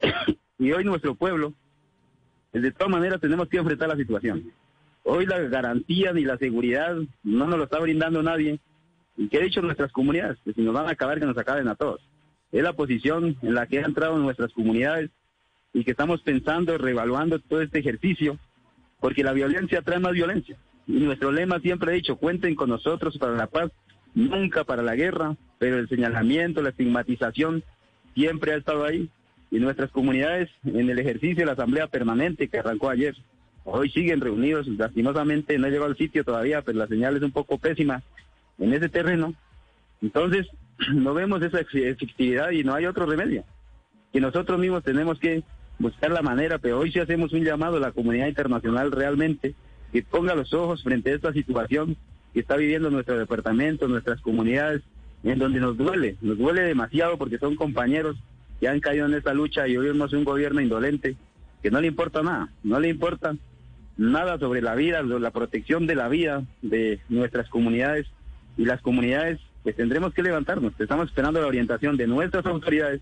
y 0.58 0.72
hoy 0.72 0.84
nuestro 0.84 1.14
pueblo, 1.14 1.54
pues, 2.50 2.62
de 2.62 2.72
todas 2.72 2.90
maneras 2.90 3.20
tenemos 3.20 3.48
que 3.48 3.58
enfrentar 3.58 3.88
la 3.88 3.96
situación. 3.96 4.52
Hoy 5.04 5.24
la 5.24 5.38
garantía 5.40 6.12
ni 6.12 6.24
la 6.24 6.36
seguridad 6.36 6.96
no 7.22 7.46
nos 7.46 7.58
lo 7.58 7.64
está 7.64 7.78
brindando 7.78 8.22
nadie. 8.22 8.58
¿Y 9.16 9.28
qué 9.28 9.38
ha 9.38 9.42
dicho 9.42 9.62
nuestras 9.62 9.92
comunidades? 9.92 10.38
Que 10.44 10.52
si 10.52 10.62
nos 10.62 10.74
van 10.74 10.86
a 10.86 10.90
acabar, 10.90 11.20
que 11.20 11.26
nos 11.26 11.38
acaben 11.38 11.68
a 11.68 11.76
todos. 11.76 12.00
Es 12.56 12.62
la 12.62 12.72
posición 12.72 13.36
en 13.42 13.54
la 13.54 13.66
que 13.66 13.80
han 13.80 13.84
entrado 13.84 14.16
nuestras 14.16 14.50
comunidades 14.54 15.10
y 15.74 15.84
que 15.84 15.90
estamos 15.90 16.22
pensando, 16.22 16.78
reevaluando 16.78 17.38
todo 17.38 17.60
este 17.60 17.80
ejercicio, 17.80 18.38
porque 18.98 19.22
la 19.22 19.34
violencia 19.34 19.82
trae 19.82 19.98
más 19.98 20.14
violencia. 20.14 20.56
Y 20.86 20.94
nuestro 21.00 21.32
lema 21.32 21.60
siempre 21.60 21.90
ha 21.90 21.94
dicho, 21.94 22.16
cuenten 22.16 22.54
con 22.54 22.70
nosotros 22.70 23.18
para 23.18 23.34
la 23.34 23.46
paz, 23.46 23.70
nunca 24.14 24.64
para 24.64 24.82
la 24.82 24.94
guerra, 24.94 25.36
pero 25.58 25.78
el 25.78 25.86
señalamiento, 25.90 26.62
la 26.62 26.70
estigmatización 26.70 27.62
siempre 28.14 28.52
ha 28.52 28.56
estado 28.56 28.86
ahí. 28.86 29.10
Y 29.50 29.58
nuestras 29.58 29.90
comunidades 29.90 30.48
en 30.64 30.88
el 30.88 30.98
ejercicio 30.98 31.36
de 31.36 31.44
la 31.44 31.52
Asamblea 31.52 31.88
Permanente 31.88 32.48
que 32.48 32.58
arrancó 32.58 32.88
ayer, 32.88 33.14
hoy 33.64 33.90
siguen 33.90 34.22
reunidos, 34.22 34.66
lastimosamente 34.66 35.58
no 35.58 35.66
he 35.66 35.70
llegado 35.70 35.90
al 35.90 35.98
sitio 35.98 36.24
todavía, 36.24 36.62
pero 36.62 36.78
la 36.78 36.86
señal 36.86 37.18
es 37.18 37.22
un 37.22 37.32
poco 37.32 37.58
pésima 37.58 38.02
en 38.58 38.72
ese 38.72 38.88
terreno. 38.88 39.34
Entonces, 40.00 40.46
no 40.94 41.14
vemos 41.14 41.42
esa 41.42 41.60
efectividad 41.60 42.50
y 42.50 42.64
no 42.64 42.74
hay 42.74 42.86
otro 42.86 43.06
remedio. 43.06 43.44
Que 44.12 44.20
nosotros 44.20 44.58
mismos 44.58 44.82
tenemos 44.82 45.18
que 45.18 45.42
buscar 45.78 46.10
la 46.10 46.22
manera, 46.22 46.58
pero 46.58 46.78
hoy 46.78 46.92
sí 46.92 46.98
hacemos 46.98 47.32
un 47.32 47.44
llamado 47.44 47.76
a 47.76 47.80
la 47.80 47.92
comunidad 47.92 48.28
internacional 48.28 48.92
realmente 48.92 49.54
que 49.92 50.02
ponga 50.02 50.34
los 50.34 50.52
ojos 50.52 50.82
frente 50.82 51.10
a 51.10 51.14
esta 51.14 51.32
situación 51.32 51.96
que 52.32 52.40
está 52.40 52.56
viviendo 52.56 52.90
nuestro 52.90 53.18
departamento, 53.18 53.88
nuestras 53.88 54.20
comunidades, 54.20 54.82
en 55.24 55.38
donde 55.38 55.60
nos 55.60 55.76
duele, 55.76 56.16
nos 56.20 56.38
duele 56.38 56.62
demasiado 56.62 57.16
porque 57.18 57.38
son 57.38 57.56
compañeros 57.56 58.16
que 58.60 58.68
han 58.68 58.80
caído 58.80 59.06
en 59.06 59.14
esta 59.14 59.34
lucha 59.34 59.66
y 59.66 59.76
hoy 59.76 59.86
vemos 59.86 60.12
un 60.12 60.24
gobierno 60.24 60.60
indolente 60.60 61.16
que 61.62 61.70
no 61.70 61.80
le 61.80 61.88
importa 61.88 62.22
nada, 62.22 62.48
no 62.62 62.78
le 62.78 62.88
importa 62.88 63.36
nada 63.96 64.38
sobre 64.38 64.62
la 64.62 64.74
vida, 64.74 65.02
la 65.02 65.30
protección 65.30 65.86
de 65.86 65.94
la 65.94 66.08
vida 66.08 66.44
de 66.62 67.00
nuestras 67.08 67.48
comunidades 67.48 68.06
y 68.56 68.64
las 68.64 68.80
comunidades 68.82 69.40
pues 69.66 69.74
tendremos 69.74 70.14
que 70.14 70.22
levantarnos, 70.22 70.74
estamos 70.78 71.08
esperando 71.08 71.40
la 71.40 71.48
orientación 71.48 71.96
de 71.96 72.06
nuestras 72.06 72.46
autoridades, 72.46 73.00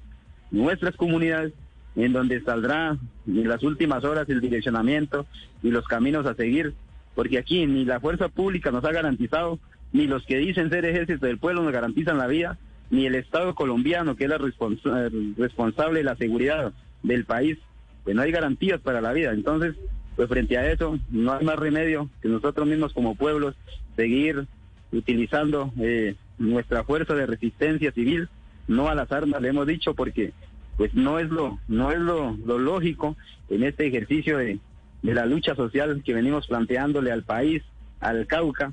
nuestras 0.51 0.97
comunidades 0.97 1.53
en 1.95 2.15
donde 2.15 2.41
saldrá 2.41 2.97
en 3.27 3.49
las 3.49 3.63
últimas 3.63 4.03
horas 4.03 4.27
el 4.31 4.41
direccionamiento 4.41 5.27
y 5.63 5.69
los 5.69 5.87
caminos 5.87 6.25
a 6.25 6.35
seguir, 6.35 6.73
porque 7.15 7.37
aquí 7.37 7.67
ni 7.67 7.85
la 7.85 8.01
fuerza 8.01 8.31
pública 8.31 8.71
nos 8.71 8.83
ha 8.87 8.93
garantizado, 8.93 9.59
ni 9.93 10.07
los 10.07 10.25
que 10.25 10.39
dicen 10.39 10.71
ser 10.71 10.87
ejército 10.87 11.27
del 11.27 11.37
pueblo 11.37 11.63
nos 11.63 11.71
garantizan 11.71 12.17
la 12.17 12.29
vida, 12.29 12.57
ni 12.89 13.05
el 13.05 13.15
Estado 13.17 13.55
colombiano, 13.55 14.17
que 14.17 14.25
es 14.25 14.31
la 14.31 14.39
responsable 14.39 15.99
de 15.99 16.05
la 16.05 16.17
seguridad 16.17 16.73
del 17.03 17.27
país, 17.27 17.59
pues 18.05 18.17
no 18.17 18.23
hay 18.23 18.33
garantías 18.33 18.81
para 18.81 19.03
la 19.03 19.13
vida. 19.13 19.35
Entonces, 19.35 19.75
pues 20.17 20.31
frente 20.31 20.57
a 20.57 20.73
eso, 20.73 20.99
no 21.11 21.35
hay 21.35 21.45
más 21.45 21.59
remedio 21.59 22.09
que 22.23 22.29
nosotros 22.31 22.67
mismos 22.67 22.95
como 22.95 23.17
pueblos 23.17 23.55
seguir 23.97 24.47
utilizando 24.93 25.71
eh, 25.79 26.15
nuestra 26.39 26.85
fuerza 26.85 27.15
de 27.15 27.27
resistencia 27.27 27.93
civil, 27.93 28.29
no 28.69 28.89
a 28.89 28.95
las 28.95 29.11
armas, 29.13 29.41
le 29.43 29.49
hemos 29.49 29.67
dicho, 29.67 29.95
porque 29.95 30.33
pues 30.77 30.95
no 30.95 31.19
es 31.19 31.29
lo, 31.31 31.59
no 31.69 31.93
es 31.93 31.99
lo, 31.99 32.37
lógico 32.59 33.17
en 33.49 33.63
este 33.63 33.87
ejercicio 33.87 34.39
de, 34.39 34.59
de 35.03 35.15
la 35.15 35.27
lucha 35.27 35.55
social 35.55 36.03
que 36.05 36.15
venimos 36.15 36.47
planteándole 36.47 37.13
al 37.13 37.23
país, 37.23 37.63
al 38.01 38.27
Cauca, 38.27 38.73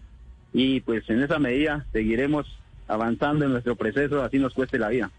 y 0.53 0.81
pues 0.81 1.09
en 1.09 1.21
esa 1.21 1.39
medida 1.39 1.85
seguiremos 1.93 2.47
avanzando 2.87 3.45
en 3.45 3.51
nuestro 3.51 3.75
proceso, 3.75 4.21
así 4.21 4.37
nos 4.39 4.53
cueste 4.53 4.77
la 4.79 4.89
vida. 4.89 5.11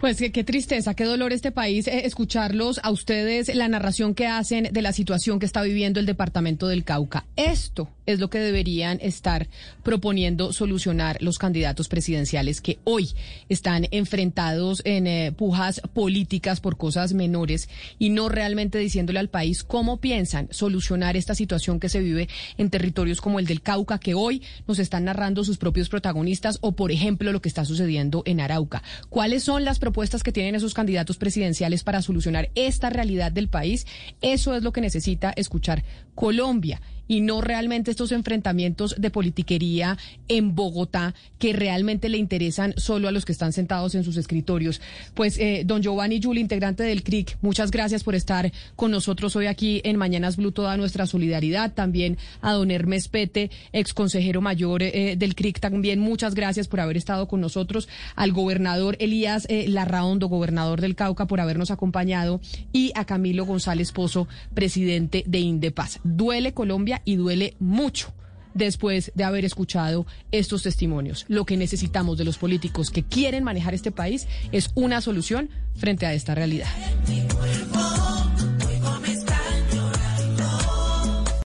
Pues 0.00 0.16
qué, 0.16 0.44
tristeza, 0.44 0.94
qué 0.94 1.04
dolor 1.04 1.34
este 1.34 1.52
país 1.52 1.86
eh, 1.86 2.06
escucharlos 2.06 2.80
a 2.82 2.90
ustedes, 2.90 3.54
la 3.54 3.68
narración 3.68 4.14
que 4.14 4.26
hacen 4.26 4.68
de 4.72 4.80
la 4.80 4.94
situación 4.94 5.38
que 5.38 5.44
está 5.44 5.60
viviendo 5.60 6.00
el 6.00 6.06
departamento 6.06 6.68
del 6.68 6.84
Cauca. 6.84 7.26
Esto 7.36 7.90
es 8.12 8.20
lo 8.20 8.30
que 8.30 8.38
deberían 8.38 8.98
estar 9.00 9.48
proponiendo 9.82 10.52
solucionar 10.52 11.18
los 11.20 11.38
candidatos 11.38 11.88
presidenciales 11.88 12.60
que 12.60 12.78
hoy 12.84 13.10
están 13.48 13.86
enfrentados 13.90 14.82
en 14.84 15.06
eh, 15.06 15.32
pujas 15.32 15.80
políticas 15.92 16.60
por 16.60 16.76
cosas 16.76 17.12
menores 17.12 17.68
y 17.98 18.10
no 18.10 18.28
realmente 18.28 18.78
diciéndole 18.78 19.18
al 19.18 19.28
país 19.28 19.64
cómo 19.64 19.98
piensan 19.98 20.48
solucionar 20.50 21.16
esta 21.16 21.34
situación 21.34 21.80
que 21.80 21.88
se 21.88 22.00
vive 22.00 22.28
en 22.58 22.70
territorios 22.70 23.20
como 23.20 23.38
el 23.38 23.46
del 23.46 23.62
Cauca, 23.62 23.98
que 23.98 24.14
hoy 24.14 24.42
nos 24.66 24.78
están 24.78 25.04
narrando 25.04 25.44
sus 25.44 25.58
propios 25.58 25.88
protagonistas, 25.88 26.58
o 26.60 26.72
por 26.72 26.92
ejemplo 26.92 27.32
lo 27.32 27.40
que 27.40 27.48
está 27.48 27.64
sucediendo 27.64 28.22
en 28.26 28.40
Arauca. 28.40 28.82
¿Cuáles 29.08 29.44
son 29.44 29.64
las 29.64 29.78
propuestas 29.78 30.22
que 30.22 30.32
tienen 30.32 30.54
esos 30.54 30.74
candidatos 30.74 31.16
presidenciales 31.16 31.82
para 31.82 32.02
solucionar 32.02 32.50
esta 32.54 32.90
realidad 32.90 33.32
del 33.32 33.48
país. 33.48 33.86
Eso 34.20 34.54
es 34.54 34.62
lo 34.62 34.72
que 34.72 34.80
necesita 34.80 35.32
escuchar 35.36 35.84
Colombia 36.14 36.80
y 37.10 37.22
no 37.22 37.40
realmente 37.40 37.90
estos 37.90 38.12
enfrentamientos 38.12 38.94
de 38.96 39.10
politiquería 39.10 39.98
en 40.28 40.54
Bogotá 40.54 41.12
que 41.40 41.52
realmente 41.52 42.08
le 42.08 42.18
interesan 42.18 42.72
solo 42.76 43.08
a 43.08 43.10
los 43.10 43.24
que 43.24 43.32
están 43.32 43.52
sentados 43.52 43.96
en 43.96 44.04
sus 44.04 44.16
escritorios. 44.16 44.80
Pues, 45.14 45.36
eh, 45.38 45.64
don 45.66 45.82
Giovanni 45.82 46.20
Yuli, 46.20 46.40
integrante 46.40 46.84
del 46.84 47.02
CRIC, 47.02 47.36
muchas 47.42 47.72
gracias 47.72 48.04
por 48.04 48.14
estar 48.14 48.52
con 48.76 48.92
nosotros 48.92 49.34
hoy 49.34 49.46
aquí 49.46 49.80
en 49.82 49.96
Mañanas 49.96 50.36
Blue, 50.36 50.52
toda 50.52 50.76
nuestra 50.76 51.04
solidaridad. 51.04 51.74
También 51.74 52.16
a 52.42 52.52
don 52.52 52.70
Hermes 52.70 53.08
Pete, 53.08 53.50
ex 53.72 53.92
consejero 53.92 54.40
mayor 54.40 54.84
eh, 54.84 55.16
del 55.18 55.34
CRIC, 55.34 55.58
también 55.58 55.98
muchas 55.98 56.36
gracias 56.36 56.68
por 56.68 56.78
haber 56.78 56.96
estado 56.96 57.26
con 57.26 57.40
nosotros. 57.40 57.88
Al 58.14 58.30
gobernador 58.30 58.96
Elías 59.00 59.46
eh, 59.48 59.66
Larraondo, 59.68 60.28
gobernador 60.28 60.80
del 60.80 60.94
Cauca, 60.94 61.26
por 61.26 61.40
habernos 61.40 61.72
acompañado. 61.72 62.40
Y 62.72 62.92
a 62.94 63.04
Camilo 63.04 63.46
González 63.46 63.90
Pozo, 63.90 64.28
presidente 64.54 65.24
de 65.26 65.40
Indepaz. 65.40 65.98
Duele 66.04 66.54
Colombia 66.54 66.99
y 67.04 67.16
duele 67.16 67.54
mucho 67.58 68.12
después 68.54 69.12
de 69.14 69.24
haber 69.24 69.44
escuchado 69.44 70.06
estos 70.32 70.62
testimonios. 70.62 71.24
Lo 71.28 71.44
que 71.44 71.56
necesitamos 71.56 72.18
de 72.18 72.24
los 72.24 72.38
políticos 72.38 72.90
que 72.90 73.02
quieren 73.02 73.44
manejar 73.44 73.74
este 73.74 73.90
país 73.90 74.26
es 74.52 74.70
una 74.74 75.00
solución 75.00 75.50
frente 75.76 76.06
a 76.06 76.14
esta 76.14 76.34
realidad. 76.34 76.68